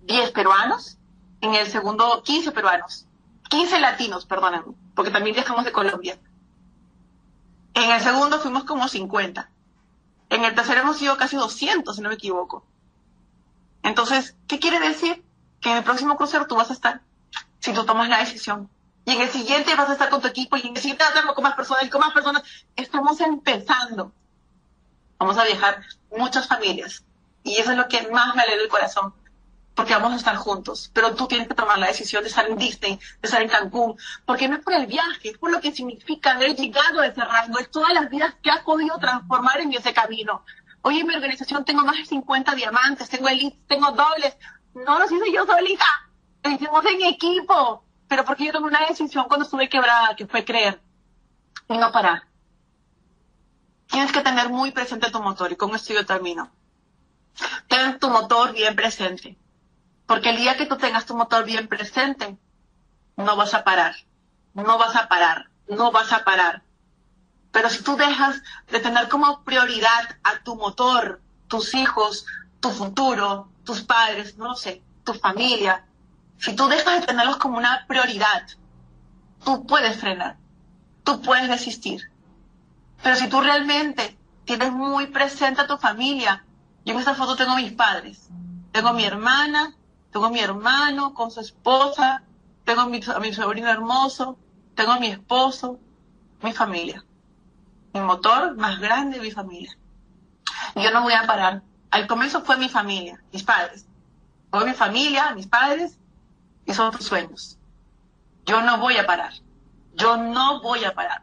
10 0.03 0.31
peruanos, 0.33 0.99
en 1.41 1.55
el 1.55 1.67
segundo 1.67 2.23
15 2.23 2.53
peruanos, 2.53 3.07
15 3.49 3.81
latinos, 3.81 4.27
perdónenme, 4.27 4.75
porque 4.95 5.11
también 5.11 5.35
viajamos 5.35 5.65
de 5.65 5.73
Colombia. 5.73 6.19
En 7.75 7.91
el 7.91 8.01
segundo 8.01 8.39
fuimos 8.41 8.65
como 8.65 8.89
50. 8.89 9.51
En 10.31 10.45
el 10.45 10.55
tercero 10.55 10.81
hemos 10.81 10.97
sido 10.97 11.17
casi 11.17 11.37
200, 11.37 11.95
si 11.95 12.03
no 12.03 12.09
me 12.09 12.15
equivoco. 12.15 12.67
Entonces, 13.83 14.37
¿qué 14.49 14.59
quiere 14.59 14.81
decir? 14.81 15.25
Que 15.61 15.71
en 15.71 15.77
el 15.79 15.85
próximo 15.85 16.17
crucero 16.17 16.47
tú 16.47 16.57
vas 16.57 16.71
a 16.71 16.73
estar, 16.73 17.03
si 17.61 17.73
tú 17.73 17.85
tomas 17.85 18.09
la 18.09 18.19
decisión 18.19 18.71
y 19.07 19.13
en 19.13 19.23
el 19.23 19.31
siguiente 19.31 19.75
vas 19.77 19.89
a 19.89 19.93
estar 19.93 20.11
con 20.11 20.21
tu 20.21 20.27
equipo 20.27 20.57
y 20.57 20.63
en 20.63 20.77
el 20.77 20.83
siguiente 20.83 21.05
vas 21.05 21.15
a 21.15 21.21
estar 21.21 21.35
con 21.35 21.45
más 21.45 21.55
personas 21.55 21.85
y 21.85 21.89
con 21.89 22.01
más 22.01 22.13
personas. 22.13 22.43
Estamos 22.75 23.21
empezando. 23.21 24.13
Vamos 25.17 25.39
a 25.39 25.45
viajar 25.45 25.81
muchas 26.11 26.49
familias. 26.49 27.05
Y 27.45 27.57
eso 27.57 27.71
es 27.71 27.77
lo 27.79 27.87
que 27.87 28.09
más 28.09 28.35
me 28.35 28.43
alegra 28.43 28.65
el 28.65 28.69
corazón 28.69 29.15
porque 29.77 29.93
vamos 29.93 30.15
a 30.15 30.17
estar 30.17 30.35
juntos, 30.37 30.91
pero 30.95 31.15
tú 31.15 31.29
tienes 31.29 31.49
que 31.49 31.55
tomar 31.55 31.79
la 31.79 31.89
decisión 31.89 32.23
de 32.23 32.31
estar 32.31 32.49
en 32.49 32.57
Disney, 32.57 32.97
de 32.97 33.21
estar 33.23 33.43
en 33.43 33.49
Cancún, 33.49 33.95
porque 34.25 34.49
no 34.49 34.57
es 34.57 34.65
por 34.65 34.73
el 34.73 34.87
viaje, 34.87 35.29
es 35.29 35.39
por 35.39 35.53
lo 35.53 35.61
que 35.61 35.71
significa 35.71 36.33
haber 36.33 36.57
llegado 36.57 37.01
a 37.01 37.07
ese 37.07 37.23
rango, 37.23 37.59
es 37.59 37.71
todas 37.71 37.93
las 37.93 38.09
vidas 38.09 38.35
que 38.43 38.51
has 38.51 38.63
podido 38.63 38.99
transformar 38.99 39.61
en 39.61 39.75
ese 39.75 39.93
camino. 39.93 40.47
Hoy 40.81 41.01
en 41.01 41.07
mi 41.07 41.15
organización 41.15 41.67
tengo 41.67 41.85
más 41.85 41.99
de 41.99 42.07
50 42.07 42.55
diamantes, 42.55 43.11
tengo 43.11 43.29
elites, 43.29 43.67
tengo 43.69 43.93
dobles, 43.93 44.39
no 44.75 44.99
los 44.99 45.13
hice 45.13 45.31
yo 45.31 45.45
solita, 45.45 45.85
lo 46.43 46.51
hicimos 46.53 46.85
en 46.87 47.03
equipo, 47.03 47.85
pero 48.09 48.25
porque 48.25 48.47
yo 48.47 48.53
tomé 48.53 48.69
una 48.69 48.87
decisión 48.87 49.27
cuando 49.29 49.45
estuve 49.45 49.69
quebrada, 49.69 50.17
que 50.17 50.27
fue 50.27 50.45
creer 50.45 50.81
y 51.69 51.77
no 51.77 51.93
parar. 51.93 52.25
Tienes 53.89 54.13
que 54.13 54.21
tener 54.21 54.49
muy 54.49 54.73
presente 54.73 55.11
tu 55.11 55.23
motor, 55.23 55.53
y 55.53 55.57
con 55.57 55.75
esto 55.75 55.95
yo 55.95 56.05
termino. 56.07 56.51
Ten 57.69 57.99
tu 57.99 58.09
motor 58.09 58.53
bien 58.53 58.75
presente, 58.77 59.37
porque 60.07 60.31
el 60.31 60.37
día 60.37 60.57
que 60.57 60.67
tú 60.67 60.77
tengas 60.77 61.07
tu 61.07 61.17
motor 61.17 61.45
bien 61.45 61.69
presente, 61.69 62.37
no 63.17 63.37
vas 63.37 63.55
a 63.55 63.65
parar, 63.65 63.95
no 64.55 64.79
vas 64.79 64.97
a 64.97 65.09
parar, 65.09 65.51
no 65.69 65.91
vas 65.91 66.13
a 66.13 66.25
parar. 66.25 66.63
Pero 67.53 67.71
si 67.71 67.83
tú 67.83 67.97
dejas 67.97 68.43
de 68.71 68.81
tener 68.81 69.09
como 69.09 69.43
prioridad 69.43 70.19
a 70.23 70.43
tu 70.43 70.57
motor, 70.57 71.21
tus 71.49 71.75
hijos, 71.75 72.27
tu 72.61 72.71
futuro, 72.71 73.49
tus 73.65 73.83
padres, 73.83 74.37
no 74.37 74.55
sé, 74.55 74.83
tu 75.05 75.15
familia, 75.15 75.86
si 76.39 76.55
tú 76.55 76.69
dejas 76.69 77.01
de 77.01 77.07
tenerlos 77.07 77.37
como 77.37 77.59
una 77.59 77.87
prioridad, 77.87 78.47
tú 79.45 79.67
puedes 79.67 79.99
frenar, 79.99 80.37
tú 81.05 81.21
puedes 81.23 81.49
desistir. 81.49 82.11
Pero 83.03 83.17
si 83.17 83.29
tú 83.29 83.41
realmente 83.41 84.17
tienes 84.45 84.73
muy 84.73 85.09
presente 85.09 85.61
a 85.61 85.67
tu 85.67 85.77
familia, 85.77 86.45
yo 86.85 86.93
en 86.93 87.01
esta 87.01 87.15
foto 87.15 87.37
tengo 87.37 87.53
a 87.53 87.57
mis 87.57 87.73
padres, 87.73 88.29
tengo 88.73 88.89
a 88.89 88.93
mi 88.93 89.05
hermana, 89.05 89.75
tengo 90.11 90.27
a 90.27 90.31
mi 90.31 90.41
hermano 90.41 91.15
con 91.15 91.31
su 91.31 91.41
esposa, 91.41 92.23
tengo 92.65 92.83
a 92.83 92.87
mi, 92.87 93.03
sobrino 93.33 93.69
hermoso, 93.69 94.39
tengo 94.75 94.93
a 94.93 94.99
mi 94.99 95.09
esposo, 95.09 95.79
mi 96.43 96.53
familia. 96.53 97.05
Mi 97.93 98.01
motor 98.01 98.57
más 98.57 98.79
grande, 98.79 99.21
mi 99.21 99.31
familia. 99.31 99.77
Yo 100.75 100.91
no 100.91 101.03
voy 101.03 101.15
a 101.15 101.27
parar. 101.27 101.63
Al 101.91 102.07
comienzo 102.07 102.43
fue 102.43 102.57
mi 102.57 102.69
familia, 102.69 103.23
mis 103.33 103.43
padres. 103.43 103.87
Fue 104.51 104.65
mi 104.67 104.75
familia, 104.75 105.33
mis 105.35 105.47
padres, 105.47 105.99
y 106.67 106.75
son 106.75 106.91
tus 106.91 107.07
sueños. 107.07 107.57
Yo 108.45 108.61
no 108.63 108.79
voy 108.79 108.97
a 108.97 109.07
parar. 109.07 109.33
Yo 109.95 110.17
no 110.17 110.61
voy 110.61 110.85
a 110.85 110.95
parar. 110.95 111.23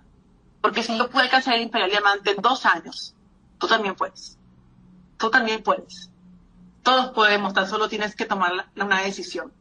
Porque 0.62 0.84
si 0.84 0.98
yo 0.98 1.10
puedo 1.10 1.24
alcanzar 1.24 1.56
el 1.56 1.62
Imperial 1.62 1.92
Diamante 1.92 2.32
en 2.32 2.42
dos 2.42 2.66
años, 2.66 3.14
tú 3.60 3.68
también 3.68 3.96
puedes. 3.96 4.38
Tú 5.18 5.30
también 5.30 5.62
puedes. 5.62 6.10
Todos 6.82 7.12
podemos, 7.12 7.54
tan 7.54 7.68
solo 7.68 7.88
tienes 7.88 8.16
que 8.16 8.26
tomar 8.26 8.68
una 8.76 9.02
decisión. 9.02 9.54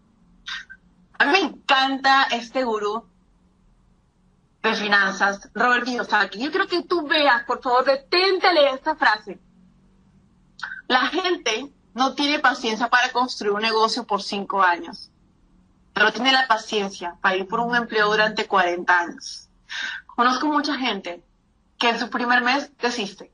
A 1.18 1.24
mí 1.24 1.32
me 1.32 1.40
encanta 1.40 2.24
este 2.32 2.64
gurú 2.64 3.04
de 4.62 4.74
finanzas, 4.74 5.50
Robert 5.54 5.84
Kiyosaki. 5.84 6.40
Yo 6.40 6.50
quiero 6.50 6.66
que 6.66 6.82
tú 6.82 7.06
veas, 7.06 7.44
por 7.44 7.60
favor, 7.62 7.84
leer 7.84 8.74
esta 8.74 8.96
frase. 8.96 9.40
La 10.88 11.06
gente 11.06 11.72
no 11.94 12.14
tiene 12.14 12.38
paciencia 12.38 12.88
para 12.88 13.12
construir 13.12 13.52
un 13.52 13.62
negocio 13.62 14.04
por 14.04 14.22
cinco 14.22 14.62
años 14.62 15.11
pero 15.92 16.12
tiene 16.12 16.32
la 16.32 16.46
paciencia 16.46 17.16
para 17.20 17.36
ir 17.36 17.46
por 17.46 17.60
un 17.60 17.74
empleo 17.76 18.10
durante 18.10 18.46
40 18.46 18.98
años. 18.98 19.48
Conozco 20.06 20.46
mucha 20.46 20.76
gente 20.76 21.24
que 21.78 21.90
en 21.90 21.98
su 21.98 22.10
primer 22.10 22.42
mes 22.42 22.70
desiste. 22.78 23.32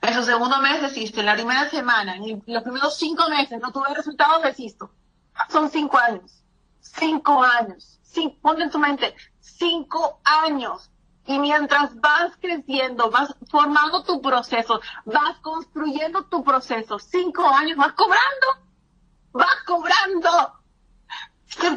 En 0.00 0.14
su 0.14 0.22
segundo 0.22 0.60
mes 0.60 0.80
desiste. 0.80 1.20
En 1.20 1.26
la 1.26 1.34
primera 1.34 1.68
semana, 1.68 2.16
en 2.16 2.42
los 2.46 2.62
primeros 2.62 2.96
cinco 2.96 3.28
meses 3.28 3.60
no 3.60 3.72
tuve 3.72 3.94
resultados, 3.94 4.42
desisto. 4.42 4.90
Son 5.50 5.70
cinco 5.70 5.98
años. 5.98 6.42
Cinco 6.80 7.42
años. 7.42 7.98
Cinco, 8.02 8.36
ponte 8.40 8.62
en 8.62 8.70
tu 8.70 8.78
mente, 8.78 9.14
cinco 9.40 10.20
años. 10.24 10.90
Y 11.26 11.38
mientras 11.38 11.98
vas 12.00 12.36
creciendo, 12.40 13.10
vas 13.10 13.34
formando 13.50 14.04
tu 14.04 14.20
proceso, 14.20 14.80
vas 15.04 15.38
construyendo 15.40 16.26
tu 16.26 16.44
proceso, 16.44 16.98
cinco 16.98 17.48
años 17.48 17.78
vas 17.78 17.94
cobrando, 17.94 18.46
vas 19.32 19.62
cobrando. 19.66 20.63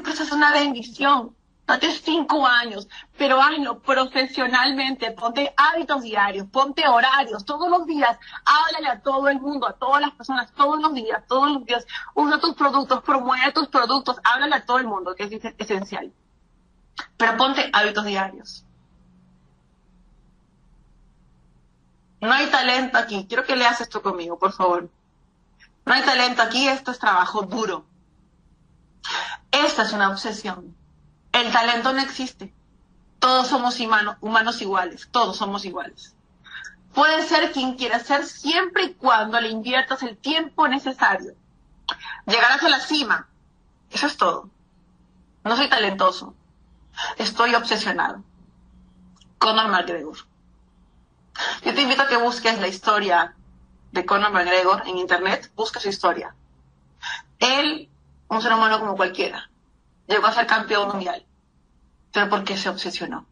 Proceso 0.04 0.24
es 0.24 0.32
una 0.32 0.52
bendición. 0.52 1.36
Date 1.68 1.92
cinco 1.92 2.48
años, 2.48 2.88
pero 3.18 3.42
hazlo 3.42 3.82
profesionalmente, 3.82 5.12
ponte 5.12 5.54
hábitos 5.58 6.02
diarios, 6.02 6.48
ponte 6.48 6.88
horarios, 6.88 7.44
todos 7.44 7.70
los 7.70 7.86
días, 7.86 8.18
háblale 8.46 8.88
a 8.88 9.02
todo 9.02 9.28
el 9.28 9.42
mundo, 9.42 9.68
a 9.68 9.74
todas 9.74 10.00
las 10.00 10.12
personas, 10.12 10.50
todos 10.54 10.82
los 10.82 10.94
días, 10.94 11.22
todos 11.28 11.52
los 11.52 11.66
días, 11.66 11.86
usa 12.14 12.40
tus 12.40 12.56
productos, 12.56 13.04
promueve 13.04 13.52
tus 13.52 13.68
productos, 13.68 14.16
háblale 14.24 14.56
a 14.56 14.66
todo 14.66 14.78
el 14.78 14.88
mundo, 14.88 15.14
que 15.14 15.26
es 15.26 15.54
esencial. 15.58 16.14
Pero 17.18 17.36
ponte 17.36 17.70
hábitos 17.74 18.06
diarios. 18.06 18.64
No 22.22 22.32
hay 22.32 22.48
talento 22.48 22.98
aquí. 22.98 23.26
Quiero 23.28 23.44
que 23.46 23.56
leas 23.56 23.82
esto 23.82 24.02
conmigo, 24.02 24.40
por 24.40 24.54
favor. 24.54 24.90
No 25.86 25.94
hay 25.94 26.04
talento 26.04 26.42
aquí, 26.42 26.68
esto 26.68 26.92
es 26.92 27.00
trabajo 27.00 27.44
duro. 27.44 27.86
Esta 29.66 29.84
es 29.84 29.94
una 29.94 30.10
obsesión. 30.10 30.76
El 31.32 31.52
talento 31.52 31.92
no 31.94 32.02
existe. 32.02 32.54
Todos 33.20 33.48
somos 33.48 33.80
humanos, 33.80 34.62
iguales, 34.62 35.08
todos 35.12 35.38
somos 35.38 35.66
iguales. 35.66 36.16
Puedes 36.94 37.28
ser 37.28 37.52
quien 37.52 37.76
quieras 37.76 38.04
ser 38.04 38.26
siempre 38.26 38.84
y 38.86 38.94
cuando 38.94 39.40
le 39.40 39.50
inviertas 39.50 40.04
el 40.04 40.18
tiempo 40.18 40.68
necesario. 40.68 41.34
Llegarás 42.26 42.64
a 42.64 42.70
la 42.70 42.80
cima. 42.80 43.28
Eso 43.90 44.08
es 44.08 44.18
todo. 44.18 44.50
No 45.44 45.56
soy 45.56 45.70
talentoso. 45.70 46.36
Estoy 47.18 47.56
obsesionado. 47.56 48.24
Conor 49.40 49.70
McGregor. 49.70 50.18
Yo 51.64 51.74
te 51.74 51.82
invito 51.82 52.04
a 52.04 52.08
que 52.08 52.18
busques 52.18 52.60
la 52.60 52.68
historia 52.68 53.36
de 53.92 54.06
Conor 54.06 54.32
McGregor 54.32 54.84
en 54.88 54.98
internet. 54.98 55.52
Busca 55.56 55.80
su 55.80 55.90
historia. 55.90 56.36
Él, 57.40 57.90
un 58.30 58.42
ser 58.42 58.54
humano 58.54 58.80
como 58.80 58.96
cualquiera, 58.96 59.50
llegó 60.08 60.28
a 60.28 60.34
ser 60.34 60.48
campeón 60.48 60.90
mundial. 60.90 61.26
Pero 62.12 62.30
porque 62.30 62.58
se 62.58 62.70
obsesionó. 62.70 63.28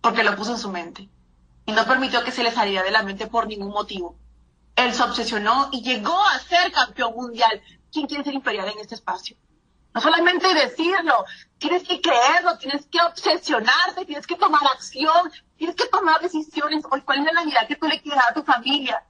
Porque 0.00 0.24
lo 0.24 0.36
puso 0.36 0.52
en 0.52 0.58
su 0.58 0.70
mente. 0.70 1.08
Y 1.64 1.72
no 1.72 1.84
permitió 1.84 2.22
que 2.22 2.30
se 2.30 2.44
le 2.44 2.52
saliera 2.52 2.84
de 2.84 2.90
la 2.90 3.02
mente 3.02 3.26
por 3.26 3.46
ningún 3.46 3.70
motivo. 3.70 4.16
Él 4.76 4.92
se 4.92 5.02
obsesionó 5.02 5.68
y 5.72 5.82
llegó 5.82 6.16
a 6.22 6.38
ser 6.38 6.70
campeón 6.70 7.14
mundial. 7.14 7.60
¿Quién 7.90 8.06
quiere 8.06 8.24
ser 8.24 8.34
imperial 8.34 8.68
en 8.68 8.78
este 8.78 8.94
espacio? 8.94 9.36
No 9.94 10.00
solamente 10.02 10.52
decirlo, 10.52 11.24
tienes 11.56 11.82
que 11.82 12.00
creerlo, 12.02 12.58
tienes 12.58 12.84
que 12.86 13.00
obsesionarte, 13.00 14.04
tienes 14.04 14.26
que 14.26 14.36
tomar 14.36 14.60
acción, 14.66 15.32
tienes 15.56 15.74
que 15.74 15.88
tomar 15.88 16.20
decisiones. 16.20 16.84
Hoy, 16.90 17.00
¿cuál 17.00 17.26
es 17.26 17.32
la 17.32 17.44
vida 17.44 17.66
que 17.66 17.76
tú 17.76 17.86
le 17.86 18.02
quieres 18.02 18.20
dar 18.20 18.30
a 18.30 18.34
tu 18.34 18.42
familia? 18.42 19.02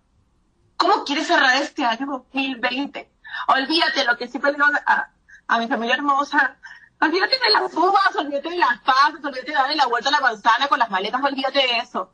¿Cómo 0.76 1.04
quieres 1.04 1.26
cerrar 1.26 1.60
este 1.60 1.84
año 1.84 2.06
2020? 2.06 3.10
Olvídate 3.48 4.04
lo 4.04 4.16
que 4.16 4.28
siempre 4.28 4.52
le 4.52 4.58
a, 4.86 5.10
a 5.48 5.58
mi 5.58 5.68
familia 5.68 5.94
hermosa, 5.94 6.56
Olvídate 7.00 7.38
de 7.38 7.50
las 7.50 7.74
uvas, 7.74 8.16
olvídate 8.16 8.50
de 8.50 8.56
las 8.56 8.80
pasas, 8.80 9.22
olvídate 9.22 9.50
de 9.50 9.52
darle 9.52 9.76
la 9.76 9.86
vuelta 9.86 10.08
a 10.08 10.12
la 10.12 10.20
manzana 10.20 10.66
con 10.68 10.78
las 10.78 10.90
maletas, 10.90 11.22
olvídate 11.22 11.58
de 11.58 11.78
eso. 11.78 12.10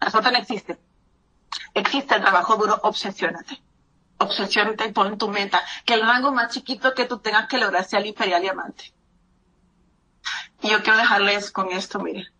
La 0.00 0.10
suerte 0.10 0.32
no 0.32 0.38
existe. 0.38 0.78
Existe 1.74 2.14
el 2.14 2.22
trabajo 2.22 2.56
duro, 2.56 2.80
obsesiónate. 2.82 3.62
Obsesiónate 4.18 4.86
y 4.86 4.92
pon 4.92 5.18
tu 5.18 5.28
meta 5.28 5.62
que 5.84 5.94
el 5.94 6.02
rango 6.02 6.32
más 6.32 6.52
chiquito 6.52 6.94
que 6.94 7.04
tú 7.04 7.18
tengas 7.18 7.48
que 7.48 7.58
lograr 7.58 7.84
sea 7.84 7.98
el 7.98 8.06
imperial 8.06 8.40
diamante. 8.40 8.94
Y 10.62 10.70
yo 10.70 10.82
quiero 10.82 10.98
dejarles 10.98 11.50
con 11.50 11.70
esto, 11.72 11.98
miren. 11.98 12.32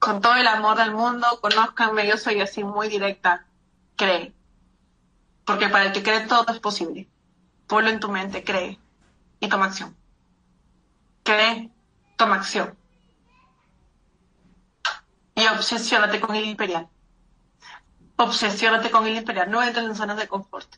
Con 0.00 0.20
todo 0.20 0.34
el 0.34 0.48
amor 0.48 0.76
del 0.76 0.90
mundo, 0.90 1.40
conozcanme, 1.40 2.08
yo 2.08 2.16
soy 2.16 2.40
así 2.40 2.64
muy 2.64 2.88
directa. 2.88 3.46
Cree. 3.96 4.34
Porque 5.46 5.70
para 5.70 5.86
el 5.86 5.92
que 5.92 6.02
cree 6.02 6.26
todo 6.26 6.52
es 6.52 6.60
posible. 6.60 7.08
Ponlo 7.66 7.88
en 7.88 8.00
tu 8.00 8.10
mente, 8.10 8.44
cree. 8.44 8.78
Y 9.40 9.48
toma 9.48 9.66
acción 9.66 9.96
cree, 11.26 11.70
toma 12.16 12.36
acción. 12.36 12.78
Y 15.34 15.46
obsesiónate 15.48 16.20
con 16.20 16.34
el 16.34 16.44
imperial. 16.44 16.88
Obsesiónate 18.16 18.90
con 18.90 19.06
el 19.06 19.16
imperial. 19.16 19.50
No 19.50 19.62
entres 19.62 19.84
en 19.84 19.96
zonas 19.96 20.16
de 20.16 20.28
confort. 20.28 20.68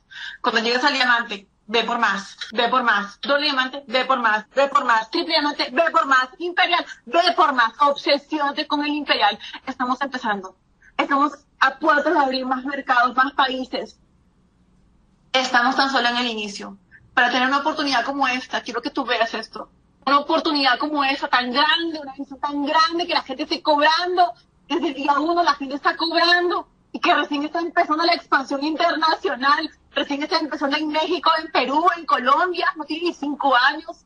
Cuando 0.40 0.60
llegues 0.60 0.82
al 0.82 0.94
diamante, 0.94 1.46
ve 1.66 1.84
por 1.84 1.98
más, 1.98 2.36
ve 2.52 2.68
por 2.68 2.82
más. 2.82 3.20
Doble 3.20 3.44
diamante, 3.44 3.84
ve 3.86 4.04
por 4.06 4.18
más, 4.18 4.48
ve 4.56 4.66
por 4.68 4.84
más. 4.84 5.08
Triple 5.10 5.34
diamante, 5.34 5.68
ve 5.70 5.90
por 5.92 6.06
más. 6.06 6.28
Imperial, 6.38 6.84
ve 7.04 7.32
por 7.36 7.52
más. 7.52 7.72
Obsesiónate 7.78 8.66
con 8.66 8.84
el 8.84 8.94
imperial. 8.94 9.38
Estamos 9.66 10.00
empezando. 10.00 10.56
Estamos 10.96 11.32
a 11.60 11.78
puertas 11.78 12.12
de 12.12 12.18
abrir 12.18 12.46
más 12.46 12.64
mercados, 12.64 13.14
más 13.14 13.32
países. 13.34 14.00
Estamos 15.40 15.76
tan 15.76 15.90
solo 15.90 16.08
en 16.08 16.16
el 16.16 16.26
inicio. 16.26 16.76
Para 17.14 17.30
tener 17.30 17.46
una 17.46 17.58
oportunidad 17.58 18.04
como 18.04 18.26
esta, 18.26 18.60
quiero 18.60 18.82
que 18.82 18.90
tú 18.90 19.04
veas 19.04 19.32
esto. 19.34 19.70
Una 20.04 20.18
oportunidad 20.18 20.78
como 20.78 21.04
esa, 21.04 21.28
tan 21.28 21.52
grande, 21.52 22.00
una 22.02 22.12
visión 22.12 22.40
tan 22.40 22.64
grande 22.64 23.06
que 23.06 23.14
la 23.14 23.22
gente 23.22 23.44
esté 23.44 23.62
cobrando, 23.62 24.32
desde 24.68 24.88
el 24.88 24.94
día 24.94 25.12
uno 25.18 25.44
la 25.44 25.54
gente 25.54 25.76
está 25.76 25.96
cobrando 25.96 26.68
y 26.90 26.98
que 26.98 27.14
recién 27.14 27.44
está 27.44 27.60
empezando 27.60 28.04
la 28.04 28.14
expansión 28.14 28.64
internacional, 28.64 29.70
recién 29.92 30.22
está 30.24 30.38
empezando 30.38 30.76
en 30.76 30.88
México, 30.88 31.30
en 31.40 31.52
Perú, 31.52 31.86
en 31.96 32.04
Colombia, 32.04 32.66
no 32.76 32.84
tiene 32.84 33.04
ni 33.04 33.14
cinco 33.14 33.54
años. 33.54 34.04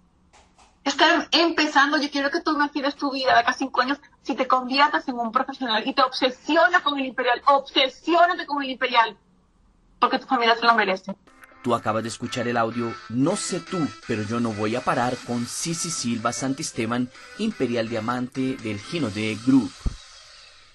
Está 0.85 1.29
empezando, 1.31 1.97
yo 1.97 2.11
quiero 2.11 2.31
que 2.31 2.41
tú 2.41 2.53
imagines 2.53 2.95
tu 2.95 3.11
vida 3.11 3.33
de 3.33 3.41
acá 3.41 3.55
cinco 3.55 3.81
años. 3.81 3.99
Si 4.23 4.35
te 4.35 4.47
conviertas 4.47 5.09
en 5.09 5.19
un 5.19 5.33
profesional 5.33 5.83
y 5.87 5.95
te 5.95 6.03
obsesionas 6.03 6.83
con 6.83 6.99
el 6.99 7.07
imperial, 7.07 7.41
obsesiónate 7.47 8.45
con 8.45 8.63
el 8.63 8.71
imperial, 8.71 9.17
porque 10.03 10.19
tu 10.19 10.27
familia 10.27 10.57
se 10.57 10.67
lo 10.67 10.75
merece. 10.75 11.15
Tú 11.63 11.77
acabas 11.77 12.03
de 12.03 12.09
escuchar 12.09 12.49
el 12.49 12.57
audio 12.57 12.93
No 13.09 13.37
sé 13.37 13.61
tú, 13.61 13.79
pero 14.09 14.25
yo 14.25 14.41
no 14.41 14.51
voy 14.51 14.75
a 14.75 14.81
parar 14.81 15.17
con 15.29 15.47
Sisi 15.47 15.91
Silva 15.91 16.33
Santisteban, 16.33 17.09
Imperial 17.39 17.89
Diamante 17.89 18.57
del 18.57 18.81
Gino 18.81 19.11
de 19.11 19.39
Group. 19.47 19.71